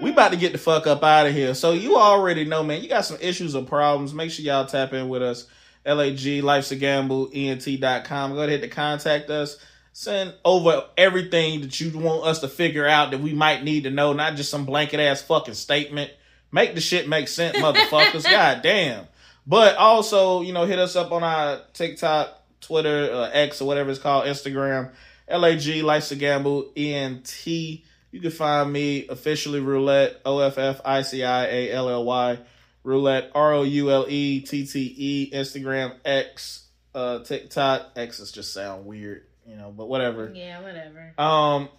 [0.01, 1.55] We about to get the fuck up out of here.
[1.55, 4.13] So you already know, man, you got some issues or problems.
[4.13, 5.47] Make sure y'all tap in with us.
[5.85, 8.33] LAG, Life's a Gamble, ENT.com.
[8.33, 9.57] Go ahead to contact us.
[9.93, 13.89] Send over everything that you want us to figure out that we might need to
[13.89, 16.11] know, not just some blanket ass fucking statement.
[16.51, 18.23] Make the shit make sense, motherfuckers.
[18.29, 19.07] God damn.
[19.45, 23.89] But also, you know, hit us up on our TikTok, Twitter, uh, X, or whatever
[23.89, 24.91] it's called, Instagram.
[25.29, 27.47] LAG, Life's a Gamble, ENT.
[27.47, 32.03] You can find me officially Roulette, O F F I C I A L L
[32.03, 32.39] Y,
[32.83, 37.91] Roulette, R O U L E T T E, Instagram, X, uh, TikTok.
[37.95, 40.31] X's just sound weird, you know, but whatever.
[40.33, 41.13] Yeah, whatever.
[41.17, 41.69] Um,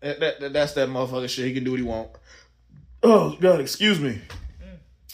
[0.00, 1.46] that, that, that's that motherfucker shit.
[1.46, 2.10] He can do what he want.
[3.02, 4.20] Oh, God, excuse me.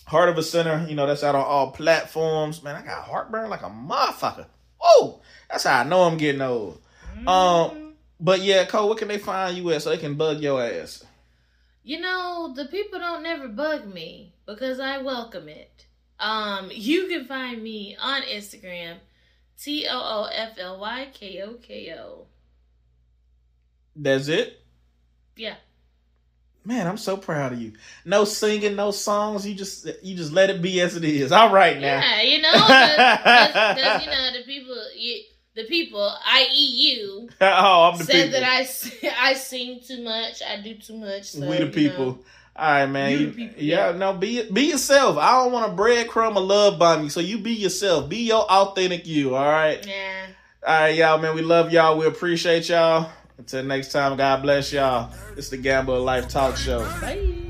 [0.06, 2.62] Heart of a Sinner, you know, that's out on all platforms.
[2.62, 4.46] Man, I got heartburn like a motherfucker.
[4.86, 6.80] Oh, that's how I know I'm getting old.
[7.26, 10.62] Um, but yeah, Cole, what can they find you at so they can bug your
[10.62, 11.04] ass?
[11.82, 15.86] You know, the people don't never bug me because I welcome it.
[16.18, 18.96] Um, you can find me on Instagram
[19.60, 22.26] T O O F L Y K O K O.
[23.94, 24.60] That's it.
[25.36, 25.56] Yeah.
[26.66, 27.74] Man, I'm so proud of you.
[28.04, 29.46] No singing, no songs.
[29.46, 31.30] You just you just let it be as it is.
[31.30, 32.00] All right now.
[32.00, 35.22] Yeah, you know, because you know the people, you,
[35.54, 38.40] the people, i.e., you, oh, I'm the said people.
[38.40, 41.30] that I sing too much, I do too much.
[41.30, 42.06] So, we the people.
[42.06, 42.18] know.
[42.56, 43.12] All right, man.
[43.12, 43.96] You people, yeah, yeah.
[43.96, 45.18] no, be be yourself.
[45.18, 47.10] I don't want a breadcrumb of love bomb you.
[47.10, 48.08] So you be yourself.
[48.08, 49.36] Be your authentic you.
[49.36, 49.86] All right.
[49.86, 50.26] Yeah.
[50.66, 51.36] All right, y'all, man.
[51.36, 51.96] We love y'all.
[51.96, 53.12] We appreciate y'all.
[53.38, 55.12] Until next time, God bless y'all.
[55.36, 56.80] It's the Gamble of Life Talk Show.
[57.00, 57.45] Bye.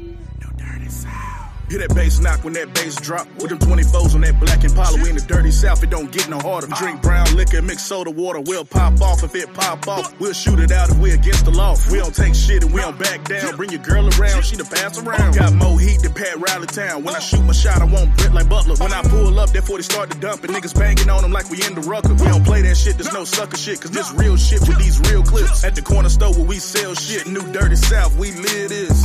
[1.68, 3.26] Hear that bass knock when that bass drop.
[3.42, 5.02] With them 24s on that black Impala.
[5.02, 6.68] We in the dirty south, it don't get no harder.
[6.78, 8.40] Drink brown liquor, mix soda water.
[8.40, 10.18] We'll pop off if it pop off.
[10.20, 11.74] We'll shoot it out if we against the law.
[11.90, 13.56] We don't take shit and we don't back down.
[13.56, 15.34] Bring your girl around, she the pass around.
[15.34, 17.02] Got more heat than Pat Riley Town.
[17.02, 18.76] When I shoot my shot, I won't Brit like Butler.
[18.76, 20.44] When I pull up, that 40 start to dump.
[20.44, 22.14] And niggas banging on them like we in the rucker.
[22.14, 23.80] We don't play that shit, there's no sucker shit.
[23.80, 25.64] Cause this real shit with these real clips.
[25.64, 27.26] At the corner store where we sell shit.
[27.26, 29.02] New dirty south, we live this.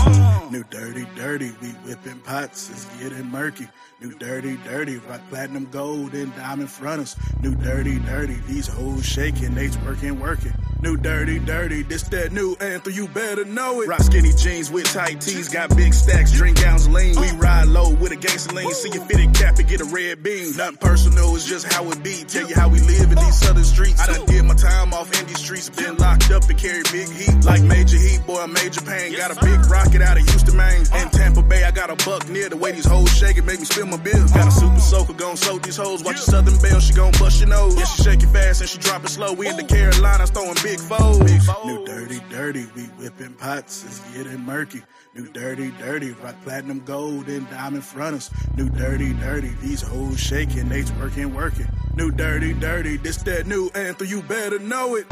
[0.51, 2.19] New dirty, dirty, we whipping
[2.51, 3.67] it's getting murky.
[4.01, 7.15] New dirty, dirty, rock platinum gold and diamond fronters.
[7.43, 10.53] New dirty, dirty, these hoes shaking, they working, working.
[10.81, 13.87] New dirty, dirty, this that new anthem, you better know it.
[13.87, 17.15] Rock skinny jeans with tight tees, got big stacks, drink gowns lean.
[17.21, 20.23] We ride low with a gangster lean, see your fitted cap and get a red
[20.23, 20.57] beam.
[20.57, 22.23] Nothing personal, it's just how it be.
[22.27, 24.01] Tell you how we live in these southern streets.
[24.01, 27.07] I done did my time off in these streets, been locked up and carry big
[27.07, 27.45] heat.
[27.45, 29.15] Like major heat, boy, major pain.
[29.15, 30.87] Got a big rocket out of Houston, Maine.
[30.97, 32.49] In Tampa Bay, I got a buck near.
[32.49, 34.31] The way these hoes shaking, make me spill my bills.
[34.31, 36.03] Got a super soaker, gon' soak these hoes.
[36.03, 37.77] Watch a Southern Belle, she gon' bust your nose.
[37.77, 39.33] Yeah, she shake it fast and she drop it slow.
[39.33, 41.19] We in the Carolinas throwing big foes.
[41.65, 44.81] New dirty, dirty, we whipping pots, it's getting murky.
[45.13, 48.31] New dirty, dirty, rock platinum gold and diamond fronters.
[48.55, 51.67] New dirty, dirty, these hoes shaking, they working, working.
[51.95, 55.05] New dirty, dirty, this that new anthem, you better know it.